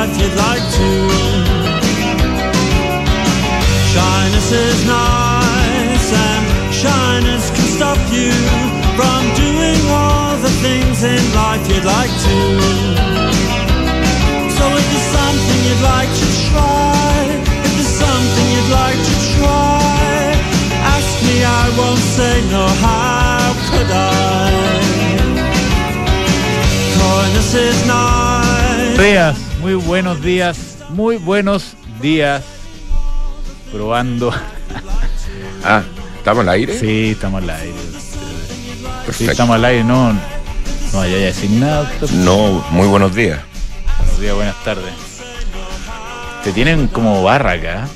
life 0.00 0.16
you'd 0.22 0.38
like 0.48 0.64
to. 0.80 0.90
Shyness 3.92 4.48
is 4.50 4.78
nice, 4.86 6.08
and 6.26 6.44
shyness 6.72 7.44
can 7.54 7.66
stop 7.76 8.00
you 8.08 8.32
from 8.96 9.20
doing 9.44 9.80
all 9.98 10.38
the 10.46 10.52
things 10.64 11.04
in 11.04 11.22
life 11.42 11.62
you'd 11.68 11.84
like 11.84 12.14
to. 12.28 12.38
So 14.56 14.64
if 14.78 14.84
there's 14.90 15.10
something 15.20 15.60
you'd 15.68 15.84
like 15.94 16.12
to 16.22 16.28
try, 16.48 17.20
if 17.66 17.72
there's 17.76 17.94
something 18.06 18.46
you'd 18.54 18.72
like 18.82 19.00
to 19.10 19.16
try, 19.36 20.00
ask 20.96 21.12
me, 21.28 21.36
I 21.44 21.66
won't 21.76 22.04
say 22.16 22.34
no, 22.54 22.64
how 22.86 23.52
could 23.68 23.90
I? 23.90 24.48
Kindness 26.96 27.54
is 27.54 27.86
nice. 27.86 28.96
días, 29.00 29.49
muy 29.60 29.74
buenos 29.74 30.22
días, 30.22 30.78
muy 30.88 31.16
buenos 31.16 31.74
días. 32.00 32.42
Probando. 33.70 34.32
Ah, 35.62 35.82
¿estamos 36.16 36.40
al 36.40 36.48
aire? 36.48 36.78
Sí, 36.78 37.10
estamos 37.10 37.42
al 37.42 37.50
aire. 37.50 37.74
Sí, 39.12 39.26
estamos 39.26 39.56
al 39.56 39.64
aire, 39.66 39.84
no. 39.84 40.12
No 40.12 40.98
vaya 40.98 41.14
a 41.14 41.18
decir 41.18 41.50
nada, 41.50 41.82
doctor. 41.82 42.12
No, 42.12 42.64
muy 42.70 42.88
buenos 42.88 43.14
días. 43.14 43.40
Buenos 43.98 44.20
días, 44.20 44.34
buenas 44.34 44.64
tardes. 44.64 44.92
Te 46.42 46.52
tienen 46.52 46.88
como 46.88 47.22
barra 47.22 47.52
acá. 47.52 47.88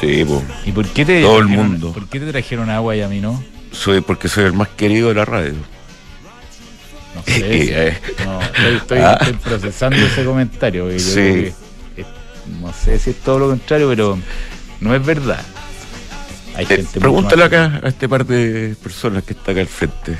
Sí, 0.00 0.24
pues. 0.24 0.42
¿Y 0.66 0.72
por 0.72 0.86
qué 0.88 1.04
te 1.06 1.22
Todo 1.22 1.38
el 1.38 1.48
mundo. 1.48 1.92
¿Por 1.92 2.06
qué 2.08 2.20
te 2.20 2.30
trajeron 2.30 2.68
agua 2.68 2.94
y 2.94 3.00
a 3.00 3.08
mí 3.08 3.20
no? 3.20 3.42
Soy 3.72 4.02
porque 4.02 4.28
soy 4.28 4.44
el 4.44 4.52
más 4.52 4.68
querido 4.68 5.08
de 5.08 5.14
la 5.14 5.24
radio. 5.24 5.54
No 7.16 7.22
sé. 7.24 7.88
Eh. 7.88 7.98
no, 8.24 8.40
estoy, 8.42 8.74
estoy- 8.76 8.98
Ah. 8.98 9.18
estoy 9.20 9.32
procesando 9.34 9.96
ese 9.98 10.24
comentario. 10.24 10.90
yo 10.90 10.98
Sí. 10.98 11.14
creo 11.14 11.32
que 11.96 12.00
es- 12.02 12.06
no 12.60 12.72
sé 12.72 12.98
si 12.98 13.10
es 13.10 13.16
todo 13.16 13.38
lo 13.40 13.48
contrario, 13.48 13.88
pero 13.88 14.18
no 14.80 14.94
es 14.94 15.04
verdad. 15.04 15.42
Hay 16.54 16.64
Eh, 16.64 16.76
gente 16.76 17.00
pregúntale 17.00 17.44
acá 17.44 17.80
a 17.82 17.88
este 17.88 18.08
par 18.08 18.24
de 18.24 18.76
personas 18.82 19.24
que 19.24 19.32
está 19.34 19.52
acá 19.52 19.60
al 19.60 19.66
frente. 19.66 20.16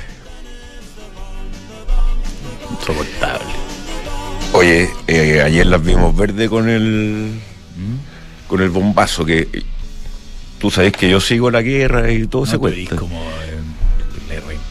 Insoportable. 2.71 3.45
Oye, 4.53 4.89
eh, 5.07 5.41
ayer 5.41 5.65
las 5.65 5.83
vimos 5.83 6.15
verde 6.15 6.49
con 6.49 6.69
el 6.69 7.31
¿Mm? 7.75 8.47
con 8.47 8.61
el 8.61 8.69
bombazo 8.69 9.25
que 9.25 9.47
tú 10.59 10.71
sabes 10.71 10.93
que 10.93 11.09
yo 11.09 11.19
sigo 11.19 11.51
la 11.51 11.61
guerra 11.61 12.11
y 12.11 12.27
todo 12.27 12.45
No 12.45 12.51
se 12.51 12.57
cuenta. 12.57 12.95
como 12.95 13.23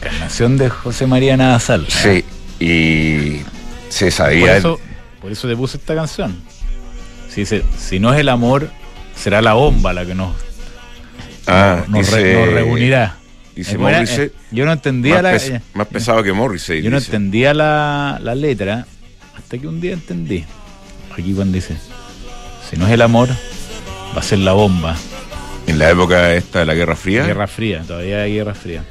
eh, 0.07 0.11
la 0.11 0.11
reencarnación 0.11 0.57
de 0.57 0.69
José 0.69 1.07
María 1.07 1.37
Nadasal. 1.37 1.85
Sí, 1.89 2.23
y 2.59 3.41
se 3.89 4.05
Por 4.05 4.11
sabía. 4.11 4.57
eso, 4.57 4.79
por 5.21 5.31
eso 5.31 5.47
te 5.47 5.55
puse 5.55 5.77
esta 5.77 5.95
canción. 5.95 6.35
Si, 7.77 7.99
no 7.99 8.13
es 8.13 8.19
el 8.19 8.29
amor, 8.29 8.69
será 9.15 9.41
la 9.43 9.53
bomba 9.53 9.93
la 9.93 10.05
que 10.05 10.15
nos, 10.15 10.33
ah, 11.45 11.83
nos, 11.87 12.09
re- 12.11 12.17
dice- 12.23 12.33
nos 12.33 12.53
reunirá. 12.53 13.15
dice 13.55 13.77
Morrissey, 13.77 14.25
eh, 14.25 14.31
yo 14.51 14.65
no 14.65 14.71
entendía 14.73 15.15
más, 15.15 15.23
la, 15.23 15.31
pes- 15.33 15.61
más 15.75 15.87
pesado 15.87 16.23
que 16.23 16.33
Morrissey. 16.33 16.81
yo 16.81 16.89
no 16.89 16.97
dice. 16.97 17.11
entendía 17.11 17.53
la, 17.53 18.19
la 18.23 18.33
letra 18.33 18.87
hasta 19.37 19.57
que 19.59 19.67
un 19.67 19.79
día 19.79 19.93
entendí. 19.93 20.45
Aquí 21.13 21.33
cuando 21.33 21.53
dice, 21.55 21.75
si 22.69 22.75
no 22.77 22.87
es 22.87 22.93
el 22.93 23.01
amor, 23.03 23.29
va 24.15 24.19
a 24.19 24.23
ser 24.23 24.39
la 24.39 24.53
bomba. 24.53 24.95
En 25.67 25.77
la 25.77 25.91
época 25.91 26.33
esta 26.33 26.59
de 26.59 26.65
la 26.65 26.73
Guerra 26.73 26.95
Fría. 26.95 27.23
Guerra 27.25 27.45
fría, 27.47 27.83
todavía 27.85 28.21
hay 28.21 28.33
guerra 28.33 28.55
fría. 28.55 28.83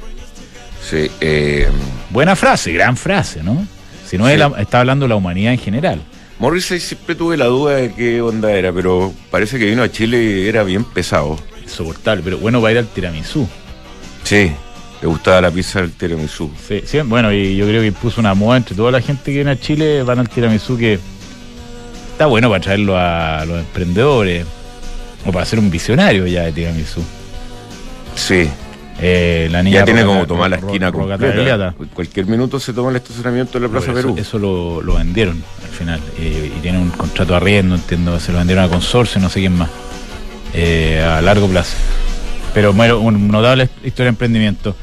Sí, 0.89 1.09
eh, 1.19 1.67
Buena 2.09 2.35
frase, 2.35 2.71
gran 2.71 2.95
frase, 2.95 3.43
¿no? 3.43 3.65
Si 4.07 4.17
no 4.17 4.27
es 4.27 4.35
Sí. 4.35 4.39
la- 4.39 4.61
está 4.61 4.79
hablando 4.79 5.07
la 5.07 5.15
humanidad 5.15 5.51
en 5.53 5.59
general. 5.59 6.01
Morrissey 6.39 6.79
siempre 6.79 7.15
tuve 7.15 7.35
la 7.35 7.45
duda 7.45 7.75
de 7.75 7.93
qué 7.93 8.21
onda 8.21 8.51
era, 8.51 8.71
pero 8.71 9.11
parece 9.31 9.57
que 9.59 9.65
vino 9.65 9.83
a 9.83 9.91
Chile 9.91 10.21
y 10.23 10.47
era 10.47 10.63
bien 10.63 10.83
pesado. 10.85 11.37
Insoportable, 11.63 12.21
pero 12.23 12.37
bueno 12.37 12.61
va 12.61 12.69
a 12.69 12.71
ir 12.71 12.77
al 12.77 12.87
tiramisú. 12.87 13.47
Sí, 14.23 14.51
le 15.01 15.07
gustaba 15.07 15.41
la 15.41 15.51
pizza 15.51 15.81
del 15.81 15.91
tiramisú. 15.91 16.49
Sí, 16.67 16.81
sí, 16.85 16.99
bueno, 17.01 17.33
y 17.33 17.57
yo 17.57 17.65
creo 17.67 17.81
que 17.81 17.91
puso 17.91 18.21
una 18.21 18.33
moda 18.33 18.57
entre 18.57 18.75
toda 18.75 18.91
la 18.91 19.01
gente 19.01 19.23
que 19.25 19.31
viene 19.37 19.51
a 19.51 19.59
Chile, 19.59 20.03
van 20.03 20.19
al 20.19 20.29
tiramisú 20.29 20.77
que 20.77 20.99
está 22.11 22.27
bueno 22.27 22.49
para 22.49 22.61
traerlo 22.61 22.95
a 22.97 23.43
los 23.45 23.59
emprendedores 23.59 24.45
o 25.25 25.31
para 25.31 25.45
ser 25.45 25.59
un 25.59 25.69
visionario 25.69 26.25
ya 26.27 26.43
de 26.43 26.51
tiramisú. 26.53 27.03
Sí, 28.15 28.47
Eh, 28.99 29.47
la 29.51 29.61
niña 29.61 29.79
ya 29.79 29.85
tiene 29.85 30.03
como 30.03 30.25
tomar 30.25 30.49
la 30.49 30.55
esquina 30.57 30.91
completa. 30.91 31.75
Cualquier 31.93 32.25
minuto 32.25 32.59
se 32.59 32.73
toma 32.73 32.89
el 32.89 32.95
estacionamiento 32.95 33.59
de 33.59 33.67
la 33.67 33.71
Plaza 33.71 33.87
Pero 33.87 33.97
Perú. 33.97 34.13
Eso, 34.17 34.21
eso 34.21 34.39
lo, 34.39 34.81
lo 34.81 34.95
vendieron 34.95 35.43
al 35.63 35.69
final. 35.69 35.99
eh, 36.17 36.51
y 36.57 36.59
tiene 36.61 36.79
un 36.79 36.89
contrato 36.89 37.33
de 37.33 37.37
arriendo, 37.37 37.75
entiendo. 37.75 38.19
Se 38.19 38.31
lo 38.31 38.39
vendieron 38.39 38.63
a 38.65 38.69
consorcio, 38.69 39.21
no 39.21 39.29
sé 39.29 39.39
quién 39.41 39.55
más. 39.55 39.69
eh, 40.53 41.03
a 41.03 41.21
largo 41.21 41.47
plazo. 41.47 41.75
Pero 42.53 42.73
bueno, 42.73 42.99
un 42.99 43.27
notable 43.27 43.69
historia 43.83 44.05
de 44.05 44.09
emprendimiento. 44.09 44.75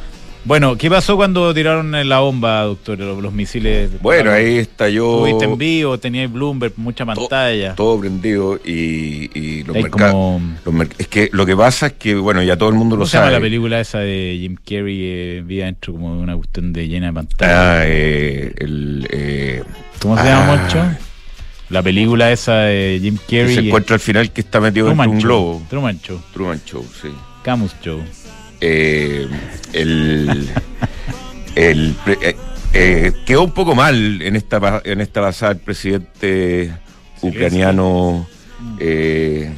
Bueno, 0.46 0.76
¿qué 0.76 0.90
pasó 0.90 1.16
cuando 1.16 1.54
tiraron 1.54 1.90
la 2.06 2.18
bomba, 2.20 2.60
doctor? 2.64 2.98
Los, 2.98 3.22
los 3.22 3.32
misiles. 3.32 3.90
Bueno, 4.02 4.30
ahí 4.30 4.58
estalló 4.58 5.20
Tuviste 5.20 5.46
en 5.46 5.56
vivo, 5.56 5.96
teníais 5.98 6.30
Bloomberg, 6.30 6.74
mucha 6.76 7.06
pantalla. 7.06 7.74
todo 7.74 7.98
prendido 8.00 8.60
y, 8.62 9.30
y 9.34 9.64
los 9.64 9.74
mercados. 9.74 10.12
como- 10.12 10.40
merc- 10.78 10.94
es 10.98 11.08
que 11.08 11.30
lo 11.32 11.46
que 11.46 11.56
pasa 11.56 11.86
es 11.86 11.92
que, 11.94 12.14
bueno, 12.16 12.42
ya 12.42 12.58
todo 12.58 12.68
el 12.68 12.74
mundo 12.74 12.96
¿Cómo 12.96 13.04
lo 13.04 13.06
se 13.06 13.16
llama 13.16 13.28
sabe. 13.28 13.36
la 13.38 13.40
película 13.40 13.80
esa 13.80 14.00
de 14.00 14.36
Jim 14.38 14.56
Carrey? 14.56 14.98
Eh, 15.02 15.42
vi 15.46 15.62
adentro 15.62 15.94
como 15.94 16.12
una 16.20 16.36
cuestión 16.36 16.74
de 16.74 16.88
llena 16.88 17.06
de 17.06 17.12
pantalla. 17.14 17.72
Ah, 17.80 17.82
eh, 17.86 18.52
el, 18.58 19.08
eh, 19.10 19.62
¿Cómo 20.02 20.18
se 20.18 20.24
llama, 20.24 20.52
ah, 20.52 20.56
Moncho? 20.56 20.84
La 21.70 21.82
película 21.82 22.30
esa 22.30 22.56
de 22.58 22.98
Jim 23.02 23.16
que 23.26 23.40
Carrey. 23.40 23.54
se 23.54 23.60
encuentra 23.62 23.94
al 23.94 24.00
final 24.00 24.30
que 24.30 24.42
está 24.42 24.60
metido 24.60 24.90
en 24.90 25.00
un 25.00 25.18
globo. 25.20 25.62
Truman 25.70 25.98
Show. 26.02 26.20
Truman 26.34 26.60
Show, 26.66 26.84
sí. 27.00 27.08
Camus 27.42 27.74
Show. 27.82 28.02
Eh, 28.66 29.28
el, 29.72 30.48
eh, 32.06 32.36
eh, 32.72 33.12
quedó 33.26 33.42
un 33.44 33.52
poco 33.52 33.74
mal 33.74 34.22
en 34.22 34.36
esta 34.36 34.80
en 34.84 35.00
esta 35.00 35.20
pasada 35.20 35.52
el 35.52 35.58
presidente 35.58 36.72
ucraniano 37.22 38.26
eh, 38.78 39.52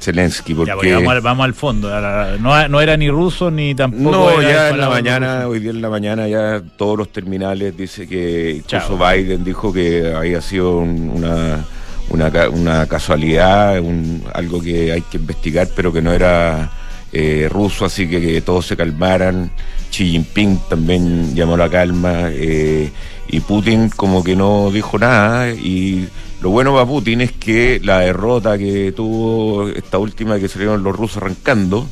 Zelensky 0.00 0.54
Ya, 0.66 0.74
porque 0.74 0.94
vamos, 0.94 1.12
al, 1.12 1.20
vamos 1.20 1.44
al 1.44 1.54
fondo. 1.54 1.90
No, 2.38 2.68
no 2.68 2.80
era 2.80 2.96
ni 2.96 3.10
ruso 3.10 3.50
ni 3.50 3.74
tampoco. 3.74 4.10
no 4.10 4.40
era 4.40 4.50
ya 4.52 4.70
en 4.70 4.80
la 4.80 4.88
mañana 4.88 5.36
ruso. 5.38 5.48
hoy 5.48 5.58
día 5.60 5.70
en 5.70 5.82
la 5.82 5.88
mañana 5.90 6.28
ya 6.28 6.62
todos 6.76 6.98
los 6.98 7.08
terminales 7.12 7.76
dice 7.76 8.06
que 8.06 8.56
incluso 8.58 8.96
Chao. 8.98 9.10
Biden 9.12 9.42
dijo 9.44 9.72
que 9.72 10.12
había 10.14 10.40
sido 10.40 10.78
un- 10.78 11.10
una 11.10 11.64
una, 12.10 12.30
una 12.50 12.86
casualidad 12.86 13.80
un- 13.80 14.22
algo 14.34 14.60
que 14.60 14.92
hay 14.92 15.00
que 15.02 15.16
investigar 15.16 15.68
pero 15.74 15.92
que 15.92 16.02
no 16.02 16.12
era 16.12 16.70
eh, 17.14 17.48
ruso 17.50 17.84
así 17.84 18.08
que, 18.08 18.20
que 18.20 18.40
todos 18.40 18.66
se 18.66 18.76
calmaran 18.76 19.50
Xi 19.90 20.10
Jinping 20.10 20.58
también 20.68 21.34
llamó 21.34 21.56
la 21.56 21.70
calma 21.70 22.24
eh, 22.30 22.90
y 23.28 23.40
Putin 23.40 23.88
como 23.90 24.22
que 24.24 24.34
no 24.34 24.70
dijo 24.72 24.98
nada 24.98 25.50
y 25.52 26.08
lo 26.42 26.50
bueno 26.50 26.72
para 26.74 26.84
Putin 26.86 27.20
es 27.20 27.30
que 27.32 27.80
la 27.82 28.00
derrota 28.00 28.58
que 28.58 28.92
tuvo 28.92 29.68
esta 29.68 29.98
última 29.98 30.38
que 30.40 30.48
salieron 30.48 30.82
los 30.82 30.94
rusos 30.96 31.18
arrancando 31.18 31.86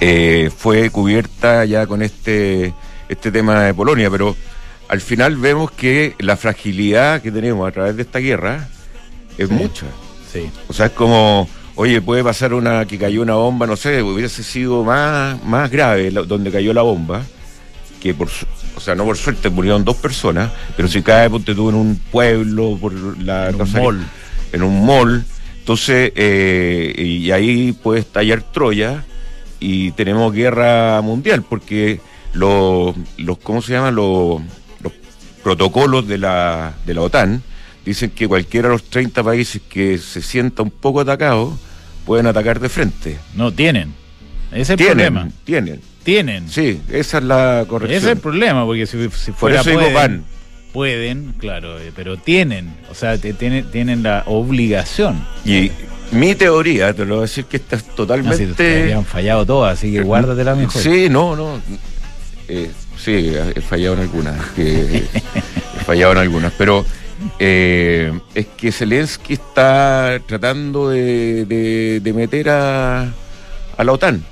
eh, 0.00 0.50
fue 0.56 0.90
cubierta 0.90 1.64
ya 1.64 1.86
con 1.86 2.02
este, 2.02 2.74
este 3.08 3.30
tema 3.32 3.62
de 3.62 3.74
Polonia, 3.74 4.10
pero 4.10 4.36
al 4.88 5.00
final 5.00 5.36
vemos 5.36 5.70
que 5.70 6.14
la 6.18 6.36
fragilidad 6.36 7.22
que 7.22 7.32
tenemos 7.32 7.66
a 7.66 7.72
través 7.72 7.96
de 7.96 8.02
esta 8.02 8.18
guerra 8.18 8.68
es 9.38 9.48
Sí. 9.48 9.54
mucha. 9.54 9.86
Sí. 10.32 10.50
O 10.68 10.72
sea, 10.72 10.86
es 10.86 10.92
como, 10.92 11.48
oye, 11.76 12.00
puede 12.00 12.22
pasar 12.24 12.54
una 12.54 12.84
que 12.86 12.98
cayó 12.98 13.22
una 13.22 13.34
bomba, 13.34 13.66
no 13.66 13.76
sé, 13.76 14.02
hubiese 14.02 14.42
sido 14.42 14.84
más, 14.84 15.42
más 15.44 15.70
grave 15.70 16.10
la- 16.10 16.22
donde 16.22 16.50
cayó 16.50 16.72
la 16.72 16.82
bomba, 16.82 17.22
que 18.00 18.14
por, 18.14 18.28
o 18.76 18.80
sea, 18.80 18.94
no 18.94 19.04
por 19.04 19.16
suerte 19.16 19.50
murieron 19.50 19.84
dos 19.84 19.96
personas, 19.96 20.50
pero 20.76 20.88
si 20.88 21.02
cae, 21.02 21.28
ponte 21.30 21.54
tú 21.54 21.68
en 21.70 21.74
un 21.74 21.96
pueblo, 22.10 22.76
por 22.80 22.92
la 23.18 23.48
En 23.48 23.60
un 23.60 23.66
que- 23.72 23.80
mall. 23.80 24.06
en 24.52 24.62
un 24.62 24.86
mall, 24.86 25.24
entonces, 25.58 26.12
eh, 26.14 26.94
y 26.96 27.30
ahí 27.30 27.72
puede 27.72 28.00
estallar 28.00 28.42
Troya 28.42 29.02
y 29.60 29.92
tenemos 29.92 30.32
guerra 30.32 31.00
mundial, 31.00 31.42
porque 31.48 32.00
los, 32.34 32.94
los 33.16 33.38
¿cómo 33.38 33.62
se 33.62 33.72
llama? 33.72 33.90
Los, 33.90 34.42
los 34.82 34.92
protocolos 35.42 36.06
de 36.06 36.18
la, 36.18 36.74
de 36.84 36.94
la 36.94 37.00
OTAN 37.00 37.42
dicen 37.84 38.10
que 38.10 38.26
cualquiera 38.28 38.68
de 38.68 38.74
los 38.74 38.84
30 38.84 39.22
países 39.22 39.60
que 39.68 39.98
se 39.98 40.22
sienta 40.22 40.62
un 40.62 40.70
poco 40.70 41.00
atacado 41.00 41.56
pueden 42.06 42.26
atacar 42.26 42.60
de 42.60 42.68
frente. 42.68 43.18
No, 43.34 43.52
tienen. 43.52 43.92
Ese 44.52 44.60
es 44.62 44.70
el 44.70 44.76
tienen, 44.76 44.96
problema. 45.14 45.28
tienen. 45.44 45.80
Tienen. 46.04 46.48
Sí, 46.50 46.80
esa 46.90 47.18
es 47.18 47.24
la 47.24 47.64
corrección. 47.66 47.96
Ese 47.98 48.06
es 48.10 48.12
el 48.16 48.18
problema, 48.20 48.64
porque 48.66 48.86
si, 48.86 48.98
si 49.10 49.30
Por 49.32 49.40
fuera 49.40 49.62
digo 49.62 49.78
pueden, 49.78 49.94
van. 49.94 50.24
pueden, 50.72 51.34
claro, 51.38 51.78
eh, 51.80 51.92
pero 51.96 52.18
tienen, 52.18 52.74
o 52.90 52.94
sea, 52.94 53.16
tienen, 53.16 53.70
tienen 53.70 54.02
la 54.02 54.22
obligación. 54.26 55.26
Y 55.46 55.70
mi 56.12 56.34
teoría, 56.34 56.92
te 56.92 57.06
lo 57.06 57.14
voy 57.14 57.18
a 57.20 57.22
decir 57.22 57.46
que 57.46 57.56
esta 57.56 57.76
es 57.76 57.84
No, 57.84 57.90
si 57.90 57.96
totalmente... 57.96 58.46
te 58.54 58.82
habían 58.82 59.04
fallado 59.06 59.46
todas, 59.46 59.78
así 59.78 59.92
que 59.92 60.02
guárdatela 60.02 60.54
mejor. 60.54 60.80
Sí, 60.82 61.08
no, 61.08 61.34
no. 61.36 61.58
Eh, 62.48 62.70
sí, 63.02 63.32
he 63.54 63.60
fallado 63.62 63.94
en 63.94 64.00
algunas. 64.00 64.38
que- 64.50 65.04
he 65.80 65.84
fallado 65.84 66.12
en 66.12 66.18
algunas. 66.18 66.52
Pero 66.58 66.84
Eh, 67.38 68.12
es 68.34 68.46
que 68.56 68.70
Zelensky 68.72 69.34
está 69.34 70.20
tratando 70.26 70.90
de, 70.90 71.44
de- 71.46 72.00
de 72.00 72.12
meter 72.12 72.48
a, 72.50 73.02
a 73.76 73.84
la 73.84 73.92
OTAN. 73.92 74.22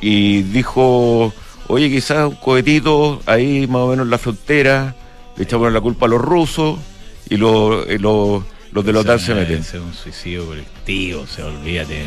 Y 0.00 0.42
dijo, 0.42 1.32
oye, 1.68 1.90
quizás 1.90 2.28
un 2.28 2.34
cohetito 2.36 3.20
ahí 3.26 3.66
más 3.66 3.82
o 3.82 3.88
menos 3.88 4.04
en 4.06 4.10
la 4.10 4.18
frontera, 4.18 4.94
le 5.36 5.44
echamos 5.44 5.72
la 5.72 5.80
culpa 5.80 6.06
a 6.06 6.08
los 6.08 6.20
rusos 6.20 6.78
y 7.30 7.36
los, 7.36 7.86
y 7.88 7.98
los, 7.98 8.42
los 8.72 8.84
de 8.84 8.92
la 8.92 9.00
OTAN 9.00 9.18
se 9.20 9.34
meten. 9.34 9.58
Es 9.60 9.74
un 9.74 9.92
suicidio 9.94 10.46
colectivo, 10.46 11.22
o 11.22 11.26
sea, 11.26 11.46
olvídate. 11.46 12.06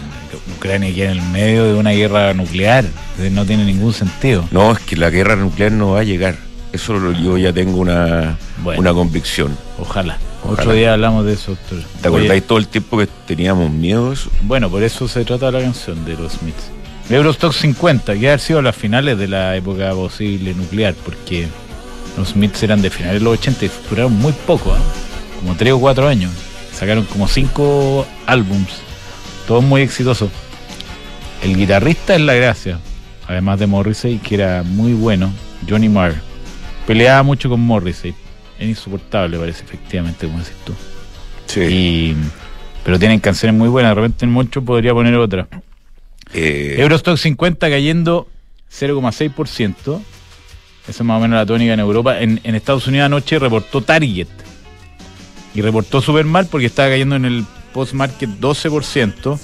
Ucrania 0.57 0.93
queda 0.93 1.11
en 1.11 1.17
el 1.19 1.29
medio 1.29 1.65
de 1.65 1.73
una 1.75 1.91
guerra 1.91 2.33
nuclear. 2.33 2.85
No 3.31 3.45
tiene 3.45 3.65
ningún 3.65 3.93
sentido. 3.93 4.45
No, 4.51 4.71
es 4.73 4.79
que 4.79 4.95
la 4.95 5.09
guerra 5.09 5.35
nuclear 5.35 5.71
no 5.71 5.91
va 5.91 5.99
a 6.01 6.03
llegar. 6.03 6.35
Eso 6.73 6.93
lo- 6.93 7.11
yo 7.11 7.37
ya 7.37 7.51
tengo 7.51 7.77
una, 7.79 8.37
Bueno. 8.63 8.79
una 8.81 8.93
convicción. 8.93 9.57
Ojalá. 9.77 10.17
Ojalá. 10.43 10.53
Otro 10.61 10.73
día 10.73 10.93
hablamos 10.93 11.25
de 11.25 11.33
eso, 11.33 11.51
doctor. 11.51 11.79
¿Te 12.01 12.07
acordáis 12.07 12.43
todo 12.47 12.57
el 12.57 12.67
tiempo 12.67 12.97
que 12.97 13.07
teníamos 13.27 13.69
miedo 13.71 14.07
de 14.09 14.13
eso? 14.15 14.29
Bueno, 14.43 14.69
por 14.69 14.81
eso 14.83 15.07
se 15.07 15.23
trata 15.25 15.51
la 15.51 15.59
canción 15.61 16.03
de 16.05 16.15
los 16.15 16.33
Smiths. 16.33 16.71
Eurostock 17.09 17.51
50, 17.53 18.15
que 18.15 18.29
ha 18.31 18.37
sido 18.37 18.61
las 18.61 18.75
finales 18.75 19.17
de 19.17 19.27
la 19.27 19.55
época 19.57 19.91
posible 19.93 20.53
nuclear, 20.53 20.93
porque 21.05 21.47
los 22.17 22.29
Smiths 22.29 22.63
eran 22.63 22.81
de 22.81 22.89
finales 22.89 23.19
de 23.19 23.25
los 23.25 23.33
80 23.37 23.65
y 23.65 23.71
duraron 23.89 24.13
muy 24.13 24.31
poco, 24.47 24.71
¿ah? 24.73 24.79
como 25.41 25.55
3 25.55 25.73
o 25.73 25.79
4 25.79 26.07
años. 26.07 26.31
Sacaron 26.73 27.03
como 27.05 27.27
5 27.27 28.07
álbums, 28.25 28.69
todos 29.45 29.61
muy 29.63 29.81
exitosos. 29.81 30.29
El 31.43 31.57
guitarrista 31.57 32.15
es 32.15 32.21
la 32.21 32.33
gracia, 32.33 32.79
además 33.27 33.59
de 33.59 33.67
Morrissey, 33.67 34.17
que 34.19 34.35
era 34.35 34.63
muy 34.63 34.93
bueno, 34.93 35.31
Johnny 35.69 35.89
Marr. 35.89 36.15
Peleaba 36.87 37.23
mucho 37.23 37.49
con 37.49 37.59
Morrissey, 37.61 38.13
es 38.59 38.67
insoportable, 38.69 39.37
parece, 39.37 39.63
efectivamente, 39.63 40.25
como 40.27 40.39
decís 40.39 40.55
tú. 40.65 40.73
Sí. 41.47 41.61
Y, 41.61 42.15
pero 42.83 42.97
tienen 42.99 43.19
canciones 43.19 43.57
muy 43.57 43.69
buenas. 43.69 43.91
De 43.91 43.95
repente 43.95 44.25
en 44.25 44.31
mucho 44.31 44.61
podría 44.63 44.93
poner 44.93 45.15
otra. 45.15 45.47
Eh, 46.33 46.75
Eurostock 46.79 47.17
50 47.17 47.69
cayendo 47.69 48.27
0,6%. 48.71 50.01
Esa 50.87 50.91
es 50.91 51.01
más 51.03 51.17
o 51.17 51.21
menos 51.21 51.37
la 51.37 51.45
tónica 51.45 51.73
en 51.73 51.79
Europa. 51.79 52.19
En, 52.19 52.39
en 52.43 52.55
Estados 52.55 52.87
Unidos 52.87 53.05
anoche 53.05 53.37
reportó 53.37 53.81
Target. 53.81 54.27
Y 55.53 55.61
reportó 55.61 56.01
súper 56.01 56.25
mal 56.25 56.47
porque 56.47 56.65
estaba 56.67 56.89
cayendo 56.89 57.15
en 57.15 57.25
el 57.25 57.45
post-market 57.73 58.29
12%. 58.39 59.39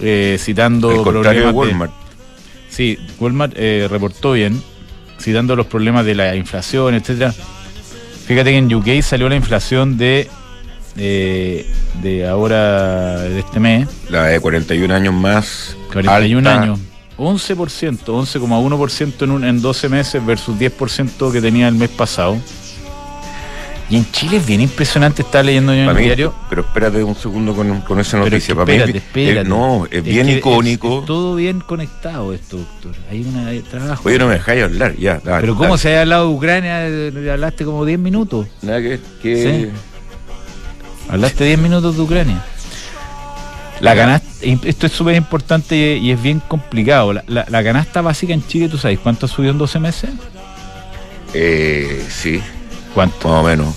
eh, 0.00 0.36
citando 0.38 0.90
de 0.90 1.02
problemas 1.02 1.34
de- 1.44 1.50
Walmart. 1.50 1.92
Sí, 2.68 2.98
Walmart 3.18 3.54
eh, 3.56 3.88
reportó 3.90 4.32
bien, 4.32 4.62
citando 5.20 5.56
los 5.56 5.66
problemas 5.66 6.04
de 6.04 6.14
la 6.14 6.34
inflación, 6.36 6.94
etcétera. 6.94 7.32
Fíjate 8.26 8.50
que 8.50 8.56
en 8.58 8.72
UK 8.74 9.02
salió 9.02 9.28
la 9.28 9.36
inflación 9.36 9.96
de 9.96 10.28
eh, 10.96 11.66
de 12.02 12.26
ahora 12.26 13.20
de 13.22 13.38
este 13.40 13.60
mes, 13.60 13.88
La 14.10 14.24
de 14.24 14.40
41 14.40 14.92
años 14.94 15.14
más. 15.14 15.76
41 15.92 16.48
alta. 16.50 16.62
años, 16.62 16.78
11%, 17.16 17.98
11,1% 18.04 19.22
en, 19.24 19.30
un- 19.30 19.44
en 19.44 19.60
12 19.62 19.88
meses 19.88 20.24
versus 20.24 20.56
10% 20.58 21.32
que 21.32 21.40
tenía 21.40 21.68
el 21.68 21.74
mes 21.74 21.88
pasado. 21.90 22.36
Y 23.90 23.96
en 23.96 24.10
Chile 24.12 24.36
es 24.36 24.44
bien 24.46 24.60
impresionante, 24.60 25.22
estaba 25.22 25.44
leyendo 25.44 25.72
yo 25.72 25.80
en 25.84 25.88
el 25.88 25.94
mí, 25.94 26.02
diario. 26.02 26.34
pero 26.50 26.60
espérate 26.60 27.02
un 27.02 27.14
segundo 27.14 27.54
con, 27.54 27.80
con 27.80 27.98
esa 27.98 28.22
Pero 28.22 28.26
es 28.26 28.32
noticia. 28.32 28.54
que 28.54 28.60
mí 28.64 28.72
espérate, 28.72 28.98
espérate. 28.98 29.40
eh, 29.40 29.44
no, 29.44 29.86
es, 29.86 29.92
Es 29.92 30.02
bien 30.04 30.28
icónico. 30.28 31.04
todo 31.06 31.34
bien 31.36 31.60
conectado 31.60 32.34
esto, 32.34 32.58
doctor. 32.58 32.92
Hay 33.10 33.22
un 33.22 33.46
hay 33.46 33.60
trabajo. 33.60 34.02
Oye, 34.06 34.18
no 34.18 34.26
me 34.26 34.34
dejáis 34.34 34.64
hablar, 34.64 34.94
ya. 34.96 35.20
dale, 35.24 35.40
Pero 35.40 35.54
¿cómo 35.54 35.68
dale. 35.70 35.78
se 35.78 35.96
ha 35.96 36.02
hablado 36.02 36.28
de 36.28 36.34
Ucrania? 36.34 36.86
Eh, 36.86 37.30
Hablaste 37.32 37.64
como 37.64 37.84
10 37.86 37.98
minutos. 37.98 38.46
Nada 38.60 38.80
que. 38.82 39.00
que- 39.22 39.42
Sí. 39.42 39.70
Hablaste 41.10 41.44
10 41.44 41.58
minutos 41.58 41.96
de 41.96 42.02
Ucrania. 42.02 42.44
La 43.80 43.94
canasta, 43.94 44.28
esto 44.42 44.86
es 44.86 44.92
súper 44.92 45.14
importante 45.14 45.96
y, 45.96 46.10
es 46.10 46.20
bien 46.20 46.42
complicado. 46.46 47.14
La, 47.14 47.24
la- 47.26 47.46
la 47.48 47.64
canasta 47.64 48.02
básica 48.02 48.34
en 48.34 48.46
Chile, 48.46 48.68
¿tú 48.68 48.76
sabes 48.76 48.98
cuánto 48.98 49.24
ha 49.24 49.28
subido 49.30 49.52
en 49.52 49.58
12 49.58 49.78
meses? 49.78 50.10
Eh, 51.32 52.04
sí, 52.10 52.40
¿Cuánto? 52.94 53.28
más 53.28 53.44
o 53.44 53.46
menos. 53.46 53.74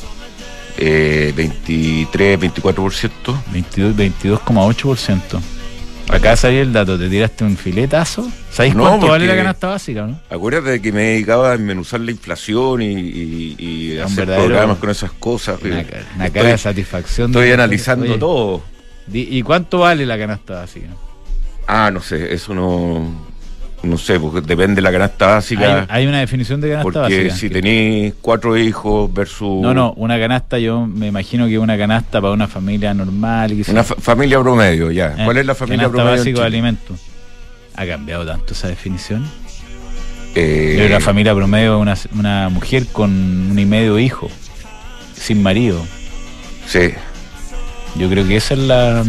Eh, 0.77 1.33
23, 1.35 2.39
24%. 2.39 3.09
22, 3.51 3.95
22,8%. 3.95 5.39
Acá 6.09 6.35
sabía 6.35 6.61
el 6.61 6.73
dato, 6.73 6.97
te 6.99 7.07
tiraste 7.09 7.43
un 7.45 7.55
filetazo. 7.55 8.27
¿Sabéis 8.51 8.75
No, 8.75 8.83
cuánto 8.83 9.07
vale 9.07 9.27
la 9.27 9.35
canasta 9.35 9.67
básica, 9.67 10.05
no? 10.07 10.19
Acuérdate 10.29 10.71
de 10.71 10.81
que 10.81 10.91
me 10.91 11.03
dedicaba 11.03 11.49
a 11.49 11.51
desmenuzar 11.51 12.01
la 12.01 12.11
inflación 12.11 12.81
y, 12.81 12.87
y- 12.93 13.55
y 13.59 13.97
hacer 13.99 14.25
programas 14.25 14.77
con 14.77 14.89
esas 14.89 15.11
cosas. 15.13 15.61
Una, 15.61 15.79
estoy, 15.81 16.31
cara 16.31 16.49
de 16.49 16.57
satisfacción. 16.57 17.31
estoy 17.31 17.47
de- 17.47 17.53
analizando 17.53 18.05
Oye, 18.05 18.17
todo. 18.17 18.61
¿Y 19.13 19.41
cuánto 19.43 19.79
vale 19.79 20.05
la 20.05 20.17
canasta 20.17 20.55
básica? 20.55 20.87
Ah, 21.67 21.89
no 21.93 22.01
sé, 22.01 22.33
eso 22.33 22.53
no. 22.53 23.30
No 23.83 23.97
sé, 23.97 24.19
porque 24.19 24.41
depende 24.41 24.75
de 24.75 24.81
la 24.81 24.91
canasta 24.91 25.25
básica. 25.27 25.81
Hay, 25.89 26.01
hay 26.03 26.07
una 26.07 26.19
definición 26.19 26.61
de 26.61 26.69
canasta 26.69 26.83
porque 26.83 26.99
básica. 26.99 27.35
si 27.35 27.47
que- 27.49 27.53
tenéis 27.55 28.13
cuatro 28.21 28.55
hijos 28.57 29.11
versus. 29.11 29.59
No, 29.61 29.73
no, 29.73 29.93
una 29.93 30.19
canasta, 30.19 30.59
yo 30.59 30.85
me 30.85 31.07
imagino 31.07 31.47
que 31.47 31.57
una 31.57 31.75
canasta 31.77 32.21
para 32.21 32.31
una 32.33 32.47
familia 32.47 32.93
normal. 32.93 33.49
que 33.63 33.71
Una 33.71 33.83
fa- 33.83 33.95
familia 33.99 34.39
promedio, 34.39 34.91
ya. 34.91 35.15
eh, 35.17 35.21
¿Cuál 35.25 35.37
es 35.37 35.45
la 35.47 35.55
familia 35.55 35.77
canasta 35.85 35.97
promedio? 35.97 36.17
básico 36.19 36.39
de 36.41 36.45
alimentos. 36.45 36.99
¿Ha 37.75 37.85
cambiado 37.87 38.25
tanto 38.25 38.53
esa 38.53 38.67
definición? 38.67 39.25
Eh, 40.35 40.75
que 40.77 40.87
la 40.89 40.99
familia 40.99 41.33
promedio 41.35 41.75
es 41.75 41.81
una, 41.81 42.19
una 42.19 42.49
mujer 42.49 42.85
con 42.87 43.09
un 43.11 43.57
y 43.59 43.65
medio 43.65 43.97
hijo, 43.99 44.29
sin 45.15 45.41
marido. 45.41 45.81
Sí. 46.67 46.91
Yo 47.97 48.09
creo 48.09 48.25
que 48.27 48.37
esa 48.37 48.53
es 48.53 48.59
la. 48.61 49.03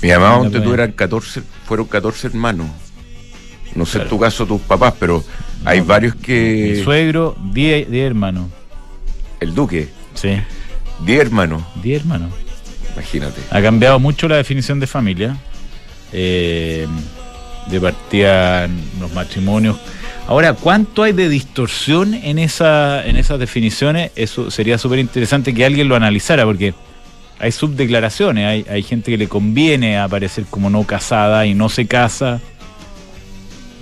Mi 0.00 0.08
mamá, 0.10 0.38
donde 0.38 0.60
tú 0.60 0.72
eran 0.72 0.92
14, 0.92 1.42
fueron 1.66 1.86
14 1.86 2.28
hermanos. 2.28 2.68
No 3.74 3.84
sé 3.86 3.92
Claro. 3.92 4.04
en 4.04 4.10
tu 4.10 4.18
caso 4.20 4.46
tus 4.46 4.60
papás, 4.60 4.94
pero 4.98 5.24
hay 5.64 5.80
No, 5.80 5.86
varios 5.86 6.14
Mi 6.16 6.22
que. 6.22 6.80
suegro, 6.84 7.36
10 7.52 7.90
10 7.90 8.06
hermanos. 8.06 8.46
El 9.40 9.54
Duque, 9.54 9.88
Sí, 10.14 10.36
10 11.04 11.20
hermanos, 11.20 11.62
10 11.82 12.00
hermanos. 12.02 12.30
imagínate. 12.94 13.40
Ha 13.50 13.60
cambiado 13.62 13.98
mucho 13.98 14.28
la 14.28 14.36
definición 14.36 14.78
de 14.80 14.86
familia. 14.86 15.36
Eh, 16.12 16.86
de 17.68 17.80
partida 17.80 18.68
los 19.00 19.12
matrimonios. 19.14 19.76
Ahora, 20.26 20.52
¿cuánto 20.52 21.02
hay 21.04 21.12
de 21.12 21.28
distorsión 21.28 22.12
en, 22.14 22.38
esa, 22.38 23.04
en 23.06 23.16
esas 23.16 23.38
definiciones? 23.38 24.10
Eso 24.16 24.50
sería 24.50 24.78
súper 24.78 24.98
interesante 24.98 25.54
que 25.54 25.64
alguien 25.64 25.88
lo 25.88 25.96
analizara, 25.96 26.44
porque 26.44 26.74
hay 27.38 27.50
subdeclaraciones. 27.52 28.46
Hay, 28.46 28.66
hay 28.70 28.82
gente 28.82 29.10
que 29.12 29.16
le 29.18 29.28
conviene 29.28 29.98
aparecer 29.98 30.44
como 30.50 30.70
no 30.70 30.84
casada 30.84 31.46
y 31.46 31.54
no 31.54 31.68
se 31.68 31.86
casa, 31.86 32.40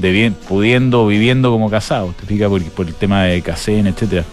de 0.00 0.10
bien, 0.10 0.34
pudiendo 0.34 1.06
viviendo 1.06 1.50
como 1.50 1.70
casado. 1.70 2.14
¿Te 2.18 2.26
fijas? 2.26 2.48
Por, 2.48 2.62
por 2.70 2.86
el 2.86 2.94
tema 2.94 3.24
de 3.24 3.42
casén, 3.42 3.86
etcétera. 3.86 4.24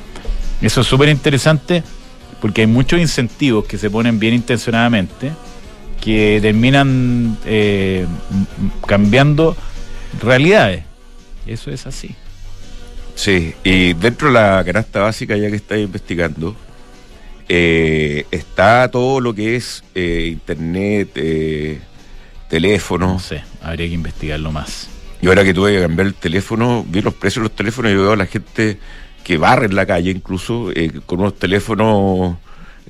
Eso 0.62 0.81
es 0.81 0.88
súper 0.88 1.09
interesante 1.09 1.83
porque 2.41 2.62
hay 2.62 2.67
muchos 2.67 3.00
incentivos 3.00 3.65
que 3.65 3.77
se 3.77 3.89
ponen 3.89 4.19
bien 4.19 4.33
intencionadamente 4.33 5.31
que 6.01 6.39
terminan 6.41 7.38
eh, 7.45 8.05
cambiando 8.86 9.55
realidades. 10.21 10.83
Eso 11.45 11.71
es 11.71 11.88
así. 11.88 12.15
Sí, 13.15 13.55
y 13.63 13.93
dentro 13.93 14.27
de 14.27 14.36
la 14.36 14.63
canasta 14.63 15.00
básica, 15.00 15.36
ya 15.38 15.50
que 15.50 15.55
estáis 15.55 15.86
investigando, 15.86 16.55
eh, 17.50 18.25
está 18.29 18.89
todo 18.91 19.19
lo 19.19 19.33
que 19.33 19.55
es 19.55 19.83
eh, 19.95 20.29
internet, 20.31 21.09
eh, 21.15 21.79
teléfono. 22.47 23.13
No 23.13 23.19
sé, 23.19 23.43
habría 23.62 23.88
que 23.88 23.93
investigarlo 23.93 24.51
más. 24.51 24.89
Y 25.21 25.27
ahora 25.27 25.43
que 25.43 25.53
tuve 25.53 25.74
que 25.75 25.81
cambiar 25.81 26.07
el 26.07 26.13
teléfono, 26.13 26.86
vi 26.88 27.01
los 27.01 27.13
precios 27.13 27.41
de 27.43 27.50
los 27.50 27.55
teléfonos 27.55 27.91
y 27.91 27.95
veo 27.95 28.12
a 28.12 28.15
la 28.15 28.25
gente 28.27 28.79
que 29.24 29.38
barre 29.38 29.65
en 29.65 29.75
la 29.75 29.86
calle 29.86 30.12
incluso 30.12 30.71
eh, 30.74 30.91
con 31.05 31.19
unos 31.19 31.38
teléfonos 31.38 32.38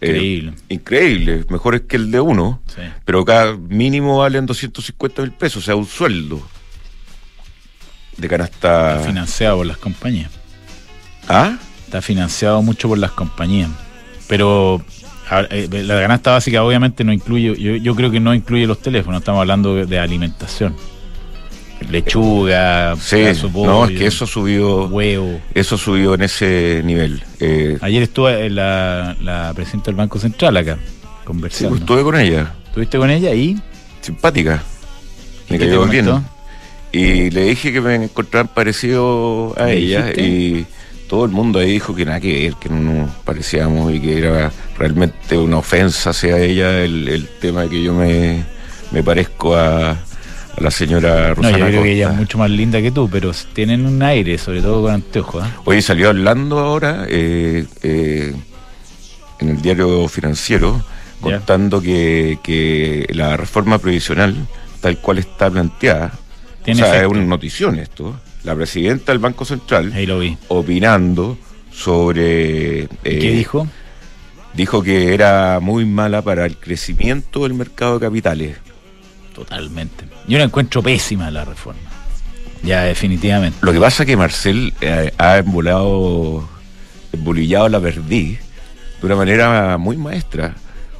eh, 0.02 0.10
Increíble. 0.12 0.54
increíbles, 0.70 1.50
mejores 1.50 1.82
que 1.88 1.96
el 1.96 2.12
de 2.12 2.20
uno, 2.20 2.62
Sí. 2.68 2.82
pero 3.06 3.26
cada 3.26 3.56
mínimo 3.58 4.18
valen 4.20 4.46
250 4.46 5.22
mil 5.24 5.32
pesos, 5.32 5.64
o 5.64 5.66
sea, 5.66 5.76
un 5.76 5.88
sueldo 5.88 6.40
de 8.18 8.28
canasta. 8.28 8.96
Está 8.98 9.06
financiado 9.08 9.58
por 9.58 9.66
las 9.66 9.78
compañías. 9.78 10.30
¿Ah? 11.28 11.58
Está 11.86 12.02
financiado 12.02 12.62
mucho 12.62 12.88
por 12.90 12.98
las 12.98 13.12
compañías. 13.12 13.70
Pero 14.28 14.84
eh, 15.50 15.68
la 15.72 16.02
canasta 16.02 16.32
básica 16.32 16.64
obviamente 16.64 17.04
no 17.04 17.14
incluye, 17.14 17.56
yo, 17.60 17.76
yo 17.78 17.96
creo 17.96 18.12
que 18.12 18.20
no 18.20 18.34
incluye 18.36 18.68
los 18.68 18.82
teléfonos, 18.82 19.22
estamos 19.22 19.40
hablando 19.42 19.74
de 19.86 20.00
alimentación. 20.00 20.76
Lechuga, 21.90 22.96
Sí, 22.98 23.24
no, 23.54 23.86
es 23.86 23.98
que 23.98 24.08
eso 24.08 24.26
ha 24.26 24.28
subido, 24.28 24.88
huevo. 24.88 25.40
eso 25.54 25.78
subió 25.78 26.14
en 26.16 26.24
ese 26.24 26.82
nivel. 26.84 27.24
Eh, 27.40 27.78
Ayer 27.82 28.04
estuvo 28.04 28.30
eh, 28.30 28.50
la, 28.50 29.16
la 29.22 29.54
presidenta 29.56 29.86
del 29.88 29.96
Banco 29.96 30.20
Central 30.20 30.58
acá, 30.58 30.78
sí, 30.82 31.08
conversando. 31.24 31.70
pues 31.70 31.82
estuve 31.82 32.04
con 32.04 32.20
ella, 32.20 32.54
¿Estuviste 32.68 32.98
con 32.98 33.10
ella 33.10 33.34
y 33.34 33.58
simpática, 34.02 34.62
¿Y 35.50 35.54
me 35.54 35.60
cayó 35.60 35.86
bien. 35.86 36.10
Y 36.92 37.30
le 37.32 37.44
dije 37.46 37.72
que 37.74 37.82
me 37.82 37.96
encontraban 37.96 38.48
parecido 38.54 39.54
a 39.58 39.66
¿Le 39.66 39.78
ella 39.78 40.02
dijiste? 40.08 40.22
y 40.24 40.66
todo 41.08 41.26
el 41.26 41.32
mundo 41.32 41.60
ahí 41.60 41.72
dijo 41.74 41.96
que 41.96 42.06
nada 42.06 42.20
que 42.20 42.34
ver, 42.44 42.54
que 42.60 42.70
no 42.70 42.80
nos 42.80 43.12
parecíamos 43.24 43.94
y 43.94 44.00
que 44.00 44.18
era 44.18 44.52
realmente 44.78 45.38
una 45.38 45.58
ofensa 45.58 46.10
hacia 46.10 46.38
ella 46.40 46.84
el, 46.84 47.08
el 47.08 47.28
tema 47.40 47.64
de 47.64 47.70
que 47.70 47.84
yo 47.84 47.94
me, 47.94 48.44
me 48.92 49.04
parezco 49.04 49.56
a, 49.56 49.98
a 50.58 50.64
la 50.64 50.72
señora 50.72 51.30
No, 51.30 51.36
Rosana 51.36 51.58
yo 51.60 51.66
creo 51.68 51.84
que 51.84 51.92
ella 51.92 52.10
es 52.12 52.16
mucho 52.18 52.38
más 52.38 52.50
linda 52.50 52.82
que 52.82 52.92
tú, 52.92 53.08
pero 53.10 53.32
tienen 53.54 53.86
un 53.86 54.02
aire, 54.02 54.38
sobre 54.38 54.62
todo 54.62 54.82
con 54.82 54.94
anteojos. 54.94 55.44
¿ah? 55.44 55.62
Hoy 55.66 55.82
salió 55.82 56.10
hablando 56.10 56.60
ahora 56.60 57.06
eh, 57.08 57.66
eh, 57.84 58.34
en 59.40 59.50
el 59.50 59.62
diario 59.62 60.08
financiero 60.08 60.84
contando 61.22 61.82
que, 61.82 62.40
que 62.44 63.08
la 63.14 63.38
reforma 63.38 63.78
previsional, 63.80 64.36
tal 64.82 64.98
cual 65.00 65.20
está 65.20 65.50
planteada, 65.50 66.14
o 66.62 66.64
Tiene 66.64 66.82
sea, 66.82 67.02
es 67.02 67.08
una 67.08 67.24
notición 67.24 67.80
esto, 67.80 68.20
la 68.44 68.56
presidenta 68.56 69.12
del 69.12 69.20
Banco 69.20 69.46
Central 69.46 69.92
Ahí 69.94 70.06
lo 70.06 70.20
vi. 70.20 70.38
opinando 70.48 71.38
sobre... 71.72 72.82
¿Y 72.82 72.88
eh, 73.04 73.20
¿Qué 73.20 73.32
dijo? 73.32 73.68
Dijo 74.54 74.82
que 74.82 75.14
era 75.14 75.60
muy 75.62 75.86
mala 75.86 76.24
para 76.24 76.46
el 76.46 76.58
crecimiento 76.58 77.44
del 77.44 77.54
mercado 77.54 78.00
de 78.00 78.08
capitales. 78.08 78.58
Totalmente. 79.38 80.06
Yo 80.28 80.40
la 80.40 80.46
encuentro 80.46 80.82
pésima 80.82 81.30
la 81.30 81.46
reforma. 81.46 81.80
Ya, 82.64 82.82
definitivamente. 82.86 83.60
Lo 83.62 83.72
que 83.72 83.80
pasa 83.80 84.02
es 84.02 84.08
que 84.08 84.18
Marcel 84.18 84.74
eh, 84.82 85.14
ha 85.20 85.38
embolado, 85.38 86.50
embolillado 87.14 87.70
la 87.70 87.80
perdiz 87.80 88.40
de 89.00 89.06
una 89.06 89.16
manera 89.16 89.78
muy 89.78 89.96
maestra. 89.96 90.56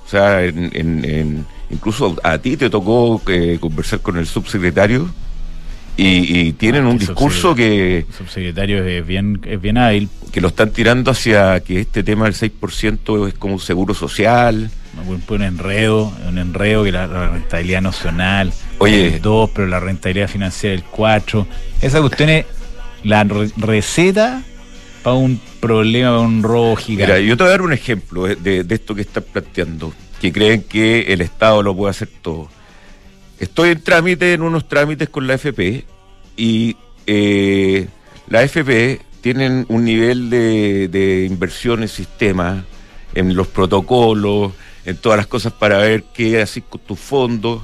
O 0.06 0.08
sea, 0.08 0.44
en- 0.44 0.70
en- 0.76 1.04
en- 1.04 1.46
incluso 1.72 2.16
a 2.24 2.38
ti 2.38 2.58
te 2.58 2.70
tocó 2.70 3.20
eh, 3.28 3.58
conversar 3.60 4.02
con 4.02 4.18
el 4.18 4.28
subsecretario 4.28 5.10
y, 5.98 6.40
y 6.48 6.54
tienen 6.54 6.86
Ah, 6.86 6.90
un 6.90 6.98
discurso 7.00 7.56
que, 7.56 8.00
El 8.00 8.14
subsecretario 8.18 8.84
es 8.86 9.06
bien, 9.06 9.42
es 9.46 9.60
bien 9.62 9.78
hábil. 9.78 10.10
que 10.32 10.40
lo 10.42 10.50
están 10.50 10.72
tirando 10.72 11.12
hacia 11.12 11.60
que 11.62 11.82
este 11.82 12.04
tema 12.04 12.26
del 12.26 12.36
6% 12.36 13.28
es 13.28 13.34
como 13.34 13.56
un 13.56 13.60
seguro 13.60 13.94
social. 13.94 14.70
Un, 15.08 15.22
un 15.28 15.42
enredo, 15.44 16.12
un 16.28 16.38
enredo 16.40 16.84
que 16.84 16.92
la, 16.92 17.06
la 17.08 17.30
rentabilidad 17.30 17.82
nacional 17.82 18.52
Oye. 18.80 19.16
el 19.16 19.22
2, 19.22 19.50
pero 19.54 19.68
la 19.68 19.80
rentabilidad 19.80 20.28
financiera 20.28 20.74
el 20.76 20.84
4. 20.84 21.46
Esa 21.82 22.00
cuestión 22.02 22.30
es 22.30 22.46
la 23.04 23.24
re- 23.24 23.50
receta 23.58 24.42
para 25.04 25.16
un 25.16 25.40
problema, 25.60 26.10
para 26.10 26.20
un 26.22 26.42
robo 26.44 26.70
Mira, 26.76 26.82
gigante. 26.82 27.26
yo 27.28 27.38
te 27.38 27.44
voy 27.44 27.48
a 27.50 27.52
dar 27.52 27.62
un 27.62 27.74
ejemplo 27.74 28.26
de, 28.26 28.36
de- 28.38 28.64
de 28.64 28.76
esto 28.76 28.96
que 28.96 29.02
están 29.02 29.24
planteando, 29.32 29.94
que 30.20 30.32
creen 30.32 30.64
que 30.64 31.02
el 31.14 31.22
Estado 31.22 31.62
lo 31.62 31.76
puede 31.76 31.92
hacer 31.92 32.10
todo. 32.22 32.50
Estoy 33.40 33.70
en 33.70 33.82
trámite, 33.82 34.34
en 34.34 34.42
unos 34.42 34.68
trámites 34.68 35.10
con 35.10 35.28
la 35.28 35.36
FP, 35.36 35.86
y 36.36 36.76
eh, 37.06 37.88
la 38.30 38.44
FP 38.44 39.02
tienen 39.22 39.66
un 39.70 39.84
nivel 39.86 40.30
de, 40.30 40.88
de 40.88 41.26
inversión 41.26 41.82
en 41.84 41.88
sistemas, 41.90 42.64
en 43.14 43.36
los 43.36 43.48
protocolos, 43.48 44.54
en 44.86 44.98
todas 44.98 45.18
las 45.18 45.28
cosas 45.28 45.54
para 45.54 45.78
ver 45.80 46.04
qué 46.14 46.42
haces 46.42 46.64
con 46.68 46.82
tus 46.82 47.00
fondos, 47.00 47.64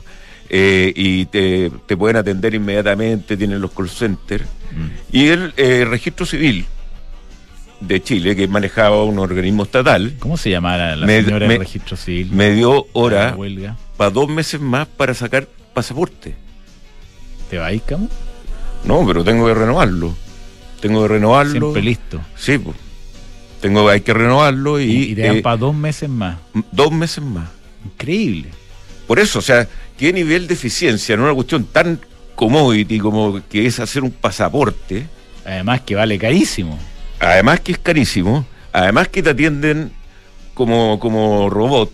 eh, 0.50 0.92
y 0.96 1.26
te, 1.28 1.72
te 1.88 1.98
pueden 1.98 2.18
atender 2.18 2.54
inmediatamente, 2.54 3.36
tienen 3.38 3.60
los 3.62 3.72
call 3.72 3.90
centers. 3.90 4.46
Mm. 4.72 5.16
Y 5.16 5.28
el 5.30 5.54
eh, 5.58 5.86
registro 5.90 6.26
civil 6.26 6.66
de 7.80 8.02
Chile, 8.02 8.36
que 8.36 8.48
manejaba 8.48 9.04
un 9.04 9.18
organismo 9.20 9.64
estatal, 9.64 10.14
¿Cómo 10.20 10.38
se 10.38 10.50
llama 10.52 10.78
la, 10.78 10.96
la 10.96 11.06
Me- 11.08 11.24
señora 11.24 11.48
me- 11.48 11.54
del 11.54 11.60
registro 11.64 11.98
civil? 11.98 12.30
me 12.32 12.52
dio 12.52 12.86
hora 12.94 13.36
para 13.98 14.10
dos 14.12 14.30
meses 14.30 14.60
más 14.62 14.88
para 14.88 15.14
sacar 15.14 15.48
pasaporte. 15.74 16.36
¿Te 17.50 17.58
vais, 17.58 17.82
Camu? 17.84 18.08
No, 18.86 19.06
pero 19.06 19.24
tengo 19.24 19.48
que 19.48 19.54
renovarlo. 19.54 20.14
Tengo 20.82 21.04
que 21.04 21.08
renovarlo. 21.08 21.52
Siempre 21.52 21.82
listo. 21.82 22.22
Sí, 22.36 22.58
pues. 22.58 22.76
Tengo, 23.62 23.88
hay 23.88 24.02
que 24.02 24.14
renovarlo 24.14 24.80
y, 24.80 24.84
Y, 24.92 25.02
y 25.12 25.16
te 25.16 25.22
dan 25.28 25.38
eh, 25.38 25.42
para 25.42 25.58
dos 25.58 25.74
meses 25.74 26.10
más. 26.10 26.38
dos 26.72 26.92
meses 26.92 27.24
más. 27.24 27.50
Increíble. 27.86 28.50
Por 29.08 29.20
eso, 29.20 29.40
o 29.40 29.42
sea, 29.42 29.68
qué 29.98 30.12
nivel 30.12 30.48
de 30.48 30.54
eficiencia 30.54 31.14
en 31.14 31.22
una 31.22 31.34
cuestión 31.34 31.66
tan 31.66 32.00
commodity 32.36 33.00
como 33.00 33.42
que 33.48 33.66
es 33.66 33.80
hacer 33.80 34.04
un 34.04 34.12
pasaporte, 34.12 35.06
Además 35.46 35.82
que 35.82 35.96
vale 35.96 36.18
carísimo. 36.18 36.80
además 37.20 37.60
que 37.60 37.74
es 37.74 37.78
carísimo, 37.78 38.46
además 38.72 39.10
que 39.10 39.22
te 39.22 39.30
atienden 39.32 39.92
como, 40.54 41.00
como 41.00 41.50
robot. 41.50 41.92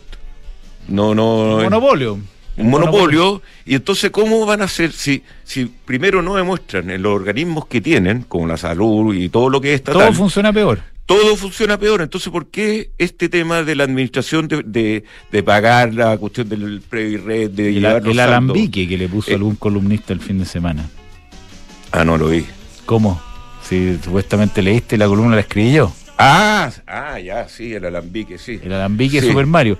No, 0.88 1.14
no. 1.16 1.60
Monopolio. 1.64 2.20
Un 2.60 2.70
monopolio. 2.70 3.42
Y 3.66 3.76
entonces, 3.76 4.12
¿cómo 4.12 4.46
van 4.46 4.62
a 4.62 4.66
hacer 4.66 4.92
si, 4.92 5.24
si 5.44 5.66
primero 5.86 6.22
no 6.22 6.36
demuestran 6.36 6.90
en 6.90 7.02
los 7.02 7.14
organismos 7.16 7.66
que 7.68 7.82
tienen, 7.82 8.24
como 8.28 8.48
la 8.48 8.58
salud 8.58 9.14
y 9.16 9.30
todo 9.30 9.50
lo 9.50 9.60
que 9.62 9.70
es 9.74 9.76
estatal, 9.80 10.02
Todo 10.04 10.14
funciona 10.14 10.52
peor. 10.54 10.80
todo 11.06 11.36
funciona 11.36 11.78
peor? 11.78 12.02
Entonces, 12.02 12.32
¿por 12.32 12.48
qué 12.48 12.92
este 12.98 13.30
tema 13.30 13.64
de 13.64 13.76
la 13.76 13.84
administración 13.86 14.48
de, 14.48 14.62
de, 14.64 15.04
de 15.32 15.44
pagar 15.44 15.94
la 15.94 16.18
cuestión 16.18 16.50
del 16.50 16.82
Previred, 16.88 17.50
de 17.52 17.70
El, 17.70 17.74
llevar 17.76 18.04
los 18.04 18.12
el 18.12 18.20
alambique 18.20 18.88
que 18.88 18.98
le 18.98 19.08
puso 19.10 19.32
Eh. 19.32 19.36
algún 19.36 19.56
columnista 19.56 20.14
el 20.14 20.20
fin 20.22 20.38
de 20.40 20.46
semana. 20.46 20.88
Ah, 21.92 22.04
no 22.04 22.18
lo 22.18 22.28
vi. 22.28 22.46
¿Cómo? 22.86 23.20
Si 23.64 23.98
supuestamente 24.04 24.62
leíste 24.62 24.98
la 24.98 25.08
columna 25.08 25.36
la 25.36 25.42
escribí 25.42 25.74
yo. 25.74 25.92
Ah, 26.18 26.70
ah, 26.88 27.20
ya, 27.20 27.48
sí, 27.48 27.74
el 27.74 27.86
alambique, 27.86 28.38
sí. 28.38 28.60
El 28.64 28.74
alambique 28.74 29.22
Sí. 29.22 29.28
Super 29.28 29.46
Mario. 29.46 29.78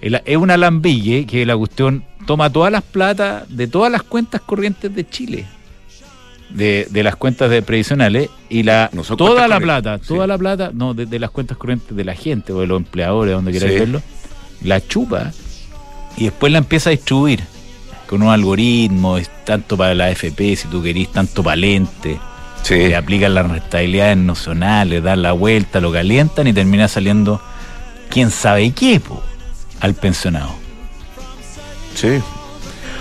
El- 0.00 0.22
es 0.24 0.36
un 0.36 0.50
alambique 0.50 1.26
que 1.26 1.44
la 1.46 1.56
cuestión 1.56 2.04
toma 2.26 2.50
todas 2.50 2.70
las 2.70 2.82
plata 2.82 3.44
de 3.48 3.66
todas 3.66 3.90
las 3.90 4.02
cuentas 4.02 4.40
corrientes 4.42 4.94
de 4.94 5.08
Chile. 5.08 5.46
De, 6.50 6.86
de 6.90 7.02
las 7.02 7.14
cuentas 7.16 7.50
de 7.50 7.60
previsionales 7.60 8.30
y 8.48 8.62
la 8.62 8.88
No 8.94 9.02
toda 9.02 9.46
la 9.48 9.60
plata, 9.60 9.98
sí. 9.98 10.08
toda 10.08 10.26
la 10.26 10.38
plata, 10.38 10.70
no, 10.72 10.94
de, 10.94 11.04
de 11.04 11.18
las 11.18 11.30
cuentas 11.30 11.58
corrientes 11.58 11.94
de 11.94 12.04
la 12.04 12.14
gente 12.14 12.54
o 12.54 12.60
de 12.60 12.66
los 12.66 12.78
empleadores, 12.78 13.34
donde 13.34 13.50
quieras 13.50 13.70
Sí. 13.72 13.78
verlo, 13.78 14.00
la 14.62 14.80
chupa 14.86 15.30
y 16.16 16.24
después 16.24 16.50
la 16.50 16.58
empieza 16.58 16.88
a 16.88 16.92
distribuir 16.92 17.42
con 18.06 18.22
un 18.22 18.30
algoritmo, 18.30 19.18
es 19.18 19.28
tanto 19.44 19.76
para 19.76 19.94
la 19.94 20.06
AFP, 20.06 20.56
si 20.56 20.68
tú 20.68 20.82
querís, 20.82 21.12
tanto 21.12 21.42
para 21.42 21.56
lente, 21.56 22.18
Sí. 22.62 22.76
le 22.76 22.96
aplican 22.96 23.34
las 23.34 23.46
rentabilidades 23.50 24.16
nacionales, 24.16 25.02
dan 25.02 25.20
la 25.20 25.32
vuelta, 25.32 25.80
lo 25.80 25.92
calientan 25.92 26.46
y 26.46 26.54
termina 26.54 26.88
saliendo 26.88 27.42
quién 28.08 28.30
sabe 28.30 28.70
qué 28.70 29.00
po, 29.00 29.22
al 29.80 29.94
pensionado. 29.94 30.50
sí. 31.94 32.20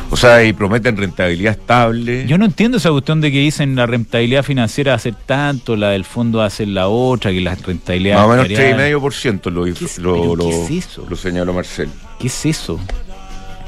O 0.10 0.16
sea, 0.16 0.42
y 0.42 0.54
prometen 0.54 0.96
rentabilidad 0.96 1.52
estable. 1.60 2.26
Yo 2.28 2.38
no 2.38 2.46
entiendo 2.46 2.78
esa 2.78 2.92
cuestión 2.92 3.20
de 3.20 3.30
que 3.30 3.40
dicen 3.40 3.76
la 3.76 3.86
rentabilidad 3.86 4.42
financiera 4.42 4.94
va 4.94 4.96
a 4.96 5.00
ser 5.00 5.16
tanto, 5.16 5.76
la 5.76 5.90
del 5.90 6.06
fondo 6.06 6.38
va 6.38 6.46
a 6.46 6.50
ser 6.50 6.70
la 6.70 6.88
otra, 6.88 7.32
que 7.32 7.42
las 7.42 7.62
rentabilidades. 7.62 8.18
Más 8.20 8.26
o 8.26 8.30
menos 8.30 8.46
variables. 8.46 8.94
3,5% 8.96 9.50
lo, 9.52 9.64
¿Qué 9.66 9.84
es- 9.84 9.98
lo, 9.98 10.34
lo, 10.38 10.46
qué 10.48 10.64
es 10.64 10.72
eso? 10.86 11.06
lo 11.10 11.16
señaló 11.18 11.52
Marcel. 11.52 11.90
¿Qué 12.20 12.28
es 12.28 12.46
eso? 12.46 12.80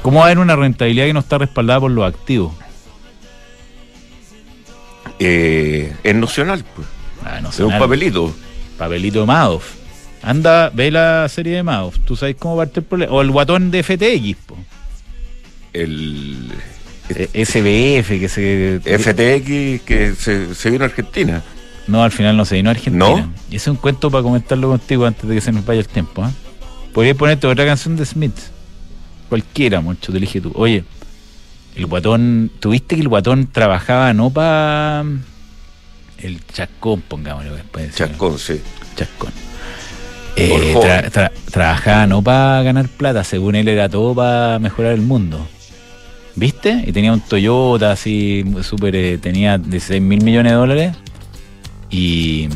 ¿Cómo 0.00 0.20
va 0.20 0.22
a 0.22 0.26
haber 0.28 0.38
una 0.38 0.56
rentabilidad 0.56 1.04
que 1.04 1.12
no 1.12 1.20
está 1.20 1.36
respaldada 1.36 1.80
por 1.80 1.90
los 1.90 2.06
activos? 2.08 2.54
Eh, 5.18 5.92
es 6.02 6.14
nacional, 6.14 6.64
pues. 6.74 6.86
Ah, 7.22 7.40
Es 7.46 7.60
un 7.60 7.78
papelito. 7.78 8.34
Papelito 8.78 9.26
Madoff. 9.26 9.74
Anda, 10.22 10.70
ve 10.70 10.90
la 10.90 11.28
serie 11.28 11.56
de 11.56 11.62
Madoff. 11.62 11.98
Tú 12.04 12.16
sabes 12.16 12.36
cómo 12.38 12.56
parte 12.56 12.80
el 12.80 12.86
problema. 12.86 13.12
O 13.12 13.22
el 13.22 13.30
guatón 13.30 13.70
de 13.70 13.82
FTX, 13.82 14.36
po. 14.46 14.56
El 15.72 16.50
E- 17.08 17.44
SBF, 17.44 18.08
que 18.20 18.28
se. 18.28 18.80
FTX 18.84 19.82
que 19.84 20.14
se, 20.18 20.54
se 20.54 20.70
vino 20.70 20.84
a 20.84 20.88
Argentina. 20.88 21.42
No, 21.86 22.04
al 22.04 22.12
final 22.12 22.36
no 22.36 22.44
se 22.44 22.56
vino 22.56 22.70
a 22.70 22.72
Argentina. 22.72 22.98
¿No? 23.08 23.32
Y 23.50 23.56
ese 23.56 23.64
es 23.64 23.68
un 23.68 23.76
cuento 23.76 24.10
para 24.10 24.22
comentarlo 24.22 24.68
contigo 24.68 25.06
antes 25.06 25.28
de 25.28 25.34
que 25.34 25.40
se 25.40 25.52
nos 25.52 25.64
vaya 25.64 25.80
el 25.80 25.88
tiempo. 25.88 26.22
¿ah? 26.22 26.30
Podrías 26.92 27.16
ponerte 27.16 27.46
otra 27.46 27.64
canción 27.64 27.96
de 27.96 28.04
Smith. 28.04 28.36
Cualquiera, 29.28 29.80
mucho, 29.80 30.12
te 30.12 30.18
elige 30.18 30.40
tú. 30.40 30.52
Oye, 30.54 30.84
el 31.76 31.86
guatón, 31.86 32.50
tuviste 32.60 32.96
que 32.96 33.00
el 33.02 33.08
guatón 33.08 33.46
trabajaba 33.46 34.12
no 34.12 34.30
para 34.30 35.04
el 36.18 36.44
chascón, 36.52 37.00
pongámoslo 37.02 37.54
después. 37.54 37.94
Chascón, 37.94 38.38
sí. 38.38 38.60
Chascón. 38.96 39.32
Eh, 40.40 40.72
joven. 40.74 40.90
tra- 40.90 41.10
tra- 41.10 41.30
trabajaba 41.50 42.06
no 42.06 42.22
para 42.22 42.62
ganar 42.62 42.88
plata, 42.88 43.24
según 43.24 43.54
él 43.54 43.68
era 43.68 43.88
todo 43.88 44.14
para 44.14 44.58
mejorar 44.58 44.92
el 44.92 45.02
mundo. 45.02 45.46
¿Viste? 46.36 46.84
Y 46.86 46.92
tenía 46.92 47.12
un 47.12 47.20
Toyota 47.20 47.92
así, 47.92 48.44
súper, 48.62 48.94
eh, 48.96 49.18
tenía 49.18 49.58
16 49.58 50.00
mil 50.00 50.22
millones 50.22 50.52
de 50.52 50.56
dólares. 50.56 50.96
Y 51.90 52.48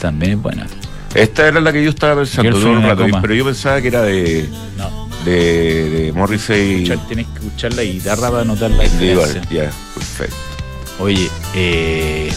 también 0.00 0.32
es 0.32 0.42
buena. 0.42 0.66
Esta 1.14 1.48
era 1.48 1.60
la 1.60 1.72
que 1.72 1.82
yo 1.82 1.90
estaba 1.90 2.16
pensando 2.16 2.80
rato, 2.80 3.06
pero 3.22 3.34
yo 3.34 3.44
pensaba 3.44 3.80
que 3.80 3.88
era 3.88 4.02
de, 4.02 4.46
No, 4.76 5.08
de, 5.24 5.90
de 5.90 6.12
Morrissey 6.12 6.84
tienes 7.08 7.26
que 7.28 7.34
escuchar 7.46 7.72
la 7.74 7.82
guitarra 7.82 8.30
para 8.30 8.44
notar 8.44 8.70
la 8.72 8.82
diferencia. 8.82 9.40
Ya, 9.50 9.70
perfecto. 9.94 10.36
Oye, 11.00 11.28
eh, 11.54 12.30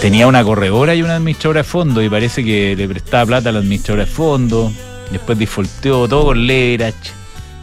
tenía 0.00 0.26
una 0.26 0.42
corredora 0.42 0.94
y 0.94 1.02
una 1.02 1.16
administradora 1.16 1.60
de 1.60 1.64
fondo 1.64 2.02
y 2.02 2.08
parece 2.08 2.44
que 2.44 2.74
le 2.74 2.88
prestaba 2.88 3.26
plata 3.26 3.50
a 3.50 3.52
la 3.52 3.60
administradora 3.60 4.04
de 4.04 4.10
fondo. 4.10 4.72
Después 5.12 5.38
defaulteó 5.38 6.08
todo 6.08 6.26
con 6.26 6.46
leverage, 6.46 7.12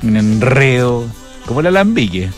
un 0.04 0.16
enredo, 0.16 1.06
como 1.46 1.60
el 1.60 1.68
alambique. 1.68 2.30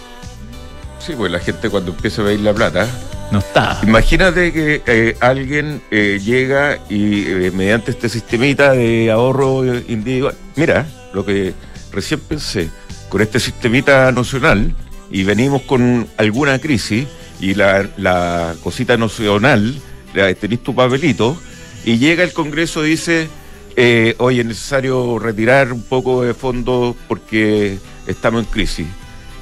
Sí, 0.99 1.13
pues 1.15 1.31
la 1.31 1.39
gente 1.39 1.69
cuando 1.69 1.91
empieza 1.91 2.21
a 2.21 2.25
pedir 2.25 2.39
la 2.39 2.53
plata, 2.53 2.87
No 3.31 3.39
está. 3.39 3.79
Imagínate 3.83 4.51
que 4.51 4.81
eh, 4.85 5.15
alguien 5.19 5.81
eh, 5.91 6.19
llega 6.23 6.79
y 6.89 7.25
eh, 7.27 7.51
mediante 7.53 7.91
este 7.91 8.09
sistemita 8.09 8.73
de 8.73 9.09
ahorro 9.11 9.63
individual, 9.87 10.35
mira, 10.55 10.85
lo 11.13 11.25
que 11.25 11.53
recién 11.91 12.19
pensé, 12.19 12.69
con 13.09 13.21
este 13.21 13.39
sistemita 13.39 14.11
nacional 14.11 14.73
y 15.11 15.23
venimos 15.23 15.61
con 15.61 16.07
alguna 16.17 16.59
crisis 16.59 17.07
y 17.41 17.55
la, 17.55 18.55
cosita 18.63 18.95
nacional, 18.95 19.75
la- 20.13 20.33
tenés 20.35 20.63
tu 20.63 20.73
papelito 20.73 21.35
y 21.83 21.97
llega 21.97 22.23
el 22.23 22.31
Congreso 22.31 22.85
y 22.85 22.91
dice, 22.91 23.27
eh, 23.75 24.15
oye, 24.19 24.41
es 24.41 24.47
necesario 24.47 25.17
retirar 25.19 25.73
un 25.73 25.81
poco 25.81 26.23
de 26.23 26.33
fondos 26.33 26.95
porque 27.07 27.79
estamos 28.07 28.43
en 28.45 28.49
crisis. 28.49 28.87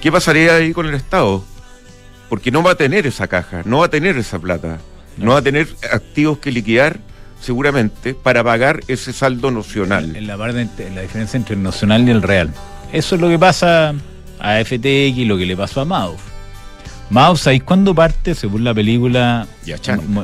¿Qué 0.02 0.12
pasaría 0.12 0.56
ahí 0.56 0.72
con 0.72 0.86
el 0.86 0.96
Estado? 0.96 1.44
Porque 2.30 2.52
no 2.52 2.64
va 2.64 2.72
a 2.72 2.76
tener 2.76 3.06
esa 3.06 3.28
caja, 3.28 3.64
no 3.66 3.80
va 3.80 3.88
a 3.88 3.90
tener 3.90 4.18
esa 4.18 4.40
plata, 4.40 4.80
no, 5.18 5.32
va 5.34 5.40
a 5.40 5.42
tener 5.42 5.68
activos 5.92 6.38
que 6.38 6.52
liquidar 6.52 7.00
seguramente 7.42 8.14
para 8.14 8.44
pagar 8.44 8.82
ese 8.88 9.12
saldo 9.12 9.52
nocional. 9.52 10.16
En 10.16 10.28
la, 10.28 10.38
parte, 10.38 10.62
en 10.78 10.96
la 10.96 11.02
diferencia 11.02 11.38
entre 11.38 11.56
el 11.56 11.64
nacional 11.64 12.08
y 12.08 12.12
el 12.12 12.22
real. 12.22 12.54
Eso 12.94 13.16
es 13.16 13.22
lo 13.22 13.28
que 13.28 13.40
pasa 13.40 13.94
a 14.40 14.64
FTX 14.64 15.18
lo 15.28 15.38
que 15.38 15.46
le 15.46 15.58
pasó 15.58 15.82
a 15.82 15.86
Mauf. 15.86 16.22
Mauf, 17.10 17.42
¿sabéis 17.42 17.64
cuándo 17.64 17.96
parte, 17.96 18.36
según 18.36 18.64
la 18.64 18.74
película, 18.74 19.48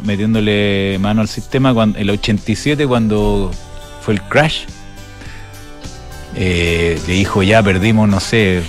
metiéndole 0.04 0.98
mano 1.00 1.22
al 1.22 1.27
sistema, 1.27 1.74
cuando, 1.74 1.98
el 1.98 2.10
87, 2.12 2.86
cuando 2.86 3.51
fue 4.01 4.13
el 4.15 4.22
crash? 4.22 4.65
Eh, 6.36 7.00
le 7.08 7.13
dijo, 7.13 7.42
ya 7.42 7.63
perdimos, 7.63 8.08
no 8.08 8.20
sé, 8.20 8.62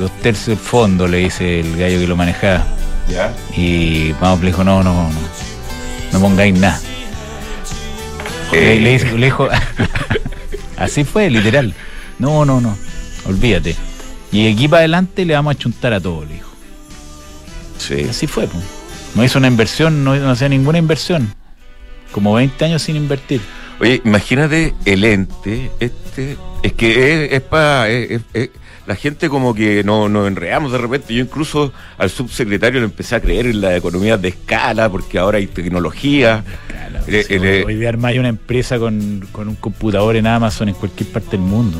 dos 0.00 0.10
tercios 0.20 0.46
del 0.48 0.56
fondo, 0.58 1.06
le 1.06 1.18
dice 1.18 1.60
el 1.60 1.76
gallo 1.76 2.00
que 2.00 2.06
lo 2.08 2.16
manejaba. 2.16 2.64
¿Ya? 3.08 3.32
Y 3.56 4.14
Mauf 4.20 4.40
le 4.40 4.48
dijo, 4.48 4.64
no, 4.64 4.82
no, 4.82 4.92
no, 4.94 5.10
no 6.12 6.20
pongáis 6.20 6.58
nada. 6.58 6.80
Eh, 8.52 8.78
Le, 8.78 8.80
le 8.80 8.98
dijo- 8.98 9.16
le 9.16 9.26
dijo- 9.26 9.48
así 10.76 11.04
fue, 11.04 11.30
literal. 11.30 11.72
No, 12.18 12.44
no, 12.44 12.60
no. 12.60 12.76
Olvídate. 13.26 13.76
Y 14.32 14.52
aquí 14.52 14.66
para 14.66 14.80
adelante 14.80 15.24
le 15.24 15.34
vamos 15.34 15.54
a 15.54 15.58
chuntar 15.58 15.92
a 15.92 16.00
todo, 16.00 16.24
le 16.24 16.34
dijo. 16.34 16.51
Sí. 17.82 18.06
Así 18.08 18.26
fue, 18.26 18.46
po. 18.46 18.58
No 19.14 19.24
hizo 19.24 19.38
una 19.38 19.48
inversión, 19.48 20.04
no, 20.04 20.14
no 20.16 20.30
hacía 20.30 20.48
ninguna 20.48 20.78
inversión. 20.78 21.34
Como 22.12 22.34
20 22.34 22.64
años 22.64 22.82
sin 22.82 22.96
invertir. 22.96 23.40
Oye, 23.80 24.00
imagínate 24.04 24.74
el 24.84 25.04
ente, 25.04 25.70
este, 25.80 26.36
es 26.62 26.72
que 26.74 27.24
es, 27.26 27.32
es 27.32 27.40
para 27.40 27.86
la 28.86 28.94
gente 28.96 29.28
como 29.28 29.54
que 29.54 29.82
no- 29.84 30.08
nos 30.08 30.28
enredamos 30.28 30.72
de 30.72 30.78
repente. 30.78 31.14
Yo 31.14 31.20
incluso 31.22 31.72
al 31.98 32.10
subsecretario 32.10 32.80
le 32.80 32.86
empecé 32.86 33.16
a 33.16 33.20
creer 33.20 33.46
en 33.46 33.60
la 33.60 33.76
economía 33.76 34.16
de 34.16 34.28
escala, 34.28 34.88
porque 34.88 35.18
ahora 35.18 35.38
hay 35.38 35.46
tecnología. 35.46 36.44
Eh, 37.08 37.24
Sí, 37.26 37.34
eh, 37.34 37.64
hoy 37.66 37.74
día 37.76 37.88
armáis 37.88 38.18
una 38.18 38.28
empresa 38.28 38.78
con, 38.78 39.26
con 39.32 39.48
un 39.48 39.56
computador 39.56 40.14
en 40.16 40.26
Amazon 40.26 40.68
en 40.68 40.74
cualquier 40.74 41.08
parte 41.10 41.32
del 41.32 41.40
mundo. 41.40 41.78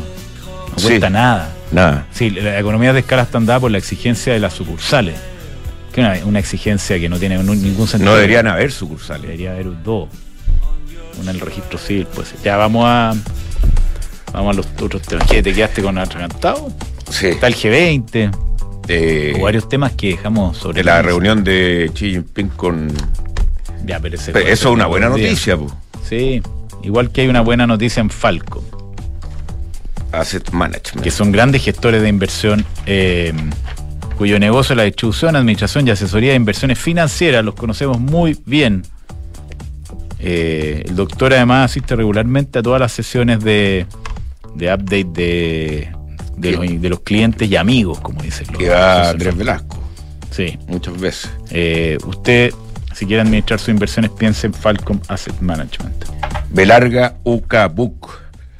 No 0.72 0.78
Sí. 0.78 0.88
cuesta 0.88 1.10
nada. 1.10 1.52
Nada. 1.70 2.06
Sí, 2.12 2.30
la 2.30 2.58
economía 2.58 2.92
de 2.92 3.00
escala 3.00 3.22
está 3.22 3.38
dada 3.40 3.60
por 3.60 3.70
la 3.70 3.78
exigencia 3.78 4.32
de 4.32 4.40
las 4.40 4.54
sucursales. 4.54 5.14
Que 5.92 6.00
una, 6.00 6.18
una 6.24 6.38
exigencia 6.38 6.98
que 6.98 7.08
no 7.08 7.18
tiene 7.18 7.36
ningún 7.42 7.86
sentido. 7.86 8.10
No 8.10 8.16
deberían 8.16 8.46
haber 8.46 8.72
sucursales. 8.72 9.22
Debería 9.22 9.52
haber 9.52 9.82
dos. 9.82 10.08
Una 11.20 11.30
en 11.30 11.36
el 11.36 11.40
registro 11.40 11.78
civil, 11.78 12.06
pues. 12.14 12.34
Ya 12.42 12.56
vamos 12.56 12.84
a. 12.86 13.14
Vamos 14.32 14.54
a 14.54 14.56
los 14.56 14.66
otros 14.80 15.02
temas. 15.02 15.28
¿Qué? 15.28 15.42
¿Te 15.42 15.52
quedaste 15.52 15.82
con 15.82 15.98
atragantado? 15.98 16.72
Sí. 17.10 17.26
Está 17.26 17.48
el 17.48 17.54
G20. 17.54 18.30
Eh, 18.88 19.34
o 19.38 19.42
varios 19.42 19.68
temas 19.68 19.92
que 19.92 20.08
dejamos 20.08 20.56
sobre 20.56 20.78
de 20.78 20.84
la 20.84 21.02
reunión 21.02 21.44
de 21.44 21.90
Xi 21.94 22.10
Jinping 22.12 22.48
con... 22.48 22.92
Ya, 23.84 24.00
pero 24.00 24.16
ese 24.16 24.32
Pero 24.32 24.48
eso 24.48 24.68
es 24.70 24.74
una 24.74 24.86
buena 24.86 25.08
noticia, 25.08 25.56
po. 25.56 25.72
Sí. 26.08 26.42
Igual 26.82 27.10
que 27.10 27.20
hay 27.20 27.28
una 27.28 27.42
buena 27.42 27.66
noticia 27.66 28.00
en 28.00 28.10
Falco, 28.10 28.64
Asset 30.10 30.50
Management. 30.50 31.02
que 31.02 31.10
son 31.10 31.30
grandes 31.30 31.62
gestores 31.62 32.02
de 32.02 32.08
inversión, 32.08 32.64
eh, 32.86 33.32
cuyo 34.22 34.38
negocio 34.38 34.74
es 34.74 34.76
la 34.76 34.84
distribución, 34.84 35.34
administración 35.34 35.88
y 35.88 35.90
asesoría 35.90 36.30
de 36.30 36.36
inversiones 36.36 36.78
financieras, 36.78 37.44
los 37.44 37.56
conocemos 37.56 37.98
muy 37.98 38.38
bien. 38.46 38.82
Eh, 40.20 40.84
el 40.86 40.94
doctor 40.94 41.32
además 41.32 41.72
asiste 41.72 41.96
regularmente 41.96 42.60
a 42.60 42.62
todas 42.62 42.80
las 42.80 42.92
sesiones 42.92 43.42
de, 43.42 43.84
de 44.54 44.72
update 44.72 45.04
de, 46.36 46.52
los, 46.52 46.80
de 46.80 46.88
los 46.88 47.00
clientes 47.00 47.50
y 47.50 47.56
amigos, 47.56 47.98
como 47.98 48.22
dicen 48.22 48.46
los 48.52 48.58
que 48.58 48.68
va 48.68 49.10
Andrés 49.10 49.36
Velasco, 49.36 49.82
Sí. 50.30 50.56
muchas 50.68 51.00
veces. 51.00 51.28
Eh, 51.50 51.98
usted, 52.06 52.54
si 52.94 53.06
quiere 53.06 53.22
administrar 53.22 53.58
sus 53.58 53.70
inversiones, 53.70 54.12
piense 54.12 54.46
en 54.46 54.54
Falcom 54.54 55.00
Asset 55.08 55.40
Management. 55.40 56.04
Belarga 56.50 57.16
Book. 57.24 58.08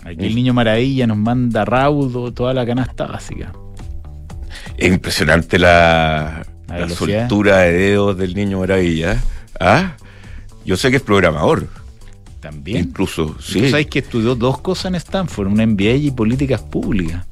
Aquí 0.05 0.27
el 0.27 0.35
niño 0.35 0.55
maravilla 0.55 1.07
nos 1.07 1.18
manda 1.18 1.64
raudo 1.64 2.33
toda 2.33 2.53
la 2.53 2.66
canasta 2.66 3.07
básica. 3.07 3.53
Es 4.87 4.92
impresionante 4.92 5.59
la, 5.59 6.45
La 6.68 6.75
la 6.75 6.85
velocidad. 6.87 7.21
soltura 7.29 7.59
de 7.59 7.73
dedos 7.73 8.16
del 8.18 8.35
niño 8.35 8.59
maravilla. 8.59 9.23
¿Ah? 9.61 9.92
Yo 10.64 10.77
sé 10.77 10.90
que 10.90 10.97
es 10.97 11.03
programador, 11.03 11.68
También. 12.40 12.79
incluso. 12.88 13.27
¿Tú 13.37 13.42
Sí. 13.42 13.71
sabes 13.71 13.87
que 13.87 14.01
estudió 14.01 14.35
dos 14.35 14.61
cosas 14.61 14.87
en 14.87 14.95
Stanford, 14.97 15.47
una 15.49 15.62
MBA 15.64 15.95
y 15.95 16.11
políticas 16.11 16.61
públicas. 16.62 17.25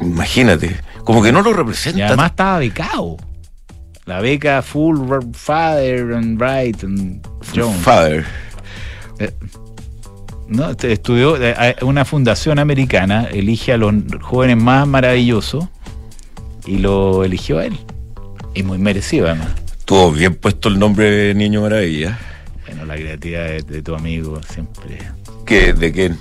Imagínate. 0.00 0.76
Como 1.04 1.22
que 1.22 1.32
no 1.32 1.42
lo 1.42 1.52
representa. 1.52 1.98
Y 1.98 2.02
además 2.02 2.30
estaba 2.30 2.58
becado. 2.58 3.16
La 4.06 4.20
beca 4.20 4.60
Full 4.62 4.98
Father 5.32 6.12
and 6.14 6.38
Bright 6.38 6.82
and 6.84 7.26
Jones. 7.54 7.80
Father. 7.82 8.24
¿no? 10.48 10.70
Este, 10.70 10.92
Estudió 10.92 11.36
eh, 11.42 11.54
eh, 11.58 11.76
una 11.82 12.04
fundación 12.04 12.58
americana, 12.58 13.24
elige 13.30 13.72
a 13.72 13.76
los 13.76 13.94
jóvenes 14.22 14.56
más 14.58 14.86
maravillosos 14.86 15.66
y 16.66 16.78
lo 16.78 17.24
eligió 17.24 17.58
a 17.58 17.66
él. 17.66 17.78
Y 18.54 18.62
muy 18.62 18.78
merecido 18.78 19.26
además. 19.26 19.48
Estuvo 19.78 20.12
bien 20.12 20.34
puesto 20.36 20.68
el 20.68 20.78
nombre 20.78 21.10
de 21.10 21.34
Niño 21.34 21.62
Maravilla. 21.62 22.18
Bueno, 22.66 22.84
la 22.86 22.94
creatividad 22.94 23.46
de, 23.48 23.62
de 23.62 23.82
tu 23.82 23.94
amigo 23.94 24.40
siempre. 24.48 24.98
¿Qué, 25.44 25.72
¿De 25.74 25.92
quién? 25.92 26.18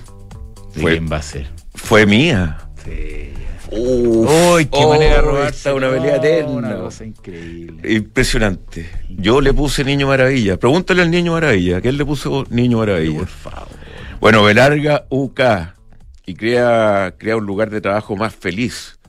¿De 0.75 0.81
Fue- 0.81 0.91
quién 0.93 1.09
va 1.11 1.17
a 1.17 1.21
ser? 1.21 1.47
Fue 1.75 2.05
mía. 2.05 2.57
Sí. 2.83 3.29
Uy, 3.75 4.65
qué 4.67 4.85
manera 4.85 5.15
de 5.15 5.21
robarse! 5.21 5.55
Está 5.57 5.73
una 5.73 5.89
pelea 5.89 6.17
eterna. 6.17 6.51
Una 6.51 6.75
cosa 6.77 7.05
increíble. 7.05 7.91
Impresionante. 7.93 8.89
Yo 9.09 9.41
le 9.41 9.51
puse 9.53 9.83
Niño 9.83 10.07
Maravilla. 10.07 10.57
Pregúntale 10.57 11.01
al 11.01 11.09
Niño 11.09 11.31
Maravilla. 11.31 11.81
¿Qué 11.81 11.89
él 11.89 11.97
le 11.97 12.05
puso 12.05 12.45
Niño 12.49 12.79
Maravilla? 12.79 13.19
Por 13.19 13.27
favor. 13.27 13.67
Bueno, 14.19 14.43
Belarga 14.43 15.05
UK 15.09 15.39
y 16.25 16.35
crea, 16.35 17.15
crea 17.17 17.35
un 17.37 17.45
lugar 17.45 17.69
de 17.71 17.81
trabajo 17.81 18.15
más 18.15 18.35
feliz, 18.35 18.99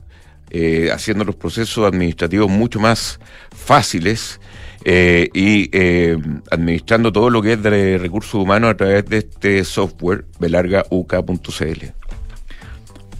eh, 0.51 0.89
haciendo 0.93 1.25
los 1.25 1.35
procesos 1.35 1.85
administrativos 1.85 2.49
mucho 2.49 2.79
más 2.79 3.19
fáciles 3.55 4.39
eh, 4.87 5.29
y 5.33 5.69
eh, 5.73 6.15
administrando 6.51 7.11
todo 7.11 7.31
lo 7.31 7.41
que 7.41 7.53
es 7.53 7.63
de 7.63 7.97
recursos 7.97 8.35
humanos 8.35 8.69
a 8.69 8.77
través 8.77 9.05
de 9.05 9.17
este 9.17 9.63
software 9.63 10.25
belargauk.cl. 10.39 11.85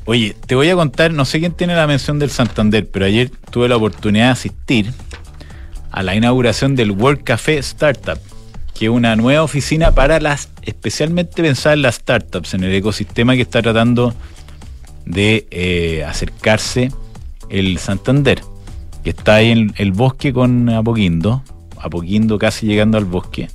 Oye, 0.05 0.35
te 0.45 0.53
voy 0.53 0.69
a 0.69 0.75
contar, 0.75 1.11
no 1.11 1.25
sé 1.25 1.39
quién 1.39 1.53
tiene 1.53 1.75
la 1.75 1.87
mención 1.87 2.19
del 2.19 2.29
Santander, 2.29 2.87
pero 2.87 3.05
ayer 3.05 3.31
tuve 3.49 3.67
la 3.67 3.77
oportunidad 3.77 4.25
de 4.25 4.31
asistir 4.31 4.93
a 5.89 6.03
la 6.03 6.13
inauguración 6.13 6.75
del 6.75 6.91
World 6.91 7.23
Café 7.23 7.57
Startup, 7.57 8.19
que 8.75 8.85
es 8.85 8.91
una 8.91 9.15
nueva 9.15 9.41
oficina 9.41 9.95
para 9.95 10.19
las, 10.19 10.49
especialmente 10.61 11.41
pensada 11.41 11.73
en 11.73 11.81
las 11.81 11.95
startups, 11.95 12.53
en 12.53 12.63
el 12.63 12.75
ecosistema 12.75 13.33
que 13.33 13.41
está 13.41 13.63
tratando 13.63 14.13
de 15.05 15.47
eh, 15.49 16.03
acercarse 16.07 16.91
el 17.49 17.77
Santander, 17.77 18.41
que 19.03 19.11
está 19.11 19.35
ahí 19.35 19.51
en 19.51 19.73
el 19.77 19.91
bosque 19.91 20.33
con 20.33 20.69
Apoquindo, 20.69 21.43
Apoquindo 21.77 22.37
casi 22.39 22.65
llegando 22.65 22.97
al 22.97 23.05
bosque. 23.05 23.49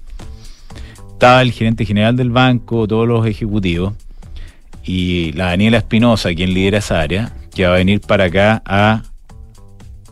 Estaba 1.12 1.42
el 1.42 1.52
gerente 1.52 1.84
general 1.84 2.16
del 2.16 2.30
banco, 2.30 2.86
todos 2.86 3.06
los 3.06 3.26
ejecutivos 3.26 3.94
y 4.84 5.32
la 5.32 5.46
Daniela 5.46 5.78
Espinosa, 5.78 6.34
quien 6.34 6.54
lidera 6.54 6.78
esa 6.78 7.00
área, 7.00 7.32
que 7.54 7.66
va 7.66 7.74
a 7.74 7.78
venir 7.78 8.00
para 8.00 8.24
acá 8.24 8.62
a, 8.64 9.02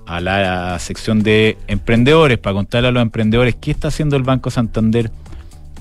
a 0.07 0.21
la 0.21 0.79
sección 0.79 1.23
de 1.23 1.57
emprendedores, 1.67 2.39
para 2.39 2.55
contarle 2.55 2.89
a 2.89 2.93
los 2.93 3.03
emprendedores 3.03 3.55
qué 3.55 3.71
está 3.71 3.89
haciendo 3.89 4.17
el 4.17 4.23
Banco 4.23 4.51
Santander, 4.51 5.11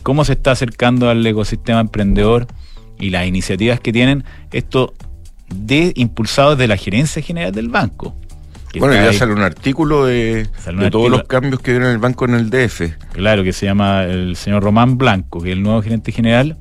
cómo 0.03 0.23
se 0.23 0.33
está 0.33 0.51
acercando 0.51 1.09
al 1.09 1.25
ecosistema 1.25 1.81
emprendedor 1.81 2.47
y 2.99 3.09
las 3.09 3.27
iniciativas 3.27 3.79
que 3.79 3.91
tienen, 3.91 4.23
esto 4.51 4.93
de 5.49 5.93
impulsado 5.95 6.55
desde 6.55 6.67
la 6.67 6.77
gerencia 6.77 7.21
general 7.21 7.51
del 7.51 7.69
banco. 7.69 8.15
Bueno, 8.77 8.93
ya 8.93 9.11
sale 9.13 9.33
un 9.33 9.41
artículo 9.41 10.05
de, 10.05 10.47
un 10.67 10.79
de 10.79 10.91
todos 10.91 11.09
los 11.09 11.23
cambios 11.23 11.61
que 11.61 11.71
viene 11.71 11.87
en 11.87 11.93
el 11.93 11.97
banco 11.97 12.25
en 12.25 12.35
el 12.35 12.49
DF. 12.49 12.81
Claro, 13.13 13.43
que 13.43 13.51
se 13.53 13.65
llama 13.65 14.03
el 14.03 14.35
señor 14.35 14.61
Román 14.61 14.97
Blanco, 14.97 15.41
que 15.41 15.49
es 15.49 15.57
el 15.57 15.63
nuevo 15.63 15.81
gerente 15.81 16.11
general, 16.11 16.57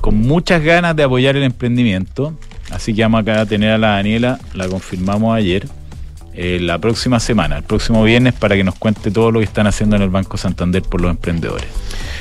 con 0.00 0.14
muchas 0.16 0.62
ganas 0.62 0.94
de 0.94 1.02
apoyar 1.02 1.36
el 1.36 1.42
emprendimiento. 1.42 2.38
Así 2.70 2.94
que 2.94 3.02
vamos 3.02 3.22
acá 3.22 3.40
a 3.40 3.46
tener 3.46 3.72
a 3.72 3.78
la 3.78 3.88
Daniela, 3.88 4.38
la 4.54 4.68
confirmamos 4.68 5.34
ayer. 5.34 5.66
eh, 6.40 6.60
la 6.60 6.78
próxima 6.78 7.18
semana, 7.18 7.56
el 7.56 7.64
próximo 7.64 8.04
viernes, 8.04 8.32
para 8.32 8.54
que 8.54 8.62
nos 8.62 8.76
cuente 8.76 9.10
todo 9.10 9.32
lo 9.32 9.40
que 9.40 9.44
están 9.44 9.66
haciendo 9.66 9.96
en 9.96 10.02
el 10.02 10.08
Banco 10.10 10.36
Santander 10.36 10.82
por 10.82 11.00
los 11.00 11.10
emprendedores. 11.10 11.66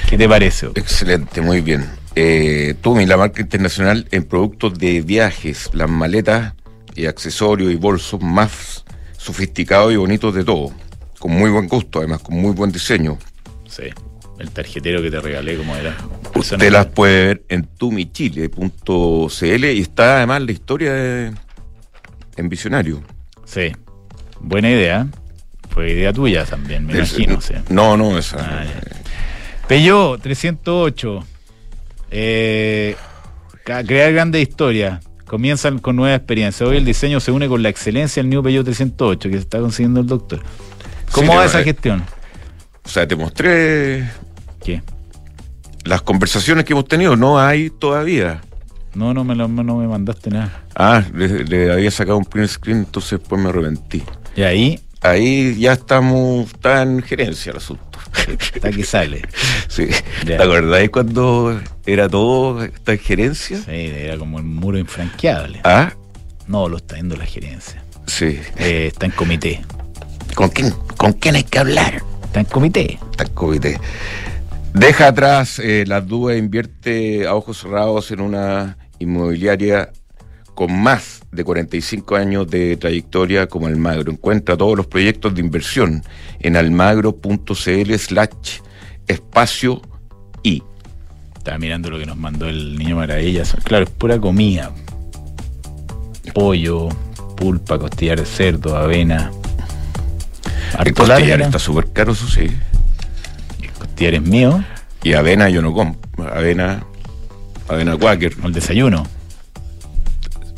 ¿Qué 0.10 0.18
te 0.18 0.28
parece? 0.28 0.68
Excelente, 0.74 1.40
muy 1.40 1.62
bien. 1.62 1.86
Eh, 2.20 2.74
Tumi, 2.82 3.06
la 3.06 3.16
marca 3.16 3.42
internacional 3.42 4.08
en 4.10 4.24
productos 4.24 4.80
de 4.80 5.02
viajes, 5.02 5.70
las 5.74 5.88
maletas 5.88 6.56
y 6.96 7.06
accesorios 7.06 7.72
y 7.72 7.76
bolsos 7.76 8.20
más 8.24 8.84
sofisticados 9.20 9.94
y 9.94 9.98
bonitos 9.98 10.34
de 10.34 10.44
todo, 10.44 10.72
con 11.20 11.32
muy 11.32 11.52
buen 11.52 11.68
gusto, 11.68 12.00
además 12.00 12.22
con 12.24 12.36
muy 12.42 12.54
buen 12.54 12.72
diseño. 12.72 13.20
Sí, 13.70 13.84
el 14.40 14.50
tarjetero 14.50 15.00
que 15.04 15.12
te 15.12 15.20
regalé, 15.20 15.58
como 15.58 15.76
era. 15.76 15.96
Usted 16.34 16.72
las 16.72 16.88
puede 16.88 17.28
ver 17.28 17.44
en 17.50 17.66
tumichile.cl 17.66 19.66
y 19.66 19.82
está 19.82 20.18
además 20.18 20.42
la 20.42 20.52
historia 20.52 20.94
de- 20.94 21.34
en 22.36 22.50
Visionario. 22.50 23.04
Sí, 23.46 23.74
buena 24.40 24.72
idea. 24.72 25.06
Fue 25.70 25.92
idea 25.92 26.12
tuya 26.14 26.46
también, 26.46 26.88
me 26.88 26.94
Es- 27.00 27.12
imagino. 27.14 27.42
sí. 27.42 27.54
No, 27.70 27.96
no, 27.96 28.18
esa. 28.18 28.38
Ah, 28.40 28.64
ya. 28.66 28.82
Peugeot 29.68 30.20
308. 30.20 31.24
Eh, 32.12 32.96
crear 33.64 34.14
grandes 34.14 34.42
historias. 34.42 35.04
Comienzan 35.26 35.80
con 35.80 35.96
nuevas 35.98 36.18
experiencias. 36.18 36.68
Hoy 36.70 36.78
el 36.78 36.86
diseño 36.86 37.20
se 37.20 37.32
une 37.32 37.48
con 37.50 37.62
la 37.62 37.70
excelencia 37.70 38.24
del 38.24 38.30
New 38.30 38.42
Peugeot 38.42 38.64
308 38.66 39.30
que 39.30 39.36
se 39.36 39.42
está 39.42 39.60
consiguiendo 39.60 40.00
el 40.00 40.08
doctor. 40.08 40.42
¿Cómo 41.12 41.32
Sí, 41.34 41.38
va 41.38 41.46
esa 41.46 41.62
eh. 41.62 41.64
gestión? 41.66 42.04
O 42.86 42.90
sea, 42.90 43.06
te 43.08 43.16
mostré 43.18 44.10
¿Qué? 44.64 44.82
las 45.84 46.02
conversaciones 46.02 46.64
que 46.64 46.74
hemos 46.74 46.88
tenido, 46.88 47.16
no 47.18 47.40
hay 47.40 47.70
todavía. 47.70 48.42
No, 48.94 49.14
no 49.14 49.24
me, 49.26 49.36
lo- 49.36 49.48
no 49.50 49.76
me 49.76 49.88
mandaste 49.88 50.30
nada. 50.30 50.64
Ah, 50.76 51.04
le, 51.14 51.44
le 51.44 51.72
había 51.72 51.92
sacado 51.92 52.18
un 52.18 52.26
print 52.26 52.50
screen, 52.50 52.80
entonces 52.80 53.20
después 53.20 53.42
me 53.42 53.50
arrepentí. 53.50 54.04
Y 54.36 54.44
ahí 54.44 54.80
Ahí 55.02 55.56
ya 55.60 55.74
estamos, 55.74 56.48
está 56.48 56.82
en 56.82 57.02
gerencia 57.04 57.52
el 57.52 57.58
asunto. 57.58 58.00
está 58.54 58.72
que 58.72 58.84
sale. 58.84 59.22
Sí. 59.68 59.88
Ya. 60.26 60.38
¿Te 60.38 60.44
acordáis 60.44 60.90
cuando 60.90 61.60
era 61.88 62.08
todo, 62.10 62.64
está 62.64 62.92
en 62.94 63.00
gerencia? 63.00 63.58
Sí, 63.58 63.72
era 63.72 64.18
como 64.18 64.38
el 64.38 64.44
muro 64.46 64.78
infranqueable. 64.78 65.62
Ah, 65.64 65.94
No, 66.48 66.70
lo 66.70 66.78
está 66.78 66.96
viendo 66.96 67.16
la 67.16 67.26
gerencia. 67.26 67.82
sí. 68.06 68.40
Eh, 68.58 68.88
está 68.92 69.06
en 69.06 69.12
comité. 69.14 69.62
¿Con 70.36 70.50
quién, 70.50 70.72
¿Con 70.98 71.14
quién 71.14 71.36
hay 71.36 71.44
que 71.44 71.58
hablar? 71.60 72.04
Está 72.24 72.42
en 72.42 72.46
comité. 72.46 73.00
Está 73.12 73.24
en 73.24 73.34
comité. 73.34 73.80
Deja 74.74 75.08
atrás 75.08 75.60
eh, 75.60 75.86
las 75.88 76.06
dudas 76.08 76.36
e 76.36 76.40
invierte 76.40 77.26
a 77.26 77.34
ojos 77.34 77.58
cerrados 77.62 78.12
en 78.12 78.22
una 78.22 78.78
inmobiliaria 79.00 79.92
con 80.54 80.72
más 80.72 81.22
de 81.32 81.44
45 81.44 82.16
años 82.16 82.48
de 82.50 82.78
trayectoria 82.78 83.48
como 83.48 83.68
Almagro. 83.68 84.12
Encuentra 84.12 84.56
todos 84.58 84.76
los 84.78 84.88
proyectos 84.88 85.34
de 85.34 85.42
inversión 85.42 86.04
en 86.40 86.56
almagro.cl 86.58 87.94
slash 87.98 88.60
espacio. 89.08 89.82
Estaba 91.48 91.60
mirando 91.60 91.90
lo 91.90 91.98
que 91.98 92.06
nos 92.06 92.18
mandó 92.18 92.46
el 92.50 92.78
niño 92.78 92.98
maravilla. 92.98 93.44
Claro, 93.64 93.86
es 93.86 93.90
pura 93.90 94.20
comida. 94.20 94.70
Pollo, 96.34 96.90
pulpa, 97.38 97.80
costillar 97.80 98.20
de 98.20 98.26
cerdo, 98.26 98.76
avena. 98.76 99.32
El 100.84 100.94
costillar 100.94 101.22
larga, 101.30 101.46
está 101.46 101.58
súper 101.58 101.94
caro, 101.94 102.12
eso 102.12 102.28
sí. 102.28 102.50
El 103.62 103.72
costillar 103.72 104.16
es 104.16 104.22
mío, 104.24 104.62
Y 105.04 105.14
avena 105.14 105.48
yo 105.48 105.62
no 105.62 105.72
como. 105.72 105.96
Avena, 106.18 106.84
avena 107.70 107.96
Quaker. 107.96 108.34
el 108.44 108.52
desayuno. 108.52 109.08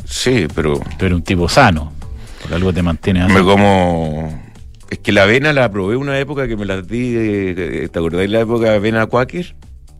Sí, 0.05 0.47
pero 0.55 0.79
Tú 0.97 1.05
eres 1.05 1.17
un 1.17 1.21
tipo 1.21 1.47
sano. 1.47 1.93
Por 2.41 2.51
algo 2.55 2.73
te 2.73 2.81
mantienes 2.81 3.25
así. 3.25 3.33
me 3.35 3.43
como... 3.43 4.41
Es 4.89 4.97
que 4.97 5.11
la 5.11 5.21
avena 5.21 5.53
la 5.53 5.71
probé 5.71 5.97
una 5.97 6.17
época 6.17 6.47
que 6.47 6.57
me 6.57 6.65
las 6.65 6.87
di... 6.87 7.13
eh, 7.15 7.89
¿Te 7.93 7.99
acordáis 7.99 8.31
la 8.31 8.39
época 8.39 8.71
de 8.71 8.75
avena 8.77 9.05
Quaker? 9.05 9.53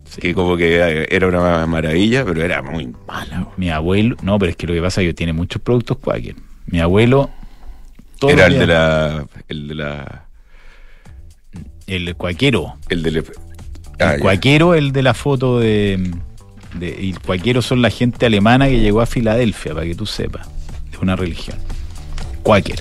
Sí. 0.10 0.22
Que 0.22 0.34
como 0.34 0.58
que 0.58 1.08
era 1.10 1.28
una 1.28 1.66
maravilla, 1.68 2.26
pero 2.26 2.44
era 2.44 2.62
muy 2.64 2.92
mala. 3.08 3.48
Mi 3.58 3.70
abuelo, 3.70 4.16
no, 4.24 4.40
pero 4.40 4.50
es 4.52 4.56
que 4.58 4.66
lo 4.68 4.74
que 4.74 4.82
pasa 4.82 5.02
es 5.02 5.08
que 5.08 5.14
tiene 5.14 5.34
muchos 5.34 5.62
productos 5.62 5.98
Quaker. 5.98 6.36
Mi 6.68 6.80
abuelo, 6.80 7.30
todo 8.18 8.32
Era 8.32 8.48
el 8.48 8.58
de 8.60 8.68
la... 8.68 9.26
El 9.48 9.68
de 9.68 9.76
la... 9.76 10.26
el 11.88 12.16
cuaquero. 12.16 12.76
El 12.90 13.04
de 13.04 13.12
la... 13.12 13.20
El 13.20 13.26
Ah, 14.02 14.16
cuaquero, 14.20 14.76
el 14.76 14.94
de 14.94 15.04
la 15.04 15.14
foto 15.14 15.60
de, 15.60 16.12
de- 16.76 16.98
Y 17.02 17.12
el 17.12 17.20
cuaquero 17.20 17.62
son 17.62 17.82
la 17.82 17.90
gente 17.90 18.26
alemana 18.26 18.68
que 18.70 18.80
llegó 18.80 19.02
a 19.02 19.06
Filadelfia, 19.06 19.74
para 19.74 19.86
que 19.86 19.94
tú 19.94 20.06
sepas, 20.06 20.48
de 20.92 20.98
una 21.00 21.16
religión. 21.18 21.58
Cuáquer. 22.42 22.80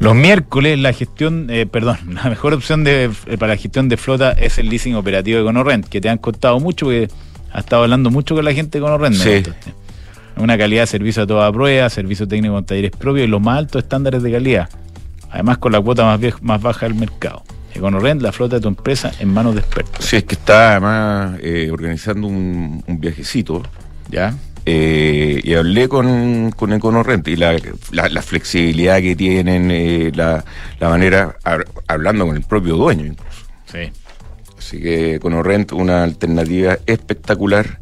Los 0.00 0.14
miércoles 0.14 0.78
la 0.78 0.92
gestión, 0.92 1.48
eh, 1.50 1.66
perdón, 1.66 1.98
la 2.14 2.24
mejor 2.24 2.54
opción 2.54 2.84
de, 2.84 3.10
eh, 3.26 3.38
para 3.38 3.54
la 3.54 3.56
gestión 3.56 3.88
de 3.88 3.96
flota 3.96 4.32
es 4.32 4.58
el 4.58 4.68
leasing 4.68 4.94
operativo 4.94 5.38
de 5.38 5.44
Conorrent, 5.44 5.86
que 5.86 6.00
te 6.00 6.08
han 6.08 6.18
costado 6.18 6.60
mucho, 6.60 6.86
porque 6.86 7.08
ha 7.52 7.60
estado 7.60 7.82
hablando 7.82 8.10
mucho 8.10 8.34
con 8.34 8.44
la 8.44 8.52
gente 8.52 8.78
de 8.78 8.82
Conorrent. 8.82 9.16
Sí. 9.16 9.42
Una 10.36 10.58
calidad 10.58 10.82
de 10.82 10.86
servicio 10.88 11.22
a 11.22 11.26
toda 11.26 11.52
prueba, 11.52 11.88
servicio 11.88 12.26
técnico 12.26 12.54
con 12.54 12.64
talleres 12.64 12.90
propios 12.90 13.28
y 13.28 13.30
los 13.30 13.40
más 13.40 13.58
altos 13.58 13.84
estándares 13.84 14.22
de 14.22 14.32
calidad. 14.32 14.68
Además 15.30 15.58
con 15.58 15.72
la 15.72 15.80
cuota 15.80 16.18
más, 16.42 16.62
baja 16.62 16.86
del 16.86 16.96
mercado. 16.96 17.42
Econorrent, 17.72 18.22
la 18.22 18.32
flota 18.32 18.56
de 18.56 18.62
tu 18.62 18.68
empresa 18.68 19.12
en 19.18 19.32
manos 19.32 19.54
de 19.54 19.60
expertos. 19.60 20.04
Sí, 20.04 20.16
es 20.16 20.24
que 20.24 20.34
está 20.34 20.72
además 20.72 21.38
eh, 21.40 21.70
organizando 21.72 22.26
un, 22.28 22.82
un 22.86 23.00
viajecito 23.00 23.62
¿Ya? 24.10 24.34
Eh, 24.66 25.40
y 25.42 25.54
hablé 25.54 25.88
con, 25.88 26.50
con 26.52 26.72
Econorrent 26.72 27.26
y 27.28 27.36
la, 27.36 27.56
la, 27.90 28.08
la 28.08 28.22
flexibilidad 28.22 29.00
que 29.00 29.14
tienen, 29.16 29.70
eh, 29.70 30.10
la, 30.14 30.44
la 30.80 30.88
manera, 30.88 31.36
hab- 31.44 31.66
hablando 31.86 32.26
con 32.26 32.36
el 32.36 32.42
propio 32.42 32.76
dueño 32.76 33.06
incluso. 33.06 33.44
Sí. 33.70 33.90
Así 34.58 34.80
que 34.80 35.16
Econorrent, 35.16 35.72
una 35.72 36.02
alternativa 36.04 36.78
espectacular 36.86 37.80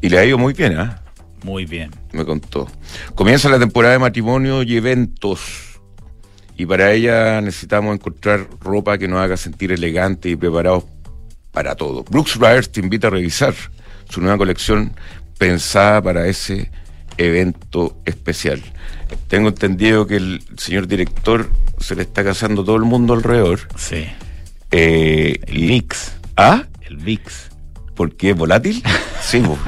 y 0.00 0.08
le 0.08 0.18
ha 0.18 0.24
ido 0.24 0.38
muy 0.38 0.54
bien, 0.54 0.78
¿ah? 0.78 1.02
Muy 1.44 1.66
bien. 1.66 1.90
me 2.12 2.24
contó. 2.24 2.68
Comienza 3.14 3.48
la 3.48 3.58
temporada 3.58 3.94
de 3.94 3.98
matrimonio 3.98 4.62
y 4.62 4.76
eventos. 4.76 5.40
Y 6.56 6.66
para 6.66 6.92
ella 6.92 7.40
necesitamos 7.40 7.94
encontrar 7.94 8.46
ropa 8.60 8.96
que 8.98 9.08
nos 9.08 9.18
haga 9.20 9.36
sentir 9.36 9.72
elegantes 9.72 10.30
y 10.30 10.36
preparados 10.36 10.84
para 11.50 11.74
todo. 11.74 12.04
Brooks 12.04 12.38
Brothers 12.38 12.70
te 12.70 12.80
invita 12.80 13.08
a 13.08 13.10
revisar 13.10 13.54
su 14.08 14.20
nueva 14.20 14.38
colección 14.38 14.92
pensada 15.38 16.00
para 16.02 16.26
ese 16.26 16.70
evento 17.18 17.96
especial. 18.04 18.62
Tengo 19.28 19.48
entendido 19.48 20.06
que 20.06 20.16
el 20.16 20.42
señor 20.56 20.86
director 20.88 21.50
se 21.78 21.94
le 21.94 22.02
está 22.02 22.24
casando 22.24 22.64
todo 22.64 22.76
el 22.76 22.82
mundo 22.84 23.14
alrededor. 23.14 23.60
Sí. 23.76 24.06
Eh, 24.70 25.38
El 25.46 25.66
VIX. 25.66 26.12
¿Ah? 26.36 26.64
El 26.86 26.96
VIX. 26.96 27.50
¿Por 27.94 28.16
qué? 28.16 28.32
¿Volátil? 28.32 28.82
Sí, 29.20 29.40
po. 29.40 29.58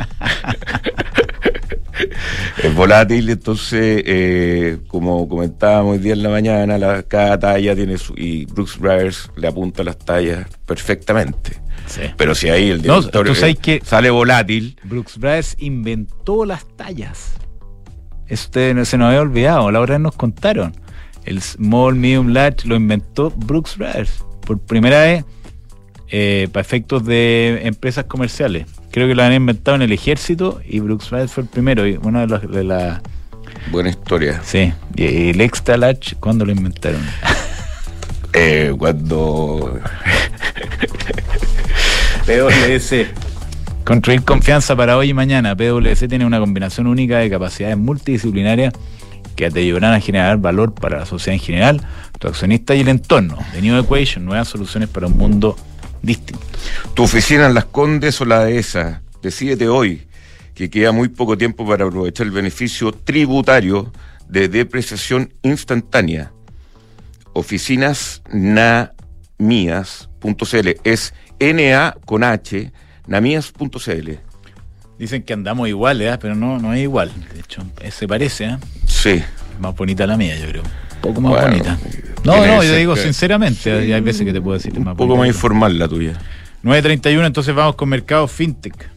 es 2.63 2.75
volátil, 2.75 3.29
entonces, 3.31 4.03
eh, 4.07 4.79
como 4.89 5.29
comentábamos 5.29 5.93
hoy 5.93 5.99
día 5.99 6.15
en 6.15 6.23
la 6.23 6.29
mañana, 6.31 6.79
la- 6.79 7.03
cada 7.03 7.39
talla 7.39 7.75
tiene 7.77 7.99
su. 7.99 8.15
Y 8.17 8.47
Brooks 8.47 8.79
Brothers 8.79 9.31
le 9.37 9.47
apunta 9.49 9.85
las 9.85 9.99
tallas 9.99 10.47
perfectamente. 10.67 11.61
Sí. 11.87 12.03
Pero 12.17 12.35
si 12.35 12.49
ahí 12.49 12.71
el 12.71 12.83
No, 12.87 12.97
director 13.01 13.35
sabes 13.37 13.57
eh, 13.57 13.59
que- 13.61 13.81
sale 13.85 14.11
volátil, 14.11 14.79
Brooks 14.85 15.19
Brothers 15.19 15.55
inventó 15.59 16.45
las 16.45 16.67
tallas. 16.77 17.35
Usted 18.31 18.75
no- 18.75 18.85
se 18.85 18.97
nos 18.99 19.09
había 19.09 19.21
olvidado. 19.21 19.71
La 19.71 19.81
vez 19.81 20.01
nos 20.01 20.15
contaron. 20.15 20.75
El 21.25 21.41
small, 21.43 21.95
medium, 21.95 22.29
large 22.29 22.67
lo 22.67 22.77
inventó 22.77 23.31
Brooks 23.31 23.77
Brothers. 23.77 24.25
Por 24.47 24.59
primera 24.59 25.01
vez 25.03 25.25
eh, 26.09 26.49
para 26.53 26.61
efectos 26.63 27.05
de 27.05 27.61
empresas 27.65 28.05
comerciales. 28.05 28.67
Creo 28.91 29.09
que 29.09 29.15
lo 29.15 29.23
han 29.23 29.33
inventado 29.33 29.75
en 29.77 29.83
el 29.83 29.93
ejército 29.93 30.61
y 30.65 30.81
Brooks 30.81 31.11
Brothers 31.11 31.33
fue 31.33 31.43
el 31.45 31.49
primero. 31.49 31.87
Y 31.87 31.99
una 32.03 32.21
de 32.23 32.27
las. 32.29 32.51
De 32.51 32.65
la, 32.65 33.03
buena 33.71 33.89
historia. 33.91 34.41
sí. 34.45 34.73
Y 34.97 35.31
el 35.31 35.41
extra 35.41 35.77
large, 35.77 36.17
¿cuándo 36.17 36.45
lo 36.45 36.53
inventaron? 36.53 37.03
Eh, 38.33 38.75
cuando. 38.77 39.79
PWC. 42.27 43.09
Construir 43.85 44.23
confianza 44.23 44.75
para 44.75 44.97
hoy 44.97 45.11
y 45.11 45.15
mañana. 45.15 45.55
PwC 45.55 46.09
tiene 46.09 46.25
una 46.25 46.41
combinación 46.41 46.87
única 46.87 47.19
de 47.19 47.29
capacidades 47.29 47.77
multidisciplinarias 47.77 48.73
que 49.37 49.51
te 49.51 49.61
ayudarán 49.61 49.93
a 49.93 50.01
generar 50.01 50.39
valor 50.39 50.73
para 50.73 51.01
la 51.01 51.07
sociedad 51.07 51.35
en 51.35 51.41
general, 51.41 51.87
tu 52.19 52.29
accionista 52.29 52.75
y 52.75 52.81
el 52.81 52.89
entorno. 52.89 53.37
The 53.53 53.61
New 53.61 53.79
Equation, 53.79 54.25
nuevas 54.25 54.49
soluciones 54.49 54.89
para 54.89 55.07
un 55.07 55.19
mundo 55.19 55.57
distinto. 56.01 56.47
Tu 56.95 57.03
oficina 57.03 57.47
en 57.47 57.53
Las 57.55 57.67
Condes 57.67 58.19
o 58.23 58.25
la 58.25 58.43
dehesa. 58.45 59.03
Decídete 59.23 59.69
hoy 59.69 60.07
que 60.55 60.71
queda 60.71 60.93
muy 60.93 61.09
poco 61.09 61.37
tiempo 61.37 61.67
para 61.69 61.85
aprovechar 61.85 62.27
el 62.27 62.33
beneficio 62.33 62.93
tributario 62.93 63.93
de 64.29 64.49
depreciación 64.49 65.35
instantánea. 65.43 66.33
Oficinas 67.35 68.23
namias.cl 68.33 68.89
es 70.85 71.13
NA 71.41 71.97
con 72.05 72.25
H, 72.25 72.71
namias.cl. 73.07 74.11
Dicen 74.99 75.23
que 75.25 75.33
andamos 75.33 75.69
iguales, 75.69 76.15
¿eh? 76.15 76.19
pero 76.21 76.35
no, 76.35 76.59
no 76.59 76.73
es 76.73 76.81
igual. 76.83 77.11
De 77.35 77.41
hecho, 77.41 77.63
eh, 77.81 77.91
se 77.91 78.07
parece, 78.07 78.45
¿eh? 78.45 78.57
Sí. 78.87 79.23
más 79.61 79.75
bonita 79.75 80.07
la 80.07 80.17
mía, 80.17 80.37
yo 80.39 80.49
creo. 80.49 80.63
poco 81.01 81.21
más 81.21 81.33
Bueno, 81.33 81.49
bonita. 81.49 81.79
eh, 81.85 82.15
No, 82.25 82.47
no, 82.47 82.63
yo 82.63 82.75
digo 82.77 82.95
que- 82.95 83.03
sinceramente, 83.03 83.71
hay 83.73 83.93
hay 83.93 84.01
veces 84.01 84.25
que 84.25 84.33
te 84.33 84.41
puedo 84.41 84.57
decir 84.57 84.73
más 84.81 84.93
Un 84.93 84.97
poco 84.97 85.17
más 85.17 85.27
informal 85.29 85.79
la 85.79 85.89
tuya. 85.89 86.19
9.31, 86.63 87.27
entonces 87.27 87.55
vamos 87.55 87.75
con 87.77 87.89
Mercado 87.91 88.27
FinTech. 88.29 88.89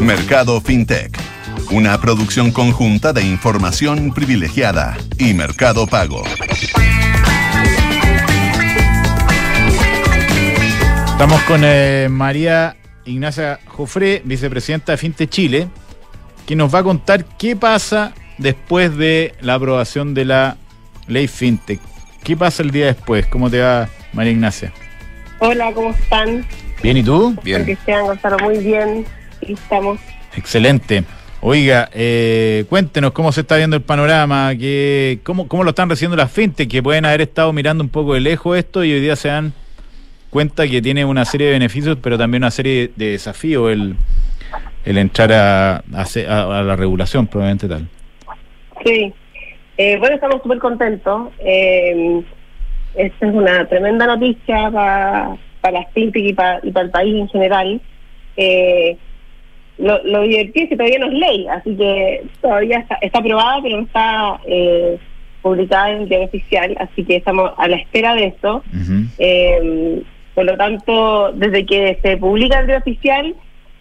Mercado 0.00 0.60
FinTech. 0.60 1.16
Una 1.70 1.98
producción 2.00 2.50
conjunta 2.50 3.12
de 3.12 3.22
información 3.24 4.12
privilegiada 4.12 4.96
y 5.18 5.32
Mercado 5.34 5.86
Pago. 5.86 6.24
Estamos 11.22 11.44
con 11.44 11.60
eh, 11.62 12.08
María 12.10 12.74
Ignacia 13.04 13.60
Jofré, 13.68 14.22
vicepresidenta 14.24 14.90
de 14.90 14.98
FinTech 14.98 15.30
Chile, 15.30 15.68
que 16.44 16.56
nos 16.56 16.74
va 16.74 16.80
a 16.80 16.82
contar 16.82 17.24
qué 17.38 17.54
pasa 17.54 18.12
después 18.38 18.96
de 18.96 19.32
la 19.40 19.54
aprobación 19.54 20.14
de 20.14 20.24
la 20.24 20.56
ley 21.06 21.28
FinTech. 21.28 21.78
¿Qué 22.24 22.36
pasa 22.36 22.64
el 22.64 22.72
día 22.72 22.86
después? 22.86 23.24
¿Cómo 23.28 23.48
te 23.48 23.60
va, 23.60 23.88
María 24.12 24.32
Ignacia? 24.32 24.72
Hola, 25.38 25.72
¿cómo 25.72 25.90
están? 25.90 26.44
Bien, 26.82 26.96
¿y 26.96 27.04
tú? 27.04 27.36
Bien. 27.44 27.62
Cristian 27.62 28.04
Gonzalo, 28.04 28.38
muy 28.40 28.58
bien. 28.58 29.04
Y 29.42 29.52
estamos. 29.52 30.00
Excelente. 30.34 31.04
Oiga, 31.40 31.88
eh, 31.92 32.64
cuéntenos 32.68 33.12
cómo 33.12 33.30
se 33.30 33.42
está 33.42 33.56
viendo 33.58 33.76
el 33.76 33.82
panorama, 33.82 34.56
que, 34.56 35.20
cómo, 35.22 35.46
cómo 35.46 35.62
lo 35.62 35.70
están 35.70 35.88
recibiendo 35.88 36.16
las 36.16 36.32
fintech, 36.32 36.68
que 36.68 36.82
pueden 36.82 37.04
haber 37.04 37.20
estado 37.20 37.52
mirando 37.52 37.84
un 37.84 37.90
poco 37.90 38.14
de 38.14 38.20
lejos 38.20 38.58
esto 38.58 38.82
y 38.82 38.92
hoy 38.92 39.00
día 39.00 39.14
se 39.14 39.28
dan 39.28 39.52
cuenta 40.32 40.66
que 40.66 40.80
tiene 40.80 41.04
una 41.04 41.24
serie 41.26 41.48
de 41.48 41.52
beneficios, 41.52 41.98
pero 42.02 42.16
también 42.16 42.42
una 42.42 42.50
serie 42.50 42.90
de 42.96 43.10
desafíos 43.12 43.70
el, 43.70 43.94
el 44.86 44.96
entrar 44.98 45.30
a, 45.32 45.76
a 45.76 46.04
a- 46.28 46.62
la 46.62 46.74
regulación, 46.74 47.26
probablemente 47.26 47.68
tal. 47.68 47.86
Sí. 48.84 49.12
Eh, 49.76 49.96
bueno, 49.98 50.14
estamos 50.14 50.42
súper 50.42 50.58
contentos. 50.58 51.28
Eh, 51.38 52.22
esta 52.94 53.26
es 53.26 53.34
una 53.34 53.66
tremenda 53.68 54.06
noticia 54.06 54.70
para 54.70 55.36
las 55.70 55.92
fintech 55.92 56.24
y 56.24 56.32
para 56.32 56.60
el 56.64 56.90
país 56.90 57.14
en 57.14 57.28
general. 57.28 57.80
Eh, 58.36 58.96
lo, 59.78 60.02
lo 60.04 60.22
divertido 60.22 60.64
es 60.64 60.68
que 60.70 60.76
todavía 60.76 60.98
no 60.98 61.06
es 61.08 61.12
ley, 61.14 61.46
así 61.48 61.76
que 61.76 62.22
todavía 62.40 62.78
está, 62.78 62.96
está 63.02 63.18
aprobada, 63.18 63.60
pero 63.62 63.76
no 63.78 63.82
está 63.84 64.40
eh, 64.46 64.98
publicada 65.42 65.90
en 65.90 66.02
el 66.02 66.08
diario 66.08 66.26
oficial, 66.28 66.74
así 66.78 67.04
que 67.04 67.16
estamos 67.16 67.50
a 67.58 67.68
la 67.68 67.76
espera 67.76 68.14
de 68.14 68.26
esto. 68.26 68.62
Ujú. 68.72 69.04
Eh, 69.18 70.02
por 70.34 70.44
lo 70.44 70.56
tanto, 70.56 71.32
desde 71.32 71.66
que 71.66 71.98
se 72.02 72.16
publica 72.16 72.60
el 72.60 72.66
diario 72.66 72.80
oficial, 72.82 73.34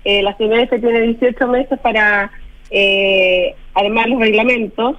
eh, 0.03 0.21
la 0.23 0.35
CMS 0.37 0.69
tiene 0.69 1.01
18 1.01 1.47
meses 1.47 1.79
para 1.79 2.31
eh, 2.69 3.53
armar 3.73 4.09
los 4.09 4.19
reglamentos 4.19 4.95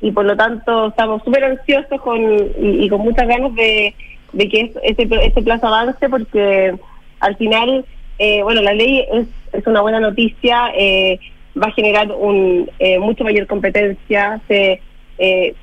y 0.00 0.10
por 0.12 0.24
lo 0.24 0.36
tanto 0.36 0.88
estamos 0.88 1.22
súper 1.22 1.44
ansiosos 1.44 2.00
con, 2.00 2.20
y, 2.60 2.88
con 2.88 3.00
muchas 3.02 3.28
ganas 3.28 3.54
de, 3.54 3.94
de 4.32 4.48
que 4.48 4.60
es- 4.62 4.78
ese, 4.82 5.08
ese 5.26 5.42
plazo 5.42 5.66
avance 5.66 6.08
porque 6.08 6.74
al 7.20 7.36
final, 7.36 7.84
eh, 8.18 8.42
bueno, 8.42 8.62
la 8.62 8.72
ley 8.72 9.04
es, 9.12 9.26
es 9.52 9.66
una 9.66 9.82
buena 9.82 10.00
noticia, 10.00 10.72
eh, 10.76 11.18
va 11.60 11.66
a 11.66 11.72
generar 11.72 12.10
un 12.12 12.70
eh, 12.78 12.98
mucho 12.98 13.24
mayor 13.24 13.46
competencia, 13.46 14.40
se, 14.48 14.80
eh, 15.18 15.54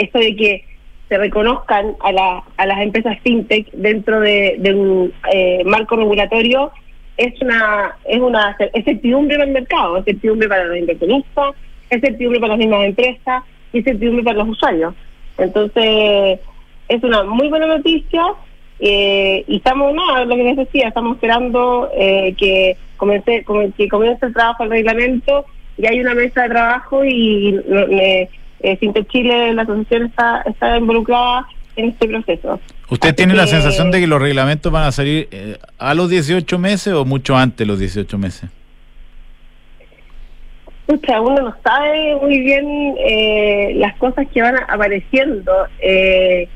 esto 0.00 0.18
de 0.18 0.36
que 0.36 0.64
se 1.08 1.18
reconozcan 1.18 1.94
a, 2.00 2.12
la, 2.12 2.42
a 2.56 2.66
las 2.66 2.80
empresas 2.80 3.18
fintech 3.22 3.70
dentro 3.72 4.20
de, 4.20 4.56
un 4.74 5.12
eh, 5.32 5.62
marco 5.64 5.96
regulatorio 5.96 6.72
es 7.16 7.40
una 7.40 7.96
es 8.04 8.20
una 8.20 8.56
es 8.74 8.84
certidumbre 8.84 9.36
para 9.36 9.46
el 9.46 9.54
mercado, 9.54 9.96
es 9.98 10.04
certidumbre 10.04 10.48
para 10.48 10.64
los 10.64 10.76
inversionistas, 10.76 11.54
es 11.88 12.00
certidumbre 12.00 12.40
para 12.40 12.52
las 12.54 12.58
mismas 12.58 12.84
empresas 12.84 13.42
y 13.72 13.82
certidumbre 13.82 14.24
para 14.24 14.38
los 14.38 14.48
usuarios. 14.48 14.94
Entonces, 15.38 16.40
es 16.88 17.02
una 17.02 17.22
muy 17.24 17.48
buena 17.48 17.66
noticia 17.66 18.22
eh, 18.80 19.44
y 19.46 19.56
estamos, 19.56 19.94
no, 19.94 20.24
lo 20.24 20.36
que 20.36 20.42
les 20.44 20.56
decía, 20.56 20.88
estamos 20.88 21.16
esperando 21.16 21.88
eh, 21.94 22.34
que, 22.38 22.76
comience, 22.96 23.44
que 23.76 23.88
comience 23.88 24.26
el 24.26 24.32
trabajo 24.34 24.64
del 24.64 24.72
reglamento 24.72 25.46
y 25.78 25.86
hay 25.86 26.00
una 26.00 26.14
mesa 26.14 26.42
de 26.42 26.48
trabajo 26.50 27.04
y 27.04 27.58
me- 27.66 28.28
eh, 28.60 28.78
Chile, 29.08 29.52
la 29.54 29.62
asociación 29.62 30.06
está, 30.06 30.42
está 30.46 30.76
involucrada 30.78 31.46
en 31.76 31.90
este 31.90 32.08
proceso. 32.08 32.60
¿Usted 32.88 33.08
Así 33.08 33.16
tiene 33.16 33.34
la 33.34 33.46
sensación 33.46 33.90
de 33.90 34.00
que 34.00 34.06
los 34.06 34.20
reglamentos 34.22 34.70
van 34.72 34.84
a 34.84 34.92
salir 34.92 35.28
eh, 35.30 35.58
a 35.78 35.94
los 35.94 36.08
18 36.08 36.58
meses 36.58 36.92
o 36.94 37.04
mucho 37.04 37.36
antes 37.36 37.58
de 37.58 37.66
los 37.66 37.78
18 37.78 38.16
meses? 38.18 38.48
Pucha, 40.86 41.20
uno 41.20 41.42
no 41.42 41.54
sabe 41.64 42.14
muy 42.22 42.38
bien 42.40 42.94
eh, 42.98 43.72
las 43.76 43.96
cosas 43.96 44.26
que 44.32 44.40
van 44.40 44.54
apareciendo. 44.68 45.52
Eh, 45.80 46.48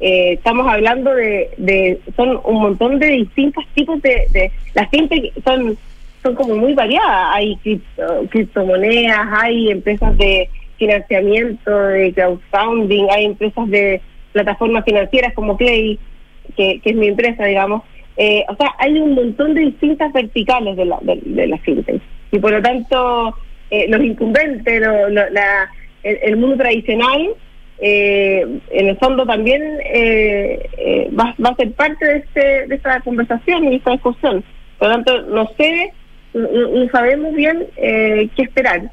eh, 0.00 0.32
estamos 0.34 0.68
hablando 0.70 1.14
de, 1.14 1.48
de, 1.56 1.98
son 2.16 2.38
un 2.44 2.60
montón 2.60 2.98
de 2.98 3.06
distintos 3.06 3.64
tipos 3.74 4.00
de, 4.02 4.26
de 4.30 4.52
las 4.74 4.90
fintech 4.90 5.32
son 5.42 5.78
son 6.22 6.34
como 6.34 6.54
muy 6.56 6.74
variadas. 6.74 7.28
Hay 7.34 7.56
cripto- 7.64 8.28
criptomonedas, 8.28 9.26
hay 9.32 9.70
empresas 9.70 10.16
de 10.18 10.50
financiamiento, 10.78 11.78
de 11.88 12.12
crowdfunding, 12.12 13.06
hay 13.10 13.26
empresas 13.26 13.68
de 13.68 14.00
plataformas 14.32 14.84
financieras 14.84 15.32
como 15.34 15.56
Clay, 15.56 15.98
que, 16.56 16.80
es 16.84 16.96
mi 16.96 17.08
empresa, 17.08 17.44
digamos. 17.44 17.82
Eh, 18.16 18.44
o 18.48 18.56
sea, 18.56 18.74
hay 18.78 18.98
un 18.98 19.14
montón 19.14 19.54
de 19.54 19.62
distintas 19.62 20.12
verticales 20.12 20.76
de 20.76 20.84
la, 20.84 20.98
de, 21.02 21.20
de 21.22 21.46
la 21.46 21.58
fintech. 21.58 22.00
Y 22.32 22.38
por 22.38 22.52
lo 22.52 22.62
tanto, 22.62 23.34
eh, 23.70 23.86
los 23.88 24.00
incumbentes, 24.02 24.82
el 26.02 26.36
mundo 26.36 26.56
tradicional, 26.56 27.34
eh, 27.78 28.60
en 28.70 28.88
el 28.88 28.96
fondo 28.96 29.26
también 29.26 29.62
eh, 29.84 30.66
eh, 30.78 31.10
va, 31.18 31.34
va 31.44 31.50
a 31.50 31.56
ser 31.56 31.72
parte 31.72 32.06
de, 32.06 32.16
este, 32.18 32.66
de 32.68 32.74
esta 32.74 33.00
conversación 33.00 33.64
y 33.64 33.70
de 33.70 33.76
esta 33.76 33.92
discusión. 33.92 34.44
Por 34.78 34.88
lo 34.88 34.94
tanto, 34.94 35.22
no 35.22 35.50
sé, 35.58 35.92
no, 36.32 36.48
no 36.48 36.88
sabemos 36.90 37.34
bien 37.34 37.66
eh, 37.76 38.28
qué 38.34 38.42
esperar. 38.42 38.90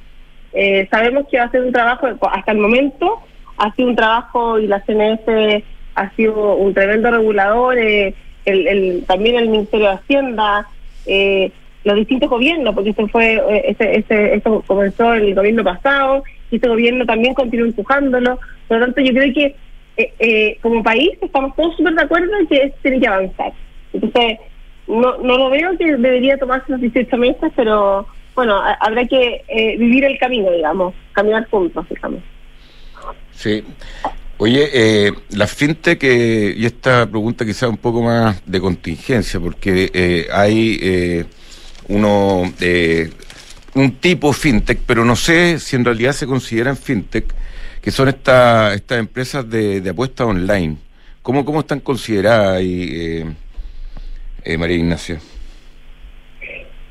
Eh, 0.53 0.87
sabemos 0.91 1.25
que 1.29 1.37
va 1.37 1.45
a 1.45 1.51
ser 1.51 1.61
un 1.61 1.71
trabajo, 1.73 2.07
hasta 2.31 2.51
el 2.51 2.57
momento, 2.59 3.19
ha 3.57 3.73
sido 3.73 3.89
un 3.89 3.95
trabajo 3.95 4.59
y 4.59 4.67
la 4.67 4.81
CNS 4.85 5.63
ha 5.95 6.09
sido 6.15 6.55
un 6.55 6.73
tremendo 6.73 7.11
regulador, 7.11 7.77
eh, 7.77 8.13
el, 8.45 8.67
el- 8.67 9.03
también 9.05 9.35
el 9.37 9.49
Ministerio 9.49 9.87
de 9.89 9.93
Hacienda, 9.95 10.67
eh, 11.05 11.51
los 11.83 11.95
distintos 11.95 12.29
gobiernos, 12.29 12.73
porque 12.73 12.91
esto 12.91 13.07
fue, 13.09 13.33
eh, 13.35 13.65
este, 13.69 13.99
este, 13.99 14.35
esto 14.35 14.63
comenzó 14.65 15.13
el 15.13 15.35
gobierno 15.35 15.63
pasado 15.63 16.23
y 16.49 16.55
este 16.55 16.67
gobierno 16.69 17.05
también 17.05 17.33
continúa 17.33 17.67
empujándolo. 17.67 18.39
Por 18.67 18.79
lo 18.79 18.85
tanto, 18.85 19.01
yo 19.01 19.13
creo 19.13 19.33
que 19.33 19.55
eh, 19.97 20.13
eh, 20.19 20.57
como 20.61 20.81
país 20.81 21.11
estamos 21.21 21.55
todos 21.55 21.75
súper 21.75 21.93
de 21.93 22.01
acuerdo 22.03 22.31
en 22.39 22.47
que 22.47 22.73
tiene 22.81 22.99
que 22.99 23.07
avanzar. 23.07 23.51
Entonces, 23.91 24.39
no, 24.87 25.17
no 25.17 25.37
lo 25.37 25.49
veo 25.49 25.77
que 25.77 25.85
debería 25.97 26.37
tomarse 26.37 26.71
los 26.71 26.81
18 26.81 27.17
meses, 27.17 27.51
pero 27.55 28.07
bueno, 28.35 28.55
ha- 28.57 28.77
habrá 28.79 29.05
que 29.05 29.43
eh, 29.47 29.77
vivir 29.77 30.03
el 30.05 30.17
camino, 30.17 30.51
digamos, 30.51 30.93
caminar 31.13 31.47
juntos, 31.49 31.85
digamos. 31.89 32.21
Sí. 33.31 33.63
Oye, 34.37 34.69
eh, 34.73 35.11
la 35.31 35.47
fintech, 35.47 36.03
eh, 36.03 36.53
y 36.57 36.65
esta 36.65 37.05
pregunta 37.05 37.45
quizá 37.45 37.69
un 37.69 37.77
poco 37.77 38.01
más 38.01 38.41
de 38.45 38.59
contingencia, 38.59 39.39
porque 39.39 39.89
eh, 39.93 40.27
hay 40.31 40.79
eh, 40.81 41.25
uno, 41.89 42.51
eh, 42.59 43.09
un 43.75 43.91
tipo 43.97 44.33
fintech, 44.33 44.79
pero 44.85 45.05
no 45.05 45.15
sé 45.15 45.59
si 45.59 45.75
en 45.75 45.85
realidad 45.85 46.13
se 46.13 46.25
consideran 46.25 46.75
fintech, 46.75 47.25
que 47.81 47.91
son 47.91 48.09
esta- 48.09 48.73
estas 48.73 48.99
empresas 48.99 49.47
de, 49.49 49.81
de 49.81 49.89
apuestas 49.91 50.27
online. 50.27 50.77
¿Cómo, 51.21 51.45
¿Cómo 51.45 51.61
están 51.61 51.79
consideradas 51.79 52.57
ahí, 52.57 52.89
eh, 52.91 53.25
eh, 54.43 54.57
María 54.57 54.77
Ignacia? 54.77 55.19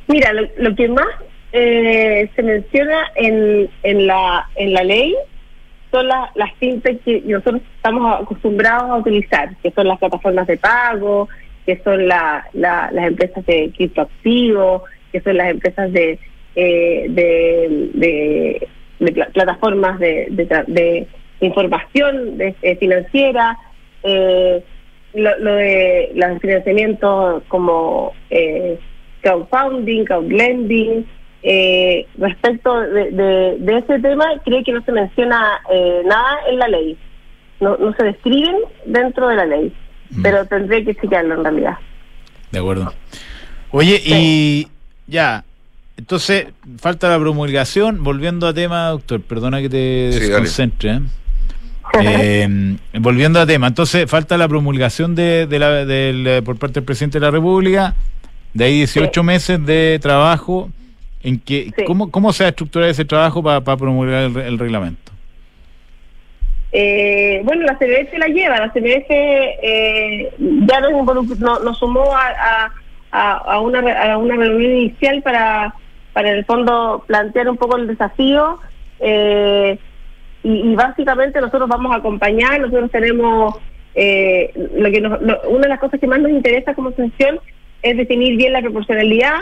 Mira, 0.09 0.33
lo, 0.33 0.43
lo 0.59 0.75
que 0.75 0.89
más 0.89 1.07
eh, 1.53 2.31
se 2.35 2.43
menciona 2.43 3.07
en, 3.15 3.69
en, 3.83 4.07
la, 4.07 4.49
en 4.57 4.73
la 4.73 4.83
ley 4.85 5.15
son 5.91 6.09
la- 6.09 6.31
las 6.35 6.53
fintech 6.55 7.03
que 7.05 7.21
nosotros 7.27 7.61
estamos 7.77 8.21
acostumbrados 8.23 8.91
a 8.91 8.97
utilizar, 8.97 9.55
que 9.63 9.71
son 9.73 9.89
las 9.89 9.99
plataformas 9.99 10.47
de 10.47 10.57
pago, 10.57 11.29
que 11.67 11.79
son 11.85 12.09
la, 12.09 12.47
la- 12.55 12.91
las 12.93 13.07
empresas 13.09 13.45
de 13.45 13.71
criptoactivos, 13.77 14.83
que 15.13 15.21
son 15.21 15.37
las 15.37 15.51
empresas 15.51 15.93
de, 15.93 16.19
eh, 16.57 17.07
de, 17.11 17.91
de- 17.95 18.69
de 19.01 19.13
pla- 19.13 19.29
plataformas 19.33 19.99
de, 19.99 21.07
información 21.41 22.39
eh, 22.41 22.77
financiera, 22.77 23.59
eh, 24.03 24.63
lo, 25.15 25.39
lo 25.41 25.55
de 25.57 26.13
los 26.15 26.39
financiamientos 26.41 27.43
como 27.49 28.13
eh, 28.31 28.79
crowdfunding, 29.21 30.05
crowdlending. 30.05 31.05
Eh, 31.45 32.07
respecto 32.19 32.81
de, 32.81 33.11
de, 33.11 33.57
de 33.59 33.79
ese 33.79 33.99
tema, 33.99 34.27
creo 34.45 34.63
que 34.65 34.73
no 34.73 34.83
se 34.85 34.93
menciona 34.93 35.61
eh, 35.73 36.03
nada 36.07 36.37
en 36.51 36.59
la 36.59 36.69
ley. 36.69 36.97
No, 37.61 37.77
no 37.77 37.93
se 37.95 38.05
describen 38.05 38.57
dentro 38.87 39.29
de 39.29 39.37
la 39.37 39.47
ley, 39.47 39.73
Mm. 40.11 40.23
pero 40.23 40.45
tendré 40.47 40.85
que 40.85 40.95
chequearlo 40.95 41.35
en 41.37 41.45
realidad. 41.45 41.79
De 42.51 42.59
acuerdo. 42.59 42.93
Oye, 43.71 44.01
y 44.05 44.69
ya, 45.07 45.43
entonces, 45.97 46.49
falta 46.79 47.09
la 47.09 47.19
promulgación. 47.19 48.05
Volviendo 48.05 48.47
a 48.47 48.53
tema, 48.53 48.89
doctor, 48.89 49.23
perdona 49.23 49.61
que 49.63 49.71
te 49.71 50.13
Sí, 50.13 50.21
desconcentre. 50.21 50.91
¿eh? 50.91 51.01
Eh, 52.03 52.77
volviendo 53.01 53.39
a 53.41 53.45
tema, 53.47 53.67
entonces 53.67 54.09
falta 54.11 54.39
la 54.39 54.49
promulgación 54.49 55.15
de, 55.15 55.47
de 55.47 55.59
la, 55.59 55.85
del, 55.85 56.27
eh, 56.27 56.43
por 56.43 56.57
parte 56.59 56.75
del 56.81 56.85
presidente 56.85 57.19
de 57.21 57.27
la 57.27 57.31
República, 57.31 57.95
de 58.55 58.65
ahí 58.65 58.75
18 58.79 59.23
meses 59.23 59.65
de 59.67 59.99
trabajo. 60.01 60.71
En 61.23 61.39
que, 61.39 61.71
Sí. 61.77 61.85
¿cómo, 61.85 62.11
¿Cómo 62.11 62.33
se 62.33 62.45
va 62.45 62.49
a 62.49 62.51
estructurar 62.51 62.89
ese 62.89 63.05
trabajo 63.05 63.43
para 63.43 63.61
promulgar 63.77 64.25
el, 64.25 64.37
el 64.37 64.59
reglamento? 64.59 65.13
Eh, 66.73 67.43
bueno, 67.45 67.65
la 67.65 67.75
CBF 67.77 68.17
la 68.19 68.27
lleva, 68.29 68.59
la 68.59 68.71
CBF 68.73 69.07
eh, 69.11 70.33
ya 70.39 70.81
nos, 70.81 71.39
nos 71.63 71.79
sumó 71.79 72.15
a, 72.17 72.73
a- 73.13 73.37
a- 73.37 73.61
una, 73.61 73.81
a 74.13 74.17
una 74.17 74.37
reunión 74.37 74.73
inicial 74.73 75.21
para, 75.23 75.75
para 76.15 76.31
en 76.31 76.37
el 76.39 76.45
fondo 76.47 77.05
plantear 77.07 77.51
un 77.51 77.59
poco 77.59 77.77
el 77.77 77.87
desafío 77.89 78.59
eh, 79.01 79.79
y, 80.43 80.51
y 80.73 80.75
básicamente 80.75 81.41
nosotros 81.43 81.69
vamos 81.69 81.93
a 81.93 81.97
acompañar, 81.97 82.59
nosotros 82.59 82.91
tenemos, 82.91 83.57
eh, 83.95 84.51
lo 84.75 84.91
que 84.91 85.01
nos- 85.03 85.21
lo- 85.21 85.43
una 85.51 85.63
de 85.65 85.69
las 85.69 85.79
cosas 85.79 86.01
que 86.01 86.07
más 86.07 86.21
nos 86.21 86.31
interesa 86.31 86.73
como 86.75 86.89
asociación 86.89 87.39
es 87.83 87.97
definir 87.99 88.39
bien 88.39 88.55
la 88.55 88.63
proporcionalidad, 88.63 89.41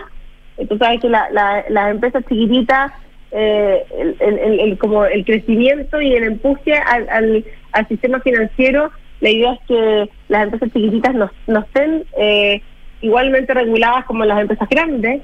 tú 0.66 0.76
sabes 0.78 1.00
que 1.00 1.08
la- 1.08 1.28
la- 1.30 1.64
las 1.68 1.90
empresas 1.90 2.24
chiquititas 2.28 2.92
eh, 3.32 3.84
el, 3.98 4.16
el- 4.18 4.38
el- 4.38 4.60
el- 4.60 4.78
como 4.78 5.04
el 5.04 5.24
crecimiento 5.24 6.00
y 6.00 6.12
el 6.14 6.24
empuje 6.24 6.74
al, 6.74 7.08
al, 7.08 7.44
al 7.72 7.86
sistema 7.88 8.18
financiero, 8.20 8.90
la 9.20 9.30
idea 9.30 9.52
es 9.52 9.60
que 9.68 10.08
las 10.28 10.44
empresas 10.44 10.72
chiquititas 10.72 11.14
no, 11.14 11.30
no 11.46 11.60
estén 11.60 12.04
eh, 12.18 12.60
igualmente 13.02 13.54
reguladas 13.54 14.04
como 14.06 14.24
las 14.24 14.40
empresas 14.40 14.68
grandes 14.68 15.22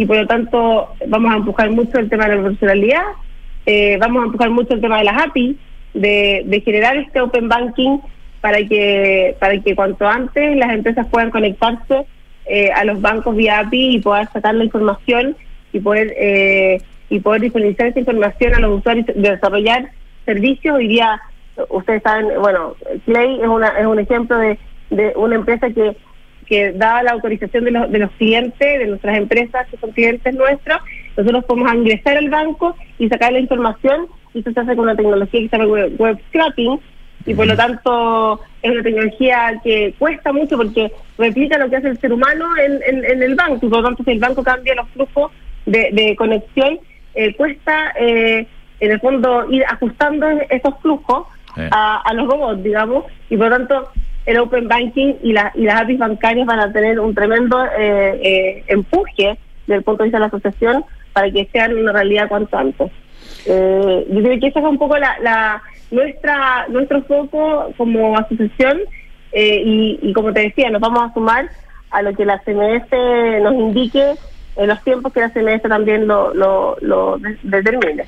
y 0.00 0.06
por 0.06 0.16
lo 0.18 0.26
tanto 0.26 0.94
vamos 1.08 1.32
a 1.32 1.36
empujar 1.36 1.70
mucho 1.70 1.98
el 1.98 2.08
tema 2.08 2.28
de 2.28 2.36
la 2.36 2.42
profesionalidad, 2.42 3.02
eh, 3.66 3.96
vamos 4.00 4.22
a 4.22 4.26
empujar 4.26 4.50
mucho 4.50 4.74
el 4.74 4.80
tema 4.80 4.98
de 4.98 5.04
las 5.04 5.26
API, 5.26 5.56
de, 5.94 6.42
de 6.46 6.60
generar 6.60 6.96
este 6.96 7.20
open 7.20 7.48
banking 7.48 7.98
para 8.40 8.58
que 8.58 9.34
para 9.40 9.58
que 9.58 9.74
cuanto 9.74 10.06
antes 10.06 10.56
las 10.56 10.70
empresas 10.72 11.06
puedan 11.08 11.30
conectarse 11.30 12.06
eh, 12.48 12.70
a 12.72 12.84
los 12.84 13.00
bancos 13.00 13.36
vía 13.36 13.60
API 13.60 13.96
y 13.96 14.00
poder 14.00 14.28
sacar 14.32 14.54
la 14.54 14.64
información 14.64 15.36
y 15.72 15.80
poder 15.80 16.14
eh, 16.16 16.80
y 17.10 17.20
poder 17.20 17.42
disponibilizar 17.42 17.88
esa 17.88 18.00
información 18.00 18.54
a 18.54 18.60
los 18.60 18.78
usuarios 18.78 19.06
de 19.06 19.14
desarrollar 19.14 19.90
servicios. 20.24 20.76
Hoy 20.76 20.88
día 20.88 21.20
ustedes 21.68 22.02
saben 22.02 22.28
bueno 22.40 22.76
Clay 23.04 23.40
es 23.40 23.48
una 23.48 23.68
es 23.68 23.86
un 23.86 23.98
ejemplo 23.98 24.38
de, 24.38 24.58
una 25.16 25.36
empresa 25.36 25.70
que 25.70 25.96
que 26.46 26.72
dada 26.72 27.02
la 27.02 27.10
autorización 27.10 27.64
de 27.64 27.72
los, 27.72 27.90
de 27.90 27.98
los 27.98 28.10
clientes, 28.12 28.78
de 28.78 28.86
nuestras 28.86 29.18
empresas 29.18 29.66
que 29.68 29.76
son 29.76 29.90
clientes 29.90 30.34
nuestros, 30.34 30.80
nosotros 31.14 31.44
podemos 31.44 31.74
ingresar 31.74 32.16
al 32.16 32.30
banco 32.30 32.74
y 32.98 33.06
sacar 33.10 33.32
la 33.32 33.38
información 33.38 34.06
y 34.32 34.40
eso 34.40 34.52
se 34.52 34.60
hace 34.60 34.74
con 34.74 34.84
una 34.84 34.96
tecnología 34.96 35.40
que 35.40 35.48
se 35.48 35.58
llama 35.58 35.70
web, 35.70 35.92
web 35.98 36.18
scrapping 36.28 36.80
y 37.26 37.34
por 37.34 37.46
lo 37.46 37.56
tanto 37.56 38.40
es 38.62 38.70
una 38.70 38.82
tecnología 38.82 39.60
que 39.62 39.94
cuesta 39.98 40.32
mucho 40.32 40.56
porque 40.56 40.90
replica 41.18 41.58
lo 41.58 41.68
que 41.68 41.76
hace 41.76 41.88
el 41.88 42.00
ser 42.00 42.12
humano 42.12 42.46
en, 42.56 42.80
en, 42.86 43.04
en 43.04 43.22
el 43.22 43.34
banco. 43.34 43.66
Y 43.66 43.68
por 43.68 43.82
lo 43.82 43.88
tanto 43.88 44.04
si 44.04 44.12
el 44.12 44.18
banco 44.18 44.42
cambia 44.42 44.74
los 44.74 44.88
flujos 44.90 45.32
de, 45.66 45.90
de 45.92 46.16
conexión, 46.16 46.78
eh, 47.14 47.34
cuesta 47.34 47.92
eh, 47.98 48.46
en 48.80 48.90
el 48.90 49.00
fondo 49.00 49.50
ir 49.50 49.64
ajustando 49.66 50.26
esos 50.48 50.74
flujos 50.80 51.26
a, 51.70 52.02
a 52.04 52.14
los 52.14 52.28
robots, 52.28 52.62
digamos, 52.62 53.04
y 53.28 53.36
por 53.36 53.50
lo 53.50 53.56
tanto 53.56 53.90
el 54.26 54.38
open 54.38 54.68
banking 54.68 55.14
y, 55.22 55.32
la, 55.32 55.50
y 55.54 55.62
las 55.62 55.80
APIs 55.80 55.98
bancarias 55.98 56.46
van 56.46 56.60
a 56.60 56.72
tener 56.72 57.00
un 57.00 57.14
tremendo 57.14 57.64
eh, 57.64 58.20
eh, 58.22 58.64
empuje 58.68 59.38
desde 59.66 59.78
el 59.78 59.82
punto 59.82 60.02
de 60.02 60.08
vista 60.08 60.18
de 60.18 60.20
la 60.20 60.26
asociación 60.26 60.84
para 61.12 61.30
que 61.30 61.48
sean 61.50 61.76
una 61.76 61.92
realidad 61.92 62.28
cuanto 62.28 62.56
antes. 62.58 62.92
Eh, 63.46 64.06
yo 64.10 64.22
creo 64.22 64.40
que 64.40 64.46
esa 64.48 64.58
es 64.60 64.64
un 64.64 64.78
poco 64.78 64.96
la, 64.98 65.16
la 65.20 65.62
nuestra 65.90 66.66
nuestro 66.68 67.02
foco 67.04 67.72
como 67.76 68.16
asociación 68.18 68.80
eh, 69.32 69.62
y, 69.64 69.98
y 70.02 70.12
como 70.12 70.32
te 70.32 70.40
decía, 70.40 70.70
nos 70.70 70.80
vamos 70.80 71.02
a 71.10 71.14
sumar 71.14 71.48
a 71.90 72.02
lo 72.02 72.12
que 72.14 72.24
la 72.24 72.38
CMS 72.44 72.90
nos 73.42 73.54
indique 73.54 74.14
en 74.56 74.66
los 74.68 74.82
tiempos 74.84 75.12
que 75.12 75.20
la 75.20 75.30
CMS 75.30 75.62
también 75.62 76.06
lo, 76.06 76.34
lo, 76.34 76.76
lo 76.80 77.18
de- 77.18 77.38
determine. 77.42 78.04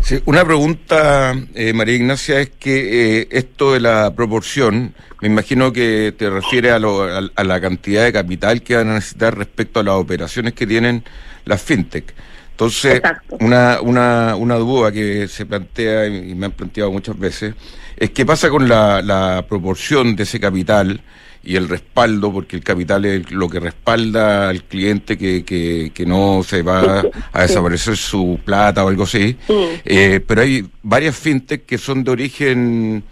Sí, 0.00 0.20
una 0.26 0.44
pregunta, 0.44 1.34
eh, 1.54 1.72
María 1.72 1.96
Ignacia, 1.96 2.38
es 2.40 2.50
que 2.50 3.20
eh, 3.22 3.28
esto 3.32 3.72
de 3.74 3.80
la 3.80 4.12
proporción, 4.14 4.94
me 5.20 5.28
imagino 5.28 5.72
que 5.72 6.12
te 6.16 6.30
refiere 6.30 6.70
a, 6.70 6.78
lo- 6.78 7.02
a- 7.02 7.28
a 7.34 7.44
la 7.44 7.60
cantidad 7.60 8.04
de 8.04 8.12
capital 8.12 8.62
que 8.62 8.76
van 8.76 8.90
a 8.90 8.94
necesitar 8.94 9.36
respecto 9.36 9.80
a 9.80 9.82
las 9.82 9.94
operaciones 9.94 10.52
que 10.52 10.66
tienen 10.66 11.02
las 11.44 11.62
fintech. 11.62 12.14
Entonces, 12.58 12.96
Exacto. 12.96 13.36
una, 13.38 13.80
una, 13.80 14.34
una 14.34 14.56
duda 14.56 14.90
que 14.90 15.28
se 15.28 15.46
plantea 15.46 16.08
y 16.08 16.34
me 16.34 16.46
han 16.46 16.52
planteado 16.52 16.90
muchas 16.90 17.16
veces 17.16 17.54
es 17.96 18.10
qué 18.10 18.26
pasa 18.26 18.50
con 18.50 18.68
la, 18.68 19.00
la 19.00 19.46
proporción 19.48 20.16
de 20.16 20.24
ese 20.24 20.40
capital 20.40 21.00
y 21.44 21.54
el 21.54 21.68
respaldo, 21.68 22.32
porque 22.32 22.56
el 22.56 22.64
capital 22.64 23.04
es 23.04 23.30
lo 23.30 23.48
que 23.48 23.60
respalda 23.60 24.48
al 24.48 24.64
cliente 24.64 25.16
que, 25.16 25.44
que, 25.44 25.92
que 25.94 26.04
no 26.04 26.42
se 26.42 26.62
va 26.62 27.04
a 27.32 27.42
desaparecer 27.42 27.96
su 27.96 28.40
plata 28.44 28.84
o 28.84 28.88
algo 28.88 29.04
así. 29.04 29.36
Eh, 29.84 30.20
pero 30.26 30.40
hay 30.42 30.68
varias 30.82 31.16
fintech 31.16 31.64
que 31.64 31.78
son 31.78 32.02
de 32.02 32.10
origen 32.10 33.04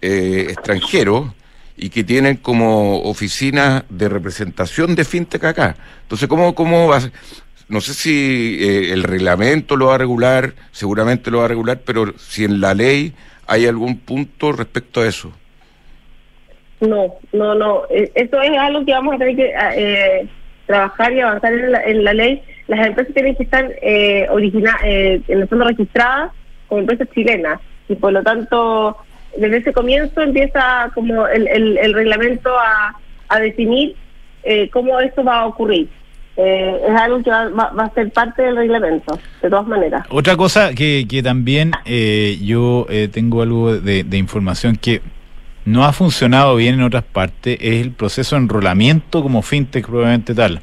eh, 0.00 0.46
extranjero 0.48 1.34
y 1.76 1.90
que 1.90 2.04
tienen 2.04 2.36
como 2.36 3.02
oficina 3.02 3.84
de 3.90 4.08
representación 4.08 4.94
de 4.94 5.04
fintech 5.04 5.44
acá. 5.44 5.76
Entonces, 6.02 6.26
¿cómo, 6.26 6.54
cómo 6.54 6.88
va 6.88 6.96
a 6.96 7.00
ser? 7.02 7.12
No 7.68 7.80
sé 7.80 7.94
si 7.94 8.58
eh, 8.60 8.92
el 8.92 9.02
reglamento 9.02 9.76
lo 9.76 9.86
va 9.86 9.94
a 9.94 9.98
regular, 9.98 10.52
seguramente 10.70 11.30
lo 11.30 11.38
va 11.38 11.46
a 11.46 11.48
regular, 11.48 11.80
pero 11.84 12.12
si 12.18 12.44
en 12.44 12.60
la 12.60 12.74
ley 12.74 13.14
hay 13.46 13.66
algún 13.66 13.98
punto 13.98 14.52
respecto 14.52 15.00
a 15.00 15.06
eso. 15.06 15.32
No, 16.80 17.14
no, 17.32 17.54
no. 17.54 17.82
Eh, 17.90 18.10
Eso 18.14 18.40
es 18.42 18.58
algo 18.58 18.84
que 18.84 18.92
vamos 18.92 19.14
a 19.14 19.18
tener 19.18 19.36
que 19.36 19.52
eh, 19.76 20.28
trabajar 20.66 21.12
y 21.12 21.20
avanzar 21.20 21.52
en 21.52 21.72
la, 21.72 21.82
en 21.84 22.04
la 22.04 22.12
ley. 22.12 22.42
Las 22.68 22.86
empresas 22.86 23.14
tienen 23.14 23.36
que 23.36 23.44
estar 23.44 23.64
eh, 23.82 24.26
eh, 24.28 25.20
en 25.28 25.40
el 25.40 25.48
fondo 25.48 25.64
registradas 25.64 26.32
como 26.68 26.80
empresas 26.80 27.08
chilenas 27.14 27.60
y 27.88 27.94
por 27.94 28.12
lo 28.12 28.22
tanto 28.22 28.96
desde 29.36 29.58
ese 29.58 29.72
comienzo 29.72 30.20
empieza 30.22 30.90
como 30.94 31.26
el, 31.26 31.46
el, 31.48 31.78
el 31.78 31.92
reglamento 31.92 32.50
a, 32.58 32.98
a 33.28 33.40
definir 33.40 33.96
eh, 34.42 34.70
cómo 34.70 34.98
esto 35.00 35.24
va 35.24 35.40
a 35.40 35.46
ocurrir. 35.46 35.88
Eh, 36.36 36.80
es 36.88 37.00
algo 37.00 37.22
que 37.22 37.30
va, 37.30 37.48
va- 37.48 37.70
va 37.70 37.84
a 37.84 37.90
ser 37.94 38.10
parte 38.10 38.42
del 38.42 38.56
reglamento, 38.56 39.18
de 39.40 39.48
todas 39.50 39.66
maneras. 39.68 40.04
Otra 40.10 40.36
cosa 40.36 40.74
que, 40.74 41.06
que 41.08 41.22
también 41.22 41.70
eh, 41.84 42.38
yo 42.42 42.86
eh, 42.90 43.08
tengo 43.10 43.42
algo 43.42 43.76
de, 43.76 44.02
de 44.02 44.18
información 44.18 44.74
que 44.76 45.00
no 45.64 45.84
ha 45.84 45.92
funcionado 45.92 46.56
bien 46.56 46.74
en 46.74 46.82
otras 46.82 47.04
partes 47.04 47.56
es 47.60 47.80
el 47.80 47.92
proceso 47.92 48.34
de 48.36 48.42
enrolamiento 48.42 49.22
como 49.22 49.42
fintech 49.42 49.86
probablemente 49.86 50.34
tal. 50.34 50.60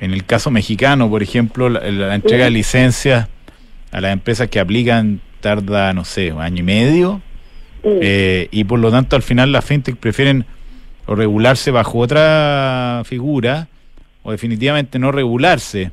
En 0.00 0.12
el 0.12 0.24
caso 0.24 0.50
mexicano, 0.50 1.08
por 1.10 1.22
ejemplo, 1.22 1.68
la, 1.68 1.80
la 1.90 2.14
entrega 2.14 2.44
de 2.46 2.50
licencias 2.50 3.28
a 3.92 4.00
las 4.00 4.12
empresas 4.12 4.48
que 4.48 4.58
aplican 4.58 5.20
tarda, 5.40 5.92
no 5.92 6.04
sé, 6.04 6.32
un 6.32 6.40
año 6.40 6.60
y 6.60 6.62
medio 6.64 7.20
eh, 7.84 8.48
y 8.50 8.64
por 8.64 8.78
lo 8.80 8.90
tanto 8.90 9.14
al 9.16 9.22
final 9.22 9.52
las 9.52 9.64
fintech 9.66 9.96
prefieren 9.96 10.46
regularse 11.06 11.70
bajo 11.70 11.98
otra 11.98 13.02
figura 13.04 13.68
o 14.24 14.32
definitivamente 14.32 14.98
no 14.98 15.12
regularse. 15.12 15.92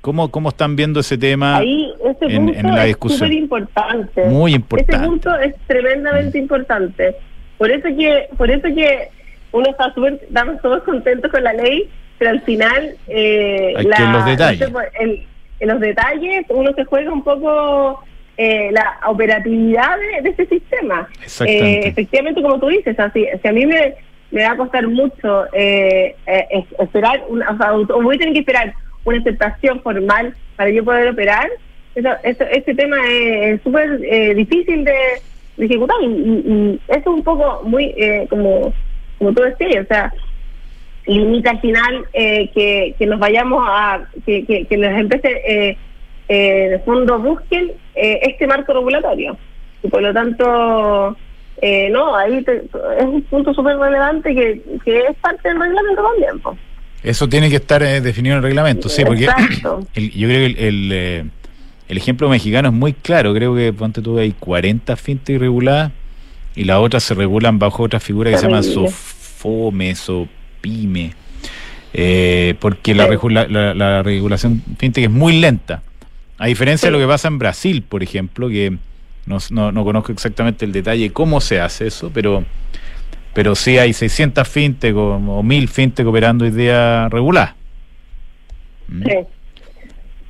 ¿Cómo, 0.00 0.30
cómo 0.30 0.48
están 0.48 0.74
viendo 0.74 1.00
ese 1.00 1.16
tema? 1.18 1.58
Ahí 1.58 1.92
ese 2.04 2.34
en- 2.34 2.46
punto 2.46 2.58
en 2.58 2.66
la 2.74 2.80
es 2.82 2.86
discusión. 2.88 3.32
importante. 3.32 4.24
Muy 4.24 4.54
importante. 4.54 4.96
Ese 4.96 5.04
punto 5.06 5.38
es 5.38 5.54
tremendamente 5.66 6.38
importante. 6.38 7.14
Por 7.58 7.70
eso 7.70 7.88
que 7.96 8.26
por 8.36 8.50
eso 8.50 8.62
que 8.74 9.08
uno 9.52 9.68
está 9.70 9.92
súper, 9.94 10.14
estamos 10.22 10.60
todos 10.62 10.82
contentos 10.84 11.30
con 11.30 11.44
la 11.44 11.52
ley, 11.52 11.88
pero 12.18 12.30
al 12.32 12.40
final 12.40 12.96
eh, 13.06 13.74
Hay 13.76 13.86
que 13.86 14.02
en 14.02 14.12
los 14.12 14.24
detalles. 14.26 14.68
el- 15.00 15.26
en 15.60 15.68
los 15.68 15.78
detalles 15.78 16.44
uno 16.48 16.72
se 16.74 16.84
juega 16.84 17.12
un 17.12 17.22
poco 17.22 18.02
eh, 18.36 18.70
la 18.72 18.98
operatividad 19.06 19.96
de, 19.98 20.22
de 20.22 20.30
este 20.30 20.46
sistema. 20.46 21.06
Exactamente. 21.22 21.86
Eh, 21.86 21.88
efectivamente, 21.88 22.42
como 22.42 22.58
tú 22.58 22.66
dices, 22.68 22.98
así, 22.98 23.24
si 23.40 23.46
a 23.48 23.52
mí 23.52 23.66
me, 23.66 23.94
me 24.32 24.42
va 24.44 24.52
a 24.52 24.56
costar 24.56 24.88
mucho 24.88 25.44
eh, 25.52 26.16
eh, 26.26 26.46
es- 26.50 26.80
esperar, 26.80 27.22
una, 27.28 27.50
o 27.50 28.02
voy 28.02 28.16
a 28.16 28.18
tener 28.18 28.34
que 28.34 28.40
esperar 28.40 28.74
una 29.04 29.18
aceptación 29.18 29.80
formal 29.82 30.34
para 30.56 30.70
yo 30.70 30.84
poder 30.84 31.10
operar, 31.10 31.48
eso, 31.94 32.08
eso, 32.24 32.44
este 32.50 32.74
tema 32.74 32.96
es 33.06 33.60
súper 33.62 34.00
eh, 34.02 34.34
difícil 34.34 34.84
de, 34.84 34.94
ejecutar 35.58 35.96
y, 36.02 36.06
y- 36.06 36.80
eso 36.88 37.00
es 37.00 37.06
un 37.06 37.22
poco 37.22 37.60
muy, 37.64 37.94
eh, 37.96 38.26
como, 38.30 38.72
como 39.18 39.32
tú 39.34 39.42
decías, 39.42 39.84
o 39.84 39.88
sea, 39.88 40.12
limita 41.06 41.50
al 41.50 41.60
final 41.60 42.06
eh, 42.14 42.50
que, 42.54 42.94
que 42.98 43.06
nos 43.06 43.18
vayamos 43.20 43.62
a, 43.66 44.08
que, 44.24 44.46
que, 44.46 44.66
que 44.66 44.76
las 44.78 44.98
empresas 44.98 45.30
de 46.28 46.80
fondo 46.86 47.18
busquen 47.18 47.72
este 47.94 48.46
marco 48.46 48.72
regulatorio. 48.72 49.36
Y 49.82 49.88
por 49.88 50.00
lo 50.00 50.14
tanto, 50.14 51.16
eh, 51.62 51.88
no, 51.90 52.14
ahí 52.16 52.42
te- 52.44 52.56
es 52.98 53.04
un 53.04 53.22
punto 53.22 53.54
súper 53.54 53.76
relevante 53.78 54.34
que, 54.34 54.60
que 54.84 54.98
es 55.06 55.16
parte 55.22 55.48
del 55.48 55.58
reglamento 55.60 56.02
también. 56.02 56.38
pues. 56.40 56.58
Eso 57.02 57.28
tiene 57.28 57.48
que 57.50 57.56
estar 57.56 57.82
eh, 57.82 58.00
definido 58.00 58.34
en 58.34 58.38
el 58.38 58.42
reglamento, 58.44 58.88
sí, 58.88 59.04
porque 59.04 59.28
el- 59.94 60.10
yo 60.10 60.28
creo 60.28 60.38
que 60.40 60.46
el, 60.46 60.56
el, 60.58 60.90
eh, 60.92 61.24
el 61.88 61.96
ejemplo 61.96 62.28
mexicano 62.28 62.68
es 62.68 62.74
muy 62.74 62.92
claro. 62.92 63.32
Creo 63.34 63.54
que, 63.54 63.72
ponte 63.72 64.02
tú, 64.02 64.18
hay 64.18 64.32
40 64.32 64.96
fintech 64.96 65.38
reguladas 65.40 65.92
y 66.54 66.64
las 66.64 66.78
otras 66.78 67.02
se 67.02 67.14
regulan 67.14 67.58
bajo 67.58 67.82
otra 67.84 67.98
figura 68.00 68.30
que 68.30 68.36
se 68.38 68.46
llama. 68.46 68.62
SOFOME, 68.62 69.94
SOPYME. 69.94 71.12
Eh, 71.94 72.54
porque 72.60 72.94
la, 72.94 73.06
regula- 73.06 73.46
la- 73.48 73.74
la 73.74 74.02
regulación 74.02 74.62
fintech 74.78 75.04
es 75.04 75.10
muy 75.10 75.38
lenta. 75.40 75.82
A 76.38 76.46
diferencia 76.46 76.88
de 76.88 76.92
lo 76.92 76.98
que 76.98 77.06
pasa 77.06 77.28
en 77.28 77.38
Brasil, 77.38 77.82
por 77.88 78.02
ejemplo, 78.02 78.48
que 78.48 78.76
no, 79.26 79.38
no- 79.50 79.72
no 79.72 79.84
conozco 79.84 80.12
exactamente 80.12 80.64
el 80.64 80.72
detalle 80.72 81.12
cómo 81.12 81.40
se 81.40 81.60
hace 81.60 81.86
eso, 81.86 82.10
pero 82.12 82.44
pero 83.34 83.54
sí 83.54 83.78
hay 83.78 83.94
600 83.94 84.46
fintech 84.46 84.94
o, 84.94 85.14
o 85.16 85.42
1000 85.42 85.68
fintech 85.68 86.06
operando 86.06 86.44
hoy 86.44 86.50
día 86.50 87.08
regular. 87.08 87.54
¿Mm? 88.88 89.02
Sí, 89.04 89.14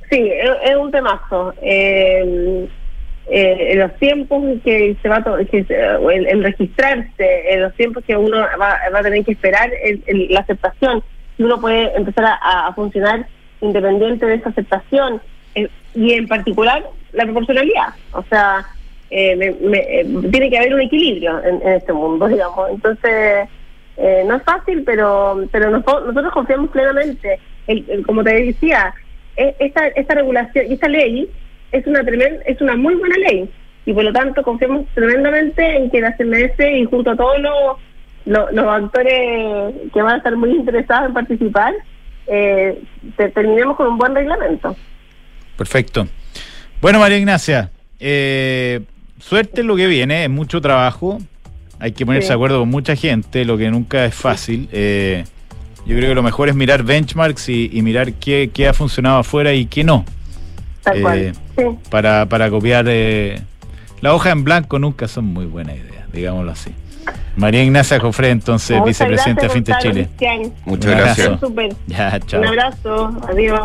sí 0.09 0.31
es, 0.63 0.75
un 0.77 0.89
temazo. 0.91 1.53
Eh, 1.61 2.67
eh, 3.29 3.73
los 3.75 3.93
tiempos 3.99 4.41
que 4.63 4.95
se 5.01 5.09
va 5.09 5.21
que 5.49 5.63
se- 5.65 5.75
el, 5.75 6.27
el 6.27 6.43
registrarse, 6.43 7.57
los 7.57 7.73
tiempos 7.75 8.03
que 8.05 8.15
uno 8.15 8.37
va, 8.59 8.77
va 8.93 8.99
a 8.99 9.03
tener 9.03 9.23
que 9.25 9.31
esperar 9.33 9.69
el- 9.83 10.27
la 10.29 10.39
aceptación, 10.41 11.03
uno 11.39 11.59
puede 11.59 11.93
empezar 11.97 12.25
a, 12.25 12.67
a 12.67 12.73
funcionar 12.73 13.27
independiente 13.61 14.25
de 14.25 14.35
esa 14.35 14.49
aceptación, 14.49 15.21
eh, 15.55 15.67
y 15.95 16.13
en 16.13 16.27
particular 16.27 16.83
la 17.13 17.23
proporcionalidad. 17.25 17.89
O 18.13 18.23
sea, 18.29 18.65
eh, 19.15 19.35
me- 19.35 19.51
me- 19.69 19.99
eh, 20.01 20.05
tiene 20.31 20.49
que 20.49 20.57
haber 20.57 20.73
un 20.73 20.81
equilibrio 20.81 21.39
en, 21.43 21.61
este 21.67 21.93
mundo, 21.93 22.27
digamos. 22.33 22.69
Entonces, 22.71 23.47
eh, 23.97 24.23
no 24.27 24.35
es 24.37 24.43
fácil, 24.43 24.83
pero 24.83 25.45
pero 25.51 25.69
nos- 25.69 25.85
nosotros 25.85 26.33
confiamos 26.33 26.69
plenamente. 26.71 27.39
Como 28.07 28.23
te 28.23 28.33
decía, 28.33 28.93
e- 29.37 29.55
esta, 29.59 29.87
esta 29.89 30.15
regulación 30.15 30.65
y 30.69 30.73
esta 30.73 30.87
ley 30.87 31.29
es 31.71 31.85
una 31.87 32.01
tremen- 32.01 32.41
es 32.45 32.59
una 32.61 32.75
muy 32.75 32.95
buena 32.95 33.15
ley 33.17 33.49
y 33.85 33.93
por 33.93 34.03
lo 34.03 34.11
tanto 34.13 34.41
confiamos 34.43 34.85
tremendamente 34.95 35.63
en 35.77 35.89
que 35.91 36.01
la 36.01 36.15
CMS 36.17 36.59
y 36.59 36.85
junto 36.85 37.11
a 37.11 37.15
todos 37.15 37.39
los, 37.39 37.77
los, 38.25 38.51
los 38.53 38.65
actores 38.65 39.75
que 39.93 40.01
van 40.01 40.15
a 40.15 40.17
estar 40.17 40.35
muy 40.35 40.51
interesados 40.55 41.07
en 41.09 41.13
participar, 41.13 41.73
eh, 42.27 42.79
te- 43.17 43.29
terminemos 43.29 43.75
con 43.77 43.87
un 43.87 43.97
buen 43.97 44.15
reglamento. 44.15 44.75
Perfecto. 45.57 46.07
Bueno, 46.81 46.99
María 46.99 47.17
Ignacia, 47.17 47.69
eh, 47.99 48.81
suerte 49.27 49.61
en 49.61 49.67
lo 49.67 49.75
que 49.75 49.87
viene, 49.87 50.23
es 50.25 50.29
mucho 50.29 50.61
trabajo. 50.61 51.19
Hay 51.79 51.91
que 51.91 52.05
ponerse 52.05 52.27
Sí. 52.27 52.29
de 52.29 52.35
acuerdo 52.35 52.59
con 52.59 52.69
mucha 52.69 52.95
gente, 52.95 53.43
lo 53.45 53.57
que 53.57 53.69
nunca 53.69 54.05
es 54.05 54.15
fácil. 54.15 54.69
Eh, 54.71 55.25
yo 55.85 55.95
creo 55.97 56.09
que 56.09 56.15
lo 56.15 56.23
mejor 56.23 56.47
es 56.49 56.55
mirar 56.55 56.83
benchmarks 56.83 57.49
y, 57.49 57.69
y 57.73 57.81
mirar 57.81 58.13
qué, 58.13 58.49
qué 58.53 58.67
ha 58.67 58.73
funcionado 58.73 59.17
afuera 59.19 59.53
y 59.53 59.65
qué 59.65 59.83
no, 59.83 60.05
Tal 60.81 60.97
Eh, 60.97 61.01
cual. 61.01 61.33
Sí. 61.57 61.63
para, 61.89 62.25
para 62.27 62.49
copiar. 62.49 62.85
Eh, 62.87 63.41
la 64.01 64.13
hoja 64.13 64.31
en 64.31 64.43
blanco 64.43 64.79
nunca 64.79 65.07
son 65.07 65.25
muy 65.25 65.45
buenas 65.45 65.75
ideas, 65.77 66.05
digámoslo 66.11 66.51
así. 66.51 66.71
María 67.35 67.63
Ignacia 67.63 67.99
Jofre, 67.99 68.29
entonces, 68.29 68.77
Muchas 68.77 68.87
vicepresidenta 68.99 69.41
de 69.43 69.49
Fintech 69.49 69.77
Chile. 69.79 69.93
Cristian. 70.05 70.53
Muchas 70.65 70.91
Un 70.91 70.97
gracias. 70.97 71.27
abrazo. 71.27 71.47
Súper. 71.47 71.75
Ya, 71.87 72.19
chao. 72.27 72.41
Un 72.41 72.47
abrazo. 72.47 73.21
Adiós. 73.27 73.61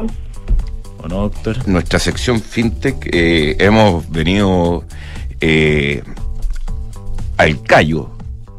¿O 1.03 1.09
no, 1.09 1.15
doctor? 1.29 1.69
Nuestra 1.69 1.99
sección 2.01 2.41
FinTech 2.41 3.09
eh, 3.13 3.57
hemos 3.61 4.09
venido 4.11 4.85
eh, 5.41 6.03
al 7.37 7.63
callo. 7.63 8.11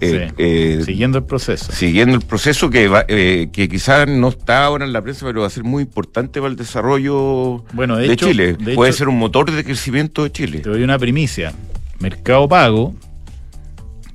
eh, 0.02 0.28
Sí. 0.30 0.34
eh, 0.38 0.82
Siguiendo 0.86 1.18
el 1.18 1.26
proceso. 1.26 1.74
siguiendo 1.74 2.16
el 2.16 2.22
proceso 2.22 2.70
que, 2.70 2.88
va, 2.88 3.04
eh, 3.10 3.50
que 3.52 3.68
quizás 3.68 4.08
no 4.08 4.30
está 4.30 4.64
ahora 4.64 4.86
en 4.86 4.94
la 4.94 5.02
prensa, 5.02 5.26
pero 5.26 5.42
va 5.42 5.48
a 5.48 5.50
ser 5.50 5.66
muy 5.66 5.84
importante 5.84 6.40
para 6.40 6.50
el 6.52 6.56
desarrollo 6.56 7.66
Bueno, 7.74 7.98
de 7.98 8.08
de, 8.08 8.14
hecho- 8.14 8.28
Chile. 8.30 8.54
de 8.54 8.76
Puede 8.76 8.92
hecho- 8.92 9.00
ser 9.00 9.10
un 9.10 9.18
motor 9.20 9.52
de 9.52 9.62
crecimiento 9.62 10.24
de 10.24 10.32
Chile. 10.32 10.60
Te 10.60 10.70
doy 10.70 10.84
una 10.84 10.98
primicia. 10.98 11.52
Mercado 12.00 12.48
Pago 12.48 12.96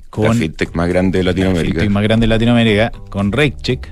con 0.09 0.25
la 0.29 0.33
FinTech 0.33 0.73
más 0.73 0.89
grande 0.89 1.19
de 1.19 1.23
la 1.23 1.31
Latinoamérica. 1.31 1.73
fintech 1.81 1.89
más 1.91 2.01
grande 2.03 2.23
de 2.23 2.29
Latinoamérica, 2.29 2.91
con 3.11 3.31
RateCheck, 3.31 3.87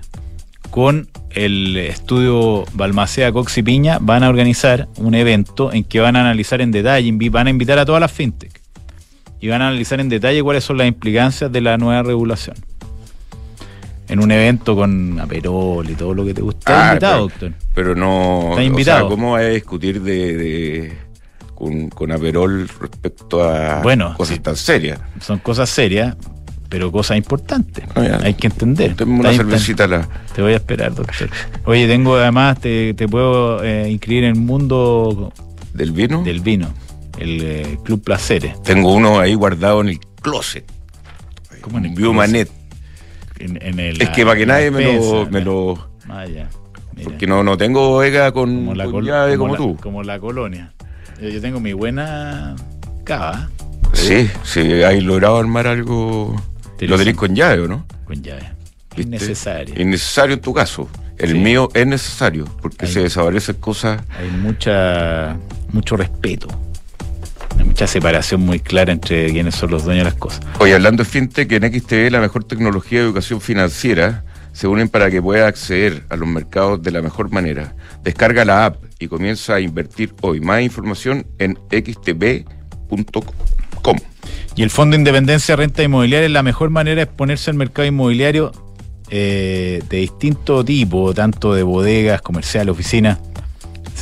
con 0.71 1.09
el 1.29 1.77
estudio 1.77 2.65
Balmacea 2.73 3.31
Cox 3.31 3.55
y 3.59 3.61
Piña, 3.61 3.99
van 4.01 4.23
a 4.23 4.29
organizar 4.29 4.87
un 4.97 5.13
evento 5.13 5.71
en 5.71 5.83
que 5.83 5.99
van 5.99 6.15
a 6.15 6.21
analizar 6.21 6.59
en 6.61 6.71
detalle, 6.71 7.11
van 7.29 7.45
a 7.45 7.49
invitar 7.51 7.77
a 7.77 7.85
todas 7.85 8.01
las 8.01 8.11
fintech 8.11 8.62
y 9.43 9.49
van 9.49 9.61
a 9.61 9.67
analizar 9.67 9.99
en 9.99 10.07
detalle 10.07 10.41
cuáles 10.41 10.63
son 10.63 10.77
las 10.77 10.87
implicancias 10.87 11.51
de 11.51 11.59
la 11.59 11.77
nueva 11.77 12.01
regulación. 12.01 12.55
En 14.07 14.21
un 14.23 14.31
evento 14.31 14.73
con 14.73 15.19
Aperol 15.19 15.89
y 15.89 15.95
todo 15.95 16.13
lo 16.13 16.23
que 16.23 16.33
te 16.33 16.41
gusta. 16.41 16.59
¿Estás 16.59 16.77
Ah, 16.81 16.87
invitado, 16.93 17.27
pero- 17.27 17.51
doctor? 17.51 17.67
Pero 17.75 17.95
no. 17.95 18.49
Está 18.51 18.63
invitado. 18.63 19.05
O 19.05 19.09
sea, 19.09 19.15
¿cómo 19.17 19.31
va 19.33 19.39
a 19.39 19.43
discutir 19.49 20.01
de, 20.01 20.37
de- 20.37 20.93
con, 21.55 21.89
con 21.89 22.11
Aperol 22.13 22.69
respecto 22.79 23.43
a 23.43 23.81
Bueno, 23.81 24.13
cosas 24.15 24.37
sí. 24.37 24.41
tan 24.41 24.55
serias? 24.55 24.99
Son 25.19 25.39
cosas 25.39 25.69
serias, 25.69 26.15
pero 26.69 26.89
cosas 26.89 27.17
importantes. 27.17 27.83
Ah, 27.95 28.01
ya. 28.01 28.17
Hay 28.23 28.35
que 28.35 28.47
entender. 28.47 28.95
Tenemos 28.95 29.19
una 29.19 29.33
cervecita 29.33 29.87
la. 29.87 30.07
Te 30.33 30.41
voy 30.41 30.53
a 30.53 30.57
esperar, 30.57 30.95
doctor. 30.95 31.29
Oye, 31.65 31.85
tengo 31.87 32.15
además, 32.15 32.61
te, 32.61 32.93
te 32.93 33.09
puedo 33.09 33.61
eh, 33.61 33.89
inscribir 33.89 34.23
en 34.23 34.35
el 34.37 34.41
mundo 34.41 35.33
del 35.73 35.91
vino. 35.91 36.23
del 36.23 36.39
vino, 36.39 36.69
el 37.19 37.41
eh, 37.43 37.77
Club 37.83 38.03
Placeres. 38.03 38.61
Tengo 38.63 38.93
uno 38.93 39.19
ahí 39.19 39.33
guardado 39.33 39.81
en 39.81 39.89
el 39.89 39.99
closet. 40.21 40.65
¿Cómo 41.61 41.77
en 41.77 41.85
el 41.85 41.95
Biomanet. 41.95 42.49
En, 43.39 43.57
en 43.61 43.79
el, 43.79 44.01
Es 44.01 44.09
que 44.09 44.25
para 44.25 44.37
que 44.37 44.45
nadie 44.45 44.71
me 44.71 44.93
lo, 44.95 45.27
me 45.29 45.41
lo. 45.41 45.89
Ah, 46.09 46.25
ya. 46.25 46.49
Mira, 46.95 47.03
Porque 47.09 47.25
no, 47.25 47.43
no 47.43 47.57
tengo 47.57 47.89
bodega 47.89 48.31
con, 48.31 48.55
como 48.55 48.75
la, 48.75 48.83
con 48.85 48.93
col- 48.93 49.05
llave 49.05 49.37
como, 49.37 49.53
la- 49.53 49.57
tú. 49.57 49.77
como 49.81 50.03
la 50.03 50.19
colonia. 50.19 50.73
Yo, 51.21 51.29
yo 51.29 51.41
tengo 51.41 51.59
mi 51.59 51.73
buena 51.73 52.55
cava 53.03 53.49
Sí, 53.93 54.29
sí, 54.43 54.59
hay 54.83 55.01
logrado 55.01 55.37
armar 55.37 55.67
algo. 55.67 56.35
Lo 56.79 56.97
tenéis 56.97 57.15
con 57.17 57.35
llave, 57.35 57.61
¿o 57.61 57.67
no? 57.67 57.85
con 58.05 58.21
llave. 58.21 58.51
¿Viste? 58.95 59.03
Innecesaria. 59.15 59.81
Innecesario 59.81 60.35
en 60.35 60.41
tu 60.41 60.53
caso. 60.53 60.89
El 61.17 61.31
Sí. 61.31 61.37
mío 61.39 61.69
es 61.73 61.87
necesario, 61.87 62.45
porque 62.61 62.85
Ahí. 62.85 62.91
se 62.91 63.01
desaparecen 63.03 63.55
cosas. 63.55 64.01
Hay 64.19 64.29
mucha 64.29 65.37
mucho 65.71 65.95
respeto. 65.95 66.47
Mucha 67.83 67.91
separación 67.91 68.39
muy 68.39 68.61
clara 68.61 68.93
entre 68.93 69.29
quienes 69.29 69.55
son 69.55 69.69
los 69.71 69.83
dueños 69.83 70.05
de 70.05 70.11
las 70.11 70.17
cosas. 70.17 70.39
Oye, 70.59 70.73
hablando 70.73 71.03
de 71.03 71.09
fintech, 71.09 71.51
en 71.51 71.63
XTV 71.63 72.11
la 72.11 72.21
mejor 72.21 72.45
tecnología 72.45 72.99
de 72.99 73.05
educación 73.05 73.41
financiera 73.41 74.23
se 74.53 74.67
unen 74.67 74.87
para 74.87 75.11
que 75.11 75.21
puedas 75.21 75.45
acceder 75.45 76.05
a 76.07 76.15
los 76.15 76.25
mercados 76.25 76.81
de 76.81 76.91
la 76.91 77.01
mejor 77.01 77.29
manera. 77.29 77.75
Descarga 78.01 78.45
la 78.45 78.67
app 78.67 78.77
y 78.99 79.09
comienza 79.09 79.55
a 79.55 79.59
invertir 79.59 80.15
hoy. 80.21 80.39
Más 80.39 80.61
información 80.61 81.27
en 81.39 81.59
xtv.com. 81.69 83.17
Y 84.55 84.63
el 84.63 84.69
Fondo 84.69 84.95
de 84.95 84.99
Independencia 84.99 85.57
de 85.57 85.63
Renta 85.63 85.83
Inmobiliaria 85.83 86.27
es 86.27 86.31
la 86.31 86.43
mejor 86.43 86.69
manera 86.69 86.95
de 86.95 87.03
exponerse 87.03 87.51
al 87.51 87.57
mercado 87.57 87.85
inmobiliario 87.85 88.53
eh, 89.09 89.83
de 89.89 89.97
distinto 89.97 90.63
tipo, 90.63 91.13
tanto 91.13 91.53
de 91.53 91.63
bodegas, 91.63 92.21
comercial, 92.21 92.69
oficinas. 92.69 93.19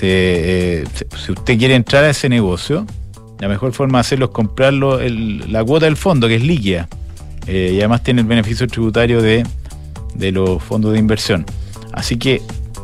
Eh, 0.03 0.83
si 1.25 1.31
usted 1.31 1.57
quiere 1.57 1.73
entrar 1.73 2.03
a 2.03 2.11
ese 2.11 2.29
negocio, 2.29 2.85
la 3.41 3.49
mejor 3.49 3.73
forma 3.73 3.97
de 3.97 4.01
hacerlo 4.01 4.25
es 4.27 4.31
comprarlo 4.31 4.99
el- 5.01 5.51
la 5.51 5.63
cuota 5.63 5.85
del 5.87 5.97
fondo, 5.97 6.27
que 6.29 6.35
es 6.35 6.43
líquida. 6.43 6.87
Eh, 7.47 7.71
y 7.73 7.79
además 7.79 8.03
tiene 8.03 8.21
el 8.21 8.27
beneficio 8.27 8.67
tributario 8.67 9.21
de, 9.21 9.43
de 10.13 10.31
los 10.31 10.61
fondos 10.63 10.93
de 10.93 10.99
inversión. 10.99 11.45
Así 11.91 12.17
que 12.17 12.41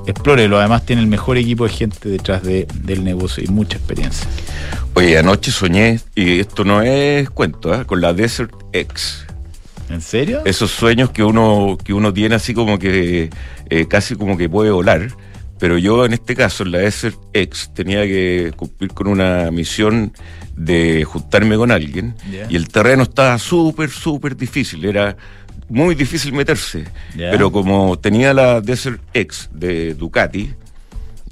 explórelo. 0.07 0.57
Además 0.59 0.85
tiene 0.85 1.01
el 1.03 1.07
mejor 1.07 1.37
equipo 1.37 1.65
de 1.65 1.69
gente 1.69 2.09
detrás 2.09 2.41
de- 2.43 2.67
del 2.83 3.03
negocio 3.03 3.43
y 3.43 3.47
mucha 3.47 3.77
experiencia. 3.77 4.27
Oye, 4.95 5.17
anoche 5.17 5.51
soñé, 5.51 5.99
y 6.15 6.39
esto 6.39 6.63
no 6.63 6.81
es 6.81 7.29
cuento, 7.29 7.73
¿eh? 7.73 7.85
con 7.85 8.01
la 8.01 8.13
Desert 8.13 8.51
X. 8.73 9.25
¿En 9.91 10.01
serio? 10.01 10.41
Esos 10.43 10.71
sueños 10.71 11.11
que 11.11 11.23
uno, 11.23 11.77
que 11.81 11.93
uno 11.93 12.11
tiene 12.11 12.35
así 12.35 12.53
como 12.53 12.77
que 12.79 13.29
eh, 13.69 13.85
casi 13.87 14.15
como 14.15 14.37
que 14.37 14.49
puede 14.49 14.71
volar. 14.71 15.09
Pero 15.59 15.77
yo 15.77 16.05
en 16.05 16.13
este 16.13 16.35
caso, 16.35 16.63
en 16.63 16.71
la 16.71 16.77
Desert 16.79 17.17
X, 17.33 17.71
tenía 17.73 18.03
que 18.03 18.53
cumplir 18.55 18.91
con 18.93 19.07
una 19.07 19.49
misión 19.51 20.13
de 20.55 21.03
juntarme 21.03 21.55
con 21.57 21.71
alguien 21.71 22.15
y 22.49 22.55
el 22.55 22.67
terreno 22.67 23.03
estaba 23.03 23.37
súper, 23.39 23.89
súper 23.89 24.35
difícil. 24.37 24.85
Era 24.85 25.15
muy 25.69 25.95
difícil 25.95 26.33
meterse. 26.33 26.85
Pero 27.31 27.51
como 27.51 27.97
tenía 27.99 28.33
la 28.33 28.61
Desert 28.61 29.01
X 29.13 29.49
de 29.53 29.93
Ducati, 29.95 30.53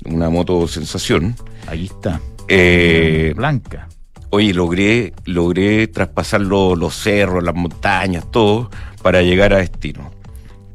una 0.06 0.30
moto 0.30 0.68
sensación, 0.68 1.36
Aquí 1.68 1.86
está. 1.86 2.20
eh, 2.48 3.34
Blanca. 3.36 3.88
Oye, 4.32 4.54
logré, 4.54 5.14
logré 5.26 5.88
traspasar 5.88 6.42
lo- 6.42 6.76
los 6.76 6.94
cerros, 6.96 7.44
las 7.44 7.56
montañas, 7.56 8.30
todo, 8.32 8.70
para 9.02 9.22
llegar 9.22 9.54
a 9.54 9.58
destino. 9.58 10.12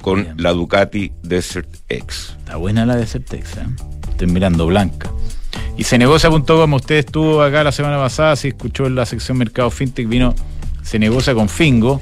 Con 0.01 0.23
Bien. 0.23 0.35
la 0.39 0.53
Ducati 0.53 1.13
Desert 1.23 1.69
X. 1.89 2.37
Está 2.39 2.57
buena 2.57 2.87
la 2.87 2.97
de 2.97 3.07
Certex, 3.07 3.57
¿eh? 3.57 3.67
Estoy 4.11 4.29
mirando 4.29 4.67
blanca. 4.67 5.11
Y 5.77 5.85
Cenegocia.com, 5.85 6.75
usted 6.75 6.97
estuvo 6.97 7.43
acá 7.43 7.65
la 7.65 7.73
semana 7.73 7.97
pasada, 7.99 8.37
si 8.37 8.49
escuchó 8.49 8.87
en 8.87 8.95
la 8.95 9.07
sección 9.07 9.39
Mercado 9.39 9.71
FinTech, 9.71 10.09
vino 10.09 10.35
Se 10.83 10.99
negocia 10.99 11.35
con 11.35 11.49
Fingo, 11.49 12.01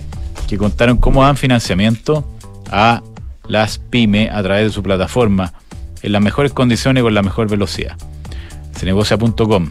que 0.49 0.59
contaron 0.59 0.99
cómo 0.99 1.22
dan 1.22 1.36
financiamiento 1.36 2.24
a 2.70 3.03
las 3.46 3.78
pymes 3.78 4.30
a 4.32 4.42
través 4.42 4.64
de 4.64 4.70
su 4.70 4.82
plataforma 4.82 5.53
en 6.03 6.12
las 6.12 6.22
mejores 6.22 6.53
condiciones 6.53 7.01
y 7.01 7.05
con 7.05 7.14
la 7.14 7.22
mejor 7.22 7.49
velocidad. 7.49 7.96
Cenegocia.com. 8.76 9.70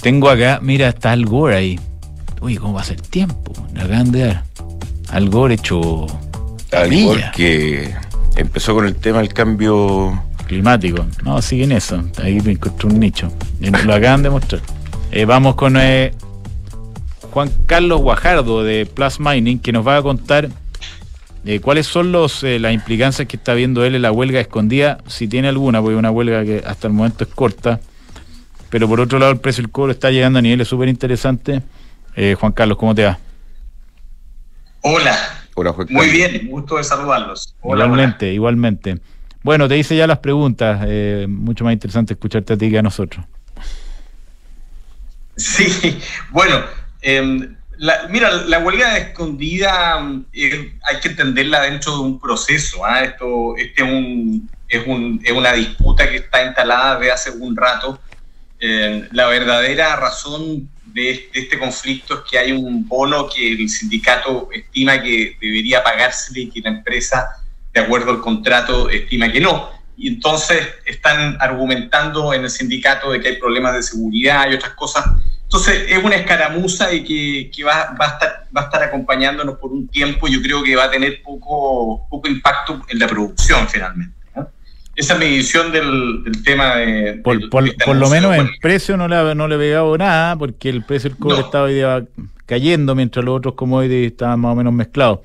Tengo 0.00 0.28
acá, 0.28 0.60
mira, 0.62 0.88
está 0.88 1.12
Al 1.12 1.24
Gore 1.24 1.56
ahí. 1.56 1.80
Uy, 2.40 2.56
¿cómo 2.56 2.74
va 2.74 2.82
a 2.82 2.84
ser 2.84 3.00
tiempo? 3.00 3.52
La 3.72 3.86
grande 3.86 4.38
Al 5.08 5.30
Gore 5.30 5.54
hecho. 5.54 6.06
Al 6.76 7.30
que 7.32 7.94
empezó 8.36 8.74
con 8.74 8.86
el 8.86 8.96
tema 8.96 9.18
del 9.18 9.32
cambio 9.32 10.22
climático. 10.46 11.06
No, 11.22 11.40
sigue 11.40 11.64
en 11.64 11.72
eso. 11.72 12.02
Ahí 12.22 12.40
me 12.40 12.52
encontré 12.52 12.88
un 12.88 12.98
nicho. 12.98 13.32
Lo 13.60 13.94
acaban 13.94 14.22
de 14.22 14.30
mostrar. 14.30 14.60
Eh, 15.12 15.24
vamos 15.24 15.54
con 15.54 15.76
eh, 15.76 16.12
Juan 17.30 17.50
Carlos 17.66 18.00
Guajardo 18.00 18.64
de 18.64 18.86
Plus 18.86 19.20
Mining, 19.20 19.60
que 19.60 19.72
nos 19.72 19.86
va 19.86 19.98
a 19.98 20.02
contar 20.02 20.48
eh, 21.44 21.60
cuáles 21.60 21.86
son 21.86 22.10
los, 22.10 22.42
las 22.42 22.72
implicancias 22.72 23.28
que 23.28 23.36
está 23.36 23.54
viendo 23.54 23.84
él 23.84 23.94
en 23.94 24.02
la 24.02 24.10
huelga 24.10 24.40
escondida, 24.40 24.98
si 25.06 25.28
tiene 25.28 25.48
alguna, 25.48 25.80
porque 25.80 25.94
es 25.94 25.98
una 25.98 26.10
huelga 26.10 26.44
que 26.44 26.62
hasta 26.66 26.88
el 26.88 26.92
momento 26.92 27.24
es 27.24 27.30
corta. 27.30 27.80
Pero 28.70 28.88
por 28.88 29.00
otro 29.00 29.20
lado, 29.20 29.30
el 29.30 29.38
precio 29.38 29.62
del 29.62 29.70
cobre 29.70 29.92
está 29.92 30.10
llegando 30.10 30.40
a 30.40 30.42
niveles 30.42 30.66
súper 30.66 30.88
interesantes. 30.88 31.62
Juan 32.38 32.52
Carlos, 32.52 32.78
¿cómo 32.78 32.94
te 32.94 33.04
va? 33.04 33.18
Hola. 34.82 35.43
Muy 35.90 36.10
bien, 36.10 36.48
gusto 36.48 36.76
de 36.76 36.84
saludarlos. 36.84 37.54
igualmente, 37.62 38.32
igualmente. 38.32 39.00
Bueno, 39.42 39.68
te 39.68 39.76
hice 39.76 39.96
ya 39.96 40.06
las 40.06 40.18
preguntas, 40.18 40.80
eh, 40.86 41.26
mucho 41.28 41.64
más 41.64 41.74
interesante 41.74 42.14
escucharte 42.14 42.54
a 42.54 42.56
ti 42.56 42.70
que 42.70 42.78
a 42.78 42.82
nosotros. 42.82 43.24
Sí, 45.36 45.98
bueno, 46.30 46.62
em, 47.02 47.56
mira, 48.08 48.30
la 48.32 48.58
huelga 48.60 48.96
escondida 48.96 50.00
eh, 50.32 50.74
hay 50.82 51.00
que 51.00 51.08
entenderla 51.08 51.62
dentro 51.62 51.92
de 51.92 51.98
un 52.00 52.20
proceso. 52.20 52.84
¿ah? 52.84 53.04
Esto 53.04 53.54
este 53.56 53.82
es, 53.82 53.88
un, 54.86 55.20
es, 55.24 55.32
una 55.32 55.52
disputa 55.52 56.08
que 56.08 56.16
está 56.16 56.44
instalada 56.44 56.98
desde 56.98 57.12
hace 57.12 57.30
un 57.30 57.56
rato. 57.56 58.00
Em, 58.60 59.08
la 59.12 59.26
verdadera 59.26 59.96
razón 59.96 60.70
de, 60.94 61.28
este 61.34 61.58
conflicto 61.58 62.14
es 62.14 62.30
que 62.30 62.38
hay 62.38 62.52
un 62.52 62.88
bono 62.88 63.28
que 63.28 63.52
el 63.52 63.68
sindicato 63.68 64.48
estima 64.52 65.02
que 65.02 65.36
debería 65.40 65.82
pagársele 65.82 66.42
y 66.42 66.50
que 66.50 66.60
la 66.60 66.70
empresa 66.70 67.28
de 67.74 67.80
acuerdo 67.80 68.12
al 68.12 68.20
contrato, 68.20 68.88
estima 68.88 69.30
que 69.30 69.40
no. 69.40 69.68
Y 69.96 70.08
entonces 70.08 70.66
están 70.86 71.36
argumentando 71.40 72.32
en 72.32 72.44
el 72.44 72.50
sindicato 72.50 73.10
de 73.10 73.20
que 73.20 73.28
hay 73.28 73.36
problemas 73.36 73.74
de 73.74 73.82
seguridad 73.82 74.48
y 74.48 74.54
otras 74.54 74.74
cosas. 74.74 75.04
Entonces 75.42 75.86
es 75.88 76.02
una 76.02 76.14
escaramuza 76.14 76.92
y 76.92 77.04
que, 77.04 77.50
que 77.54 77.64
va, 77.64 77.94
va, 78.00 78.06
a 78.06 78.08
estar, 78.10 78.46
va 78.56 78.62
a 78.62 78.64
estar 78.64 78.82
acompañándonos 78.82 79.58
por 79.58 79.72
un 79.72 79.88
tiempo. 79.88 80.28
Yo 80.28 80.40
creo 80.40 80.62
que 80.62 80.76
va 80.76 80.84
a 80.84 80.90
tener 80.90 81.20
poco, 81.22 82.06
poco 82.08 82.28
impacto 82.28 82.80
en 82.88 82.98
la 82.98 83.08
producción 83.08 83.68
finalmente. 83.68 84.14
Esa 84.96 85.14
es 85.14 85.20
mi 85.20 85.28
visión 85.28 85.72
del, 85.72 86.22
tema 86.44 86.76
de... 86.76 87.14
Por, 87.22 87.48
por, 87.48 87.96
lo 87.96 88.08
menos 88.08 88.36
en 88.36 88.48
precio 88.60 88.96
no 88.96 89.08
le, 89.08 89.34
no 89.34 89.48
le 89.48 89.58
pegado 89.58 89.96
nada, 89.98 90.36
porque 90.36 90.68
el 90.68 90.84
precio 90.84 91.10
del 91.10 91.18
cobre 91.18 91.40
estaba 91.40 91.64
hoy 91.64 91.82
cayendo, 92.46 92.94
mientras 92.94 93.24
los 93.24 93.36
otros 93.36 93.54
commodities 93.54 94.12
estaban 94.12 94.40
más 94.40 94.52
o 94.52 94.56
menos 94.56 94.72
mezclados. 94.72 95.20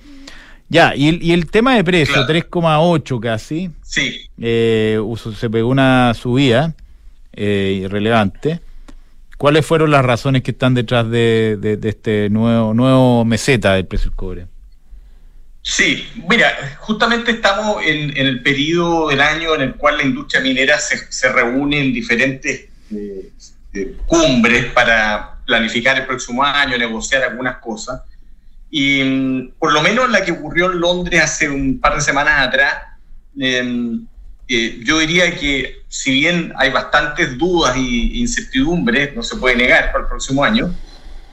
Ya, 0.70 0.96
y 0.96 1.10
el, 1.10 1.24
y 1.24 1.32
el 1.32 1.50
tema 1.50 1.76
de 1.76 1.84
precio, 1.84 2.28
3,8 2.28 3.20
casi. 3.20 3.72
Sí. 3.82 4.30
Eh, 4.40 5.00
se 5.36 5.50
pegó 5.50 5.70
una 5.70 6.14
subida 6.14 6.76
eh, 7.34 7.88
relevante. 7.90 8.62
¿Cuáles 9.38 9.66
fueron 9.66 9.90
las 9.90 10.06
razones 10.06 10.44
que 10.44 10.52
están 10.52 10.74
detrás 10.74 11.10
de, 11.10 11.58
de, 11.60 11.90
este 11.90 12.30
nuevo, 12.30 12.74
nuevo 12.74 13.26
meseta 13.26 13.74
del 13.74 13.88
precio 13.88 14.12
del 14.12 14.16
cobre? 14.16 14.46
Sí, 15.70 16.10
mira, 16.28 16.78
justamente 16.80 17.30
estamos 17.30 17.86
en, 17.86 18.18
el 18.18 18.42
periodo 18.42 19.10
del 19.10 19.22
año 19.22 19.54
en 19.54 19.62
el 19.62 19.76
cual 19.76 19.98
la 19.98 20.04
industria 20.04 20.42
minera 20.42 20.80
se, 20.80 21.30
reúne 21.32 21.80
en 21.80 21.94
diferentes 21.94 22.66
eh, 22.92 23.96
cumbres 24.08 24.66
para 24.74 25.36
planificar 25.46 25.96
el 26.00 26.08
próximo 26.08 26.44
año, 26.44 26.76
negociar 26.76 27.22
algunas 27.22 27.58
cosas. 27.58 28.02
Y 28.72 29.04
mm, 29.04 29.52
por 29.60 29.72
lo 29.72 29.84
menos 29.84 30.10
la 30.10 30.26
que 30.26 30.32
ocurrió 30.32 30.72
en 30.72 30.80
Londres 30.80 31.22
hace 31.22 31.48
un 31.48 31.80
par 31.80 31.94
de 31.94 32.02
semanas 32.02 32.48
atrás, 32.48 32.74
em, 33.38 34.08
eh, 34.48 34.80
yo 34.84 34.98
diría 34.98 35.38
que 35.38 35.84
si 35.88 36.10
bien 36.10 36.52
hay 36.58 36.72
bastantes 36.72 37.38
dudas 37.38 37.76
e 37.76 37.80
incertidumbres, 37.80 39.16
no 39.16 39.22
se 39.22 39.36
puede 39.36 39.56
negar 39.56 39.92
para 39.92 40.06
el 40.06 40.10
próximo 40.10 40.44
año, 40.44 40.76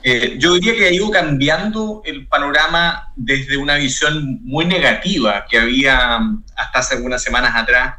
eh, 0.09 0.37
yo 0.39 0.55
diría 0.55 0.73
que 0.77 0.87
ha 0.87 0.93
ido 0.93 1.11
cambiando 1.11 2.01
el 2.05 2.29
panorama 2.29 3.13
desde 3.17 3.57
una 3.57 3.75
visión 3.75 4.39
muy 4.45 4.65
negativa 4.65 5.47
que 5.51 5.59
había 5.59 6.21
mm, 6.21 6.45
hasta 6.55 6.79
hace 6.79 6.95
algunas 6.95 7.21
semanas 7.21 7.57
atrás, 7.57 7.97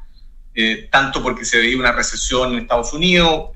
eh, 0.55 0.87
tanto 0.89 1.21
porque 1.21 1.43
se 1.43 1.57
veía 1.57 1.77
una 1.77 1.91
recesión 1.91 2.53
en 2.53 2.59
Estados 2.59 2.93
Unidos, 2.93 3.49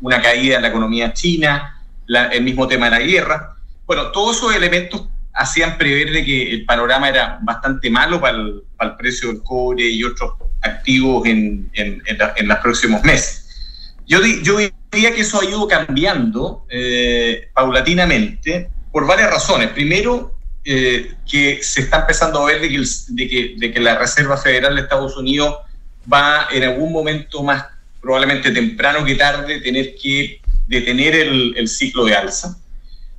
una 0.00 0.22
caída 0.22 0.54
en 0.54 0.62
la 0.62 0.68
economía 0.68 1.12
china, 1.12 1.82
el 2.06 2.44
mismo 2.44 2.68
tema 2.68 2.88
de 2.88 2.90
la 2.92 3.00
guerra. 3.00 3.56
Bueno, 3.86 4.12
todos 4.12 4.36
esos 4.36 4.54
elementos 4.54 5.08
hacían 5.34 5.76
prever 5.76 6.12
de 6.12 6.24
que 6.24 6.52
el 6.52 6.64
panorama 6.64 7.08
era 7.08 7.40
bastante 7.42 7.90
malo 7.90 8.20
para 8.20 8.38
el, 8.38 8.62
precio 8.98 9.32
del 9.32 9.42
cobre 9.42 9.84
y 9.84 10.04
otros 10.04 10.34
activos 10.62 11.26
en, 11.26 11.68
en, 11.72 12.02
los 12.46 12.58
próximos 12.58 13.02
meses. 13.02 13.49
Yo, 14.10 14.20
diría 14.20 15.14
que 15.14 15.20
eso 15.20 15.40
ha 15.40 15.44
ido 15.44 15.68
cambiando 15.68 16.66
eh, 16.68 17.48
paulatinamente 17.54 18.68
por 18.90 19.06
varias 19.06 19.30
razones. 19.30 19.68
Primero, 19.68 20.34
eh, 20.64 21.14
que 21.30 21.62
se 21.62 21.82
está 21.82 22.00
empezando 22.00 22.40
a 22.40 22.46
ver 22.46 22.60
de 22.60 23.72
que, 23.72 23.80
la 23.80 23.96
Reserva 23.96 24.36
Federal 24.36 24.74
de 24.74 24.82
Estados 24.82 25.16
Unidos 25.16 25.58
va 26.12 26.48
en 26.50 26.64
algún 26.64 26.92
momento 26.92 27.44
más, 27.44 27.66
probablemente 28.00 28.50
temprano 28.50 29.04
que 29.04 29.14
tarde, 29.14 29.60
tener 29.60 29.94
que 29.94 30.40
detener 30.66 31.14
el, 31.14 31.54
el 31.56 31.68
ciclo 31.68 32.04
de 32.04 32.16
alza. 32.16 32.58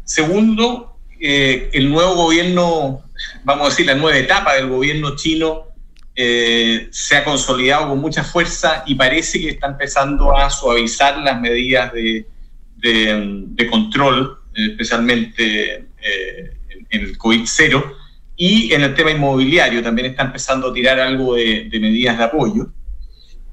Segundo, 0.04 0.98
eh, 1.22 1.70
el 1.72 1.90
nuevo 1.90 2.16
gobierno, 2.16 3.06
vamos 3.46 3.68
a 3.68 3.70
decir, 3.70 3.86
la 3.86 3.96
nueva 3.96 4.18
etapa 4.18 4.56
del 4.56 4.68
gobierno 4.68 5.16
chino 5.16 5.71
eh, 6.16 6.90
se 6.92 7.16
ha 7.16 7.24
consolidado 7.24 7.90
con 7.90 8.00
mucha 8.00 8.24
fuerza 8.24 8.84
y 8.86 8.96
parece 8.96 9.40
que 9.40 9.50
está 9.50 9.68
empezando 9.68 10.36
a 10.36 10.50
suavizar 10.50 11.18
las 11.20 11.40
medidas 11.40 11.92
de, 11.94 12.26
control, 13.70 14.40
especialmente 14.54 15.88
eh, 16.02 16.58
en, 16.90 17.02
el 17.02 17.18
COVID-0, 17.18 17.96
y 18.36 18.74
en 18.74 18.82
el 18.82 18.94
tema 18.94 19.12
inmobiliario 19.12 19.84
también 19.84 20.08
está 20.08 20.24
empezando 20.24 20.70
a 20.70 20.74
tirar 20.74 21.00
algo 21.00 21.36
de, 21.36 21.70
medidas 21.80 22.18
de 22.18 22.24
apoyo. 22.24 22.72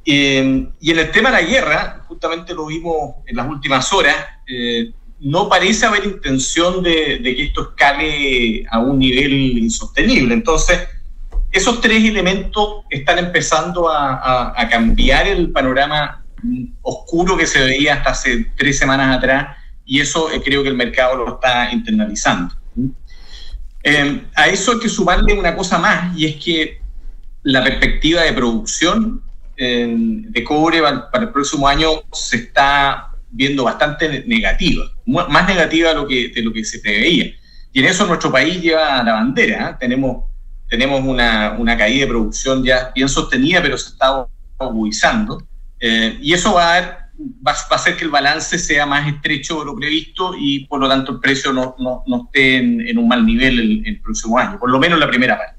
y 0.05 0.37
en 0.37 0.73
el 0.99 1.11
tema 1.11 1.31
de 1.31 1.43
la 1.43 1.49
guerra, 1.49 2.05
justamente 2.09 2.55
lo 2.55 2.67
vimos 2.67 3.17
en 3.27 3.37
las 3.37 3.47
últimas 3.47 3.93
horas, 3.93 4.17
no 5.21 5.49
parece 5.49 5.87
haber 5.87 6.05
intención 6.05 6.83
de, 6.83 7.21
que 7.23 7.45
esto 7.45 7.71
escale 7.71 8.65
a 8.71 8.79
un 8.79 8.99
nivel 8.99 9.59
insostenible. 9.59 10.35
Entonces, 10.35 10.81
esos 11.51 11.81
tres 11.81 12.05
elementos 12.05 12.85
están 12.91 13.19
empezando 13.19 13.89
a, 13.91 14.55
cambiar 14.71 15.27
el 15.27 15.51
panorama 15.51 16.25
oscuro 16.83 17.37
que 17.37 17.47
se 17.47 17.61
veía 17.61 17.95
hasta 17.95 18.11
hace 18.11 18.47
tres 18.57 18.79
semanas 18.79 19.17
atrás 19.17 19.57
y 19.85 20.01
eso 20.01 20.31
eh, 20.31 20.41
creo 20.45 20.63
que 20.63 20.69
el 20.69 20.77
mercado 20.77 21.17
lo 21.17 21.35
está 21.35 21.73
internalizando. 21.73 22.55
Eh, 23.83 24.23
a 24.35 24.49
eso 24.49 24.73
hay 24.73 24.79
que 24.79 24.89
sumarle 24.89 25.39
una 25.39 25.57
cosa 25.57 25.79
más 25.79 26.17
y 26.17 26.27
es 26.27 26.37
que 26.37 26.81
la 27.43 27.65
perspectiva 27.65 28.23
de 28.23 28.33
producción 28.33 29.23
eh, 29.57 29.93
de 29.97 30.45
cobre 30.45 30.83
para 30.83 31.25
el 31.25 31.31
próximo 31.31 31.67
año 31.67 32.03
se 32.13 32.37
está 32.37 33.11
viendo 33.31 33.65
bastante 33.65 34.25
negativa, 34.27 34.85
más 35.07 35.47
negativa 35.47 35.91
de 35.91 35.95
lo 35.95 36.07
que, 36.07 36.29
de 36.29 36.43
lo 36.43 36.53
que 36.53 36.65
se 36.65 36.79
preveía. 36.81 37.33
Y 37.73 37.81
en 37.81 37.87
eso 37.87 38.07
nuestro 38.07 38.33
país 38.33 38.61
lleva 38.61 39.03
la 39.03 39.13
bandera. 39.15 39.77
Tenemos, 39.79 40.25
tenemos 40.69 41.01
una, 41.05 41.57
una, 41.59 41.77
caída 41.77 42.03
de 42.03 42.09
producción 42.09 42.63
ya 42.63 42.93
bien 42.95 43.09
sostenida, 43.09 43.63
pero 43.63 43.79
se 43.79 43.91
está 43.91 44.27
agudizando. 44.59 45.43
Eh, 45.81 46.19
y 46.21 46.33
eso 46.33 46.55
va 46.55 46.79
a, 46.79 47.09
va, 47.47 47.53
a, 47.53 47.75
hacer 47.75 47.97
que 47.97 48.05
el 48.05 48.11
balance 48.11 48.59
sea 48.59 48.87
más 48.87 49.07
estrecho 49.09 49.61
de 49.61 49.67
lo 49.67 49.77
previsto 49.77 50.35
y 50.39 50.67
por 50.67 50.81
lo 50.81 50.89
tanto 50.89 51.13
el 51.13 51.21
precio 51.21 51.53
no, 51.53 51.75
no, 51.79 52.03
no 52.07 52.25
esté 52.27 52.57
en, 52.57 52.99
un 52.99 53.09
mal 53.09 53.25
nivel 53.25 53.83
el, 53.85 54.01
próximo 54.01 54.39
año, 54.39 54.59
por 54.59 54.71
lo 54.71 54.79
menos 54.79 54.99
la 54.99 55.09
primera 55.09 55.39
parte. 55.39 55.59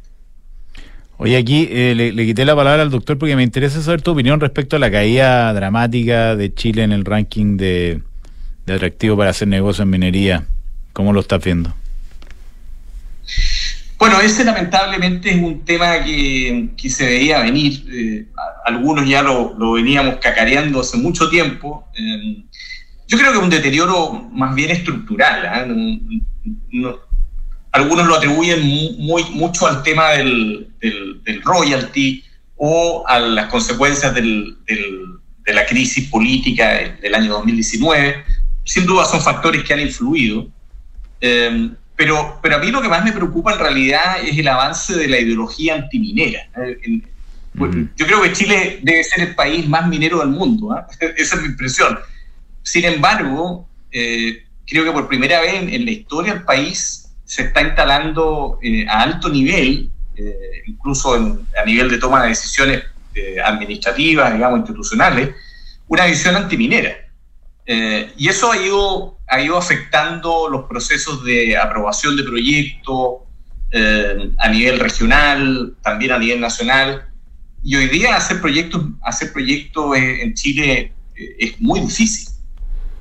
Oye, 1.18 1.36
aquí 1.36 1.68
eh, 1.70 1.94
le, 1.96 2.26
quité 2.26 2.46
la 2.46 2.56
palabra 2.56 2.82
al 2.82 2.90
doctor 2.90 3.18
porque 3.18 3.36
me 3.36 3.44
interesa 3.44 3.82
saber 3.82 4.02
tu 4.02 4.12
opinión 4.12 4.40
respecto 4.40 4.78
a 4.78 4.80
la 4.80 4.90
caída 4.90 5.54
dramática 5.54 6.36
de 6.38 6.54
Chile 6.54 6.84
en 6.84 6.94
el 6.94 7.04
ranking 7.04 7.58
de, 7.58 8.02
atractivo 8.68 9.18
para 9.18 9.32
hacer 9.32 9.48
negocio 9.48 9.84
en 9.84 9.90
minería. 9.90 10.46
¿Cómo 10.94 11.12
lo 11.12 11.20
estás 11.20 11.44
viendo? 11.44 11.74
Bueno, 14.00 14.22
ese 14.22 14.46
lamentablemente 14.46 15.30
es 15.30 15.36
un 15.36 15.66
tema 15.66 16.02
que, 16.06 16.72
se 16.88 17.06
veía 17.06 17.42
venir. 17.42 17.86
Eh, 17.92 18.28
algunos 18.64 19.06
ya 19.06 19.22
lo, 19.22 19.74
veníamos 19.74 20.16
cacareando 20.22 20.80
hace 20.80 20.96
mucho 20.96 21.30
tiempo. 21.30 21.86
Eh, 21.94 22.46
yo 23.10 23.18
creo 23.18 23.34
que 23.34 23.38
un 23.40 23.50
deterioro 23.50 24.14
más 24.32 24.56
bien 24.56 24.72
estructural. 24.72 25.46
¿ah? 25.46 25.66
algunos 27.74 28.08
lo 28.08 28.16
atribuyen 28.16 28.66
muy, 29.00 29.26
mucho 29.32 29.68
al 29.68 29.84
tema 29.84 30.12
del, 30.12 30.70
del, 30.80 31.42
royalty 31.44 32.24
o 32.56 33.04
a 33.06 33.20
las 33.20 33.48
consecuencias 33.48 34.16
del, 34.16 34.58
de 34.66 35.54
la 35.54 35.66
crisis 35.66 36.08
política 36.08 36.96
del 37.02 37.16
año 37.16 37.34
2019. 37.34 38.24
Sin 38.64 38.86
duda 38.86 39.04
son 39.04 39.20
factores 39.22 39.62
que 39.66 39.74
han 39.74 39.82
influido. 39.82 40.48
Eh, 42.00 42.06
pero, 42.06 42.40
pero 42.42 42.56
a 42.56 42.60
mí 42.60 42.72
lo 42.72 42.82
que 42.82 42.88
más 42.88 43.04
me 43.04 43.12
preocupa 43.12 43.54
en 43.54 43.60
realidad 43.60 44.18
es 44.24 44.38
el 44.38 44.48
avance 44.48 44.96
de 44.96 45.08
la 45.08 45.20
ideología 45.20 45.76
antiminera. 45.76 46.48
Eh, 46.58 47.02
pues, 47.58 47.76
yo 47.98 48.06
creo 48.06 48.22
que 48.22 48.32
Chile 48.32 48.80
debe 48.82 49.04
ser 49.04 49.28
el 49.28 49.36
país 49.36 49.68
más 49.68 49.88
minero 49.88 50.20
del 50.20 50.30
mundo, 50.30 50.72
¿ah? 50.72 50.88
esa 51.18 51.36
es 51.36 51.42
mi 51.42 51.50
impresión. 51.50 52.00
Sin 52.64 52.86
embargo, 52.86 53.68
eh, 53.92 54.44
creo 54.66 54.86
que 54.86 54.92
por 54.92 55.08
primera 55.08 55.42
vez 55.42 55.56
en, 55.56 55.86
la 55.86 55.92
historia 55.92 56.34
del 56.36 56.44
país 56.44 57.12
se 57.26 57.44
está 57.44 57.62
instalando 57.62 58.60
eh, 58.62 58.86
a 58.88 59.02
alto 59.04 59.30
nivel, 59.30 59.92
incluso 60.66 61.14
a 61.14 61.66
nivel 61.66 61.90
de 61.90 61.98
toma 61.98 62.24
de 62.24 62.30
decisiones 62.30 62.84
administrativas, 63.46 64.34
digamos, 64.34 64.60
institucionales, 64.60 65.30
una 65.88 66.06
visión 66.06 66.36
antiminera. 66.36 67.09
Y 67.72 68.28
eso 68.28 68.52
ha 68.52 68.58
ido 68.58 69.20
ha 69.30 69.42
ido 69.42 69.58
afectando 69.58 70.50
los 70.50 70.66
procesos 70.66 71.24
de 71.24 71.56
aprobación 71.56 72.18
de 72.18 72.24
proyectos 72.24 73.20
eh, 73.72 74.32
a 74.40 74.50
nivel 74.50 74.80
regional, 74.80 75.76
también 75.82 76.12
a 76.12 76.18
nivel 76.18 76.42
nacional. 76.42 77.06
Y 77.64 77.76
hoy 77.76 77.88
día 77.88 78.16
hacer 78.16 78.42
proyectos, 78.42 78.84
hacer 79.04 79.32
proyectos 79.32 79.96
en 79.96 80.34
Chile 80.34 80.94
eh, 81.16 81.36
es 81.38 81.62
muy 81.62 81.82
difícil. 81.82 82.30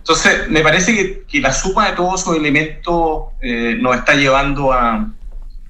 Entonces, 0.01 0.49
me 0.49 0.61
parece 0.61 0.95
que, 0.95 1.25
que 1.27 1.41
la 1.41 1.53
suma 1.53 1.91
de 1.91 1.97
todos 1.97 2.23
esos 2.23 2.37
elementos 2.37 3.25
eh, 3.41 3.77
nos 3.81 3.97
está 3.97 4.15
llevando 4.15 4.73
a, 4.73 5.11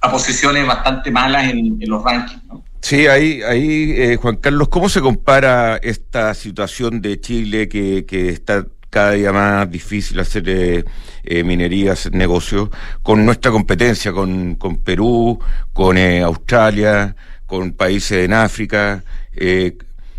a, 0.00 0.10
posiciones 0.10 0.66
bastante 0.66 1.10
malas 1.10 1.50
en, 1.50 1.80
en 1.80 1.90
los 1.90 2.02
rankings. 2.02 2.44
¿no? 2.44 2.64
Sí, 2.80 3.06
ahí, 3.06 3.42
ahí 3.42 4.16
Juan 4.16 4.36
Carlos, 4.36 4.68
¿cómo 4.68 4.88
se 4.88 5.00
compara 5.00 5.76
esta 5.76 6.34
situación 6.34 7.00
de 7.00 7.20
Chile 7.20 7.68
que, 7.68 8.06
que 8.06 8.28
está 8.28 8.64
cada 8.90 9.12
día 9.12 9.32
más 9.32 9.70
difícil 9.70 10.18
hacer 10.20 10.44
eh, 10.48 10.84
eh, 11.24 11.44
minería, 11.44 11.92
hacer 11.92 12.14
negocios, 12.14 12.70
con 13.02 13.24
nuestra 13.24 13.50
competencia, 13.50 14.12
con, 14.12 14.56
Perú, 14.84 15.38
con 15.72 15.98
eh, 15.98 16.22
Australia, 16.22 17.14
con 17.46 17.72
países 17.72 18.24
en 18.24 18.32
África. 18.32 19.02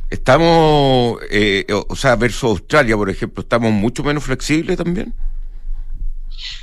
estamos, 0.10 1.20
o 1.88 1.96
sea, 1.96 2.16
versus 2.16 2.44
Australia, 2.44 2.96
por 2.96 3.10
ejemplo, 3.10 3.42
¿estamos 3.42 3.72
mucho 3.72 4.04
menos 4.04 4.24
flexibles 4.24 4.78
también? 4.78 5.14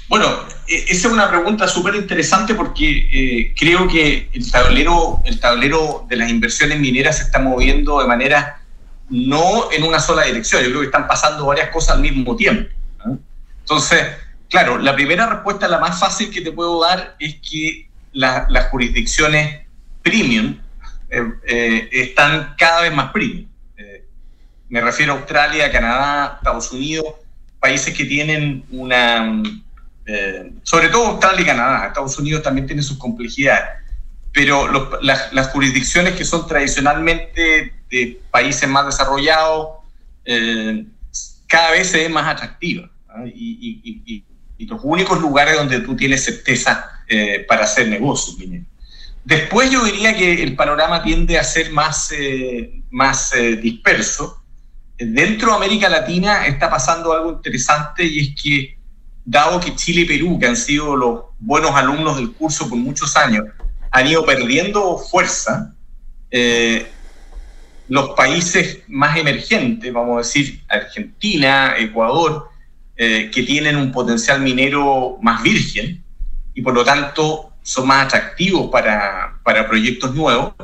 Bueno, 0.09 0.27
e, 0.67 0.85
esa 0.89 1.09
es 1.09 1.13
una 1.13 1.29
pregunta 1.29 1.69
súper 1.69 1.97
interesante 1.97 2.55
porque 2.55 3.53
creo 3.57 3.87
que 3.89 4.31
el 4.33 4.51
tablero, 4.51 5.23
el 5.25 5.39
tablero 5.39 6.07
de 6.09 6.17
las 6.17 6.31
inversiones 6.31 6.79
mineras 6.81 7.19
se 7.19 7.25
está 7.25 7.41
moviendo 7.41 8.01
de 8.01 8.07
manera 8.07 8.66
no 9.09 9.71
en 9.73 9.83
una 9.83 10.01
sola 10.01 10.23
dirección. 10.23 10.63
Yo 10.63 10.69
creo 10.69 10.81
que 10.81 10.87
están 10.87 11.07
pasando 11.07 11.47
varias 11.47 11.71
cosas 11.71 11.97
al 11.97 12.03
mismo 12.03 12.37
tiempo. 12.37 12.71
Entonces, 13.61 14.07
claro, 14.49 14.79
la 14.79 14.95
primera 14.95 15.27
respuesta, 15.27 15.69
la 15.69 15.79
más 15.79 15.99
fácil 15.99 16.31
que 16.31 16.41
te 16.41 16.53
puedo 16.53 16.81
dar, 16.83 17.17
es 17.19 17.37
que 17.37 17.89
las 18.13 18.67
jurisdicciones 18.71 19.67
premium 20.03 20.59
eh, 21.11 21.23
eh, 21.47 21.89
están 21.93 22.55
cada 22.57 22.83
vez 22.83 22.95
más 22.95 23.13
premium. 23.13 23.49
Eh, 23.77 24.05
me 24.69 24.81
refiero 24.81 25.13
a 25.13 25.17
Australia, 25.17 25.71
Canadá, 25.71 26.37
Estados 26.39 26.73
Unidos, 26.73 27.07
países 27.61 27.95
que 27.95 28.05
tienen 28.05 28.65
una... 28.71 29.43
sobre 30.63 30.89
todo 30.89 31.09
Australia 31.09 31.43
y 31.43 31.45
Canadá, 31.45 31.87
Estados 31.89 32.19
Unidos 32.19 32.43
también 32.43 32.67
tiene 32.67 32.83
sus 32.83 32.99
complejidades 32.99 33.87
pero 34.37 34.69
las, 35.01 35.49
jurisdicciones 35.49 36.15
que 36.15 36.27
son 36.27 36.47
tradicionalmente 36.47 37.73
de 37.91 38.21
países 38.31 38.69
más 38.69 38.87
desarrollados 38.87 39.69
eh, 40.25 40.85
cada 41.47 41.71
vez 41.71 41.89
se 41.89 41.99
ven 41.99 42.13
más 42.13 42.27
atractivas 42.27 42.91
y, 43.35 44.25
los 44.59 44.81
únicos 44.83 45.21
lugares 45.21 45.55
donde 45.55 45.81
tú 45.81 45.95
tienes 45.95 46.25
certeza 46.25 47.03
eh, 47.09 47.45
para 47.47 47.65
hacer 47.65 47.89
negocios. 47.89 48.37
Después 49.25 49.71
yo 49.71 49.85
diría 49.85 50.17
que 50.17 50.43
el 50.43 50.57
panorama 50.57 51.03
tiende 51.03 51.39
a 51.39 51.45
ser 51.45 51.71
más, 51.71 52.11
eh, 52.13 52.83
más 52.91 53.33
disperso. 53.63 54.43
Dentro 54.99 55.51
de 55.51 55.57
América 55.57 55.89
Latina 55.89 56.47
está 56.47 56.71
pasando 56.71 57.13
algo 57.13 57.33
interesante 57.33 58.05
y 58.05 58.21
es 58.21 58.43
que 58.43 58.77
dado 59.27 59.61
que 59.61 59.75
Chile 59.75 60.03
y 60.03 60.05
Perú, 60.07 60.39
que 60.39 60.47
han 60.47 60.57
sido 60.57 60.97
los 60.97 61.21
buenos 61.39 61.73
alumnos 61.73 62.17
del 62.17 62.33
curso 62.33 62.69
por 62.69 62.79
muchos 62.79 63.17
años, 63.17 63.45
han 63.91 64.07
ido 64.07 64.25
perdiendo 64.25 64.99
fuerza. 64.99 65.75
Eh, 66.31 66.91
los 67.89 68.11
países 68.11 68.81
más 68.89 69.17
emergentes, 69.17 69.93
vamos 69.93 70.15
a 70.17 70.19
decir 70.19 70.61
Argentina, 70.69 71.75
Ecuador, 71.79 72.49
eh, 72.97 73.31
que 73.33 73.43
tienen 73.43 73.77
un 73.77 73.93
potencial 73.93 74.41
minero 74.41 75.19
más 75.23 75.43
virgen 75.43 76.03
y 76.55 76.63
por 76.63 76.75
lo 76.75 76.85
tanto 76.85 77.53
son 77.63 77.87
más 77.87 78.07
atractivos 78.07 78.71
para, 78.71 79.39
para 79.43 79.69
proyectos 79.69 80.15
nuevos, 80.15 80.55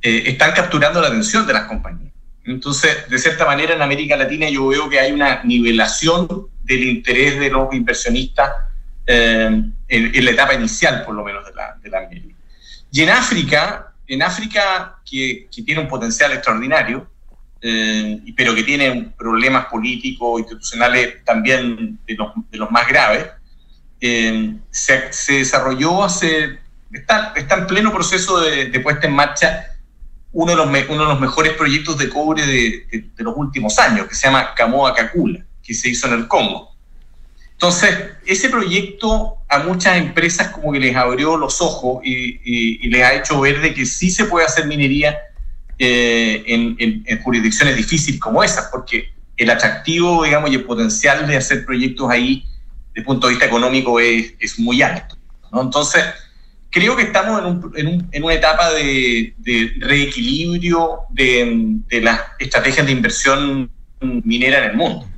eh, 0.00 0.24
están 0.26 0.52
capturando 0.52 1.00
la 1.00 1.08
atención 1.08 1.46
de 1.46 1.52
las 1.52 1.64
compañías. 1.64 2.12
Entonces, 2.44 3.08
de 3.08 3.18
cierta 3.18 3.44
manera, 3.44 3.74
en 3.74 3.82
América 3.82 4.16
Latina 4.16 4.48
yo 4.48 4.68
veo 4.68 4.88
que 4.88 5.00
hay 5.00 5.12
una 5.12 5.42
nivelación 5.42 6.28
del 6.62 6.84
interés 6.84 7.38
de 7.40 7.50
los 7.50 7.72
inversionistas 7.74 8.50
en, 9.06 9.74
la 9.88 10.30
etapa 10.30 10.54
inicial, 10.54 11.04
por 11.04 11.14
lo 11.14 11.24
menos, 11.24 11.44
de 11.44 11.54
la, 11.54 11.76
de 11.82 11.90
la 11.90 12.00
minería. 12.02 12.34
Y 12.92 13.02
en 13.02 13.10
África, 13.10 13.92
en 14.06 14.22
África 14.22 14.98
que, 15.08 15.48
tiene 15.50 15.80
un 15.80 15.88
potencial 15.88 16.32
extraordinario, 16.32 17.08
eh, 17.60 18.20
pero 18.36 18.54
que 18.54 18.62
tiene 18.62 19.12
problemas 19.16 19.66
políticos, 19.66 20.40
institucionales 20.40 21.24
también 21.24 21.98
de 22.06 22.16
los, 22.58 22.70
más 22.70 22.86
graves, 22.86 23.26
eh, 24.00 24.56
se, 24.70 25.32
desarrolló 25.32 26.04
hace, 26.04 26.58
está, 26.92 27.32
está, 27.34 27.56
en 27.56 27.66
pleno 27.66 27.92
proceso 27.92 28.40
de, 28.40 28.78
puesta 28.80 29.06
en 29.06 29.14
marcha 29.14 29.66
uno 30.32 30.50
de, 30.50 30.56
los 30.56 30.66
uno 30.66 31.02
de 31.02 31.08
los 31.08 31.20
mejores 31.20 31.54
proyectos 31.54 31.96
de 31.96 32.10
cobre 32.10 32.46
de, 32.46 33.10
de 33.16 33.24
los 33.24 33.34
últimos 33.36 33.78
años, 33.78 34.06
que 34.06 34.14
se 34.14 34.26
llama 34.26 34.54
Camoa 34.54 34.94
Cacula, 34.94 35.44
que 35.62 35.72
se 35.72 35.88
hizo 35.88 36.06
en 36.08 36.14
el 36.14 36.28
Congo. 36.28 36.75
Entonces, 37.56 38.10
ese 38.26 38.50
proyecto 38.50 39.38
a 39.48 39.60
muchas 39.60 39.96
empresas 39.96 40.48
como 40.50 40.72
que 40.72 40.78
les 40.78 40.94
abrió 40.94 41.38
los 41.38 41.62
ojos 41.62 42.04
y, 42.04 42.86
les 42.88 43.02
ha 43.02 43.14
hecho 43.14 43.40
ver 43.40 43.62
de 43.62 43.72
que 43.72 43.86
sí 43.86 44.10
se 44.10 44.26
puede 44.26 44.44
hacer 44.44 44.66
minería 44.66 45.16
eh, 45.78 46.44
en, 46.46 47.22
jurisdicciones 47.22 47.76
difíciles 47.76 48.20
como 48.20 48.44
esas, 48.44 48.68
porque 48.70 49.08
el 49.38 49.48
atractivo, 49.48 50.24
digamos, 50.24 50.50
y 50.50 50.56
el 50.56 50.64
potencial 50.64 51.26
de 51.26 51.36
hacer 51.36 51.64
proyectos 51.64 52.10
ahí, 52.10 52.44
desde 52.88 53.00
el 53.00 53.04
punto 53.04 53.26
de 53.26 53.32
vista 53.32 53.46
económico, 53.46 54.00
es, 54.00 54.58
muy 54.58 54.82
alto. 54.82 55.16
Entonces, 55.50 56.04
creo 56.70 56.94
que 56.94 57.04
estamos 57.04 57.40
en, 57.74 58.22
una 58.22 58.34
etapa 58.34 58.70
de, 58.74 59.34
reequilibrio 59.78 61.00
de, 61.08 61.78
de 61.88 62.00
las 62.02 62.20
estrategias 62.38 62.84
de 62.84 62.92
inversión 62.92 63.70
minera 64.00 64.58
en 64.58 64.70
el 64.72 64.76
mundo. 64.76 65.08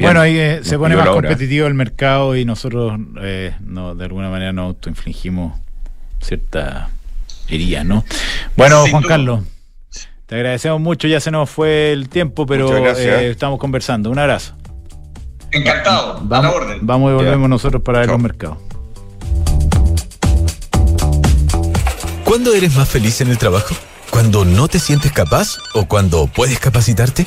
Bueno, 0.00 0.20
ahí 0.20 0.38
eh, 0.38 0.60
se 0.62 0.78
pone 0.78 0.96
más 0.96 1.08
competitivo 1.08 1.66
el 1.66 1.74
mercado 1.74 2.36
y 2.36 2.44
nosotros 2.44 2.98
eh, 3.20 3.54
no, 3.60 3.94
de 3.94 4.04
alguna 4.04 4.30
manera 4.30 4.52
nos 4.52 4.66
autoinfligimos 4.66 5.58
cierta 6.20 6.90
herida, 7.48 7.84
¿no? 7.84 8.04
Bueno, 8.56 8.84
Juan 8.90 9.02
Carlos, 9.02 9.40
te 10.26 10.36
agradecemos 10.36 10.80
mucho, 10.80 11.08
ya 11.08 11.20
se 11.20 11.30
nos 11.30 11.50
fue 11.50 11.92
el 11.92 12.08
tiempo, 12.08 12.46
pero 12.46 12.86
eh, 12.86 13.30
estamos 13.30 13.58
conversando. 13.58 14.10
Un 14.10 14.18
abrazo. 14.18 14.54
Encantado, 15.50 16.20
vamos, 16.22 16.52
a 16.52 16.56
orden. 16.56 16.78
Vamos 16.82 17.10
y 17.10 17.14
volvemos 17.14 17.48
nosotros 17.48 17.82
para 17.82 18.00
ver 18.00 18.08
los 18.08 18.20
mercados. 18.20 18.58
¿Cuándo 22.24 22.54
eres 22.54 22.76
más 22.76 22.88
feliz 22.88 23.20
en 23.20 23.28
el 23.28 23.38
trabajo? 23.38 23.74
¿Cuando 24.10 24.44
no 24.44 24.68
te 24.68 24.78
sientes 24.78 25.10
capaz 25.10 25.58
o 25.74 25.86
cuando 25.86 26.28
puedes 26.28 26.60
capacitarte? 26.60 27.26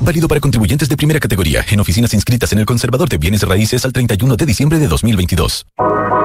Válido 0.00 0.28
para 0.28 0.40
contribuyentes 0.40 0.88
de 0.88 0.96
primera 0.96 1.20
categoría 1.20 1.64
en 1.70 1.80
oficinas 1.80 2.12
inscritas 2.14 2.52
en 2.52 2.58
el 2.58 2.66
Conservador 2.66 3.08
de 3.08 3.18
Bienes 3.18 3.42
Raíces 3.42 3.84
al 3.84 3.92
31 3.92 4.36
de 4.36 4.46
diciembre 4.46 4.78
de 4.78 4.88
2022. 4.88 5.66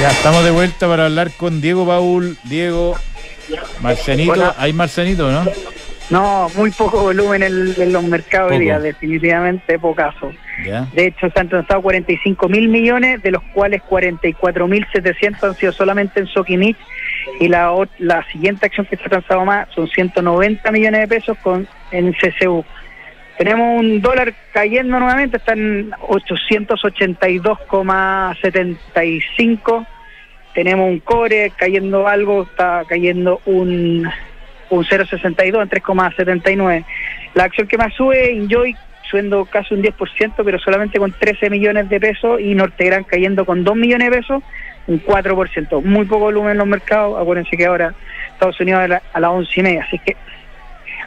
Ya 0.00 0.10
estamos 0.10 0.44
de 0.44 0.50
vuelta 0.50 0.86
para 0.88 1.06
hablar 1.06 1.30
con 1.38 1.60
Diego 1.62 1.86
Paul. 1.86 2.36
Diego, 2.44 2.96
Marcenito, 3.80 4.32
Hola. 4.32 4.54
hay 4.58 4.72
Marcenito, 4.74 5.30
¿no? 5.30 5.44
No, 6.10 6.48
muy 6.54 6.70
poco 6.70 7.00
volumen 7.00 7.42
en, 7.42 7.74
en 7.78 7.92
los 7.92 8.04
mercados 8.04 8.52
hoy 8.52 8.58
día, 8.60 8.78
definitivamente 8.78 9.78
pocaso. 9.78 10.30
Ya. 10.64 10.86
De 10.92 11.06
hecho, 11.06 11.28
se 11.30 11.40
han 11.40 11.48
transado 11.48 11.80
45 11.82 12.48
mil 12.48 12.68
millones, 12.68 13.22
de 13.22 13.30
los 13.30 13.42
cuales 13.54 13.82
44 13.82 14.68
mil 14.68 14.86
700 14.92 15.42
han 15.42 15.56
sido 15.56 15.72
solamente 15.72 16.20
en 16.20 16.26
Soquimich. 16.26 16.76
Y 17.40 17.48
la, 17.48 17.74
la 17.98 18.24
siguiente 18.30 18.66
acción 18.66 18.86
que 18.86 18.96
se 18.96 19.04
ha 19.04 19.08
transado 19.08 19.44
más 19.44 19.68
son 19.74 19.88
190 19.88 20.70
millones 20.70 21.00
de 21.00 21.08
pesos 21.08 21.36
con 21.42 21.66
en 21.90 22.12
CCU. 22.12 22.64
Tenemos 23.38 23.80
un 23.80 24.00
dólar 24.00 24.32
cayendo 24.52 24.98
nuevamente, 24.98 25.36
está 25.36 25.52
en 25.52 25.90
882,75. 28.34 29.86
Tenemos 30.54 30.88
un 30.88 31.00
core 31.00 31.52
cayendo 31.56 32.08
algo, 32.08 32.44
está 32.44 32.82
cayendo 32.88 33.40
un, 33.44 34.08
un 34.70 34.84
0,62 34.84 35.62
en 35.62 35.68
3,79. 35.68 36.84
La 37.34 37.44
acción 37.44 37.68
que 37.68 37.76
más 37.76 37.92
sube, 37.92 38.32
Enjoy, 38.32 38.74
subiendo 39.10 39.44
casi 39.44 39.74
un 39.74 39.82
10%, 39.82 40.32
pero 40.42 40.58
solamente 40.58 40.98
con 40.98 41.12
13 41.12 41.50
millones 41.50 41.90
de 41.90 42.00
pesos, 42.00 42.40
y 42.40 42.54
Nortegran 42.54 43.04
cayendo 43.04 43.44
con 43.44 43.64
2 43.64 43.76
millones 43.76 44.10
de 44.10 44.16
pesos, 44.16 44.42
un 44.86 45.02
4%. 45.04 45.82
Muy 45.82 46.06
poco 46.06 46.20
volumen 46.24 46.52
en 46.52 46.58
los 46.58 46.66
mercados. 46.66 47.20
Acuérdense 47.20 47.54
que 47.56 47.66
ahora 47.66 47.92
Estados 48.32 48.58
Unidos 48.60 48.80
a, 48.80 48.88
la- 48.88 49.02
a 49.12 49.20
las 49.20 49.30
11 49.30 49.52
y 49.60 49.62
media, 49.62 49.84
así 49.86 49.98
que 49.98 50.16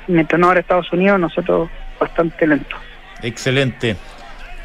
mientras 0.07 0.39
no 0.39 0.45
ahora 0.47 0.59
Estados 0.59 0.91
Unidos, 0.93 1.19
nosotros 1.19 1.69
bastante 2.00 2.47
lento. 2.47 2.76
Excelente. 3.22 3.95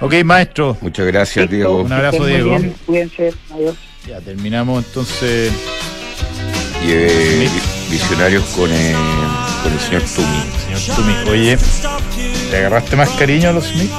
Ok, 0.00 0.14
maestro. 0.24 0.76
Muchas 0.80 1.06
gracias, 1.06 1.48
Diego. 1.48 1.82
Un 1.82 1.92
abrazo, 1.92 2.26
Diego. 2.26 2.50
bien, 2.50 2.74
cuídense, 2.86 3.32
adiós. 3.52 3.76
Ya 4.06 4.20
terminamos 4.20 4.84
entonces. 4.84 5.52
Y 6.84 6.90
eh, 6.90 7.48
visionarios 7.90 8.44
con, 8.56 8.70
eh, 8.70 8.94
con 9.62 9.72
el 9.72 9.78
señor 9.80 10.02
Tumi. 10.02 10.42
Señor 10.78 10.96
Tumi, 10.96 11.30
oye, 11.30 11.58
¿te 12.50 12.56
agarraste 12.58 12.96
más 12.96 13.08
cariño 13.10 13.50
a 13.50 13.52
los 13.52 13.64
Smiths? 13.64 13.94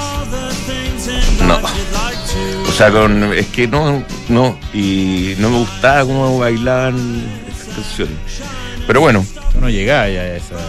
No. 1.42 1.60
O 2.68 2.72
sea, 2.72 2.92
con, 2.92 3.34
es 3.34 3.48
que 3.48 3.68
no, 3.68 4.04
no. 4.28 4.60
Y 4.74 5.36
no 5.40 5.50
me 5.50 5.58
gustaba 5.60 6.02
cómo 6.02 6.38
bailaban 6.40 7.24
estas 7.50 7.76
canciones. 7.76 8.16
Pero 8.86 9.02
bueno, 9.02 9.26
Tú 9.56 9.62
no 9.62 9.70
llegabas 9.70 10.12
ya 10.12 10.22
a 10.22 10.36
esas 10.36 10.62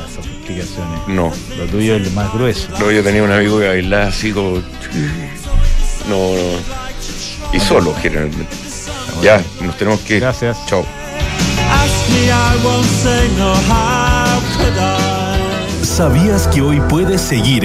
no. 1.08 1.32
Lo 1.56 1.66
tuyo 1.66 1.96
es 1.96 2.04
lo 2.04 2.10
más 2.12 2.32
grueso. 2.32 2.68
No, 2.78 2.90
yo 2.90 3.02
tenía 3.02 3.22
un 3.22 3.32
amigo 3.32 3.58
que 3.58 3.68
bailaba 3.68 4.06
así 4.06 4.32
como. 4.32 4.58
No, 6.08 6.34
no. 6.34 7.52
Y 7.52 7.60
solo, 7.60 7.94
generalmente. 8.00 8.54
Ya, 9.22 9.42
nos 9.60 9.76
tenemos 9.76 10.00
que 10.00 10.16
ir. 10.16 10.20
Gracias. 10.20 10.56
Chao. 10.66 10.84
¿Sabías 15.82 16.48
que 16.48 16.60
hoy 16.60 16.80
puedes 16.88 17.20
seguir 17.20 17.64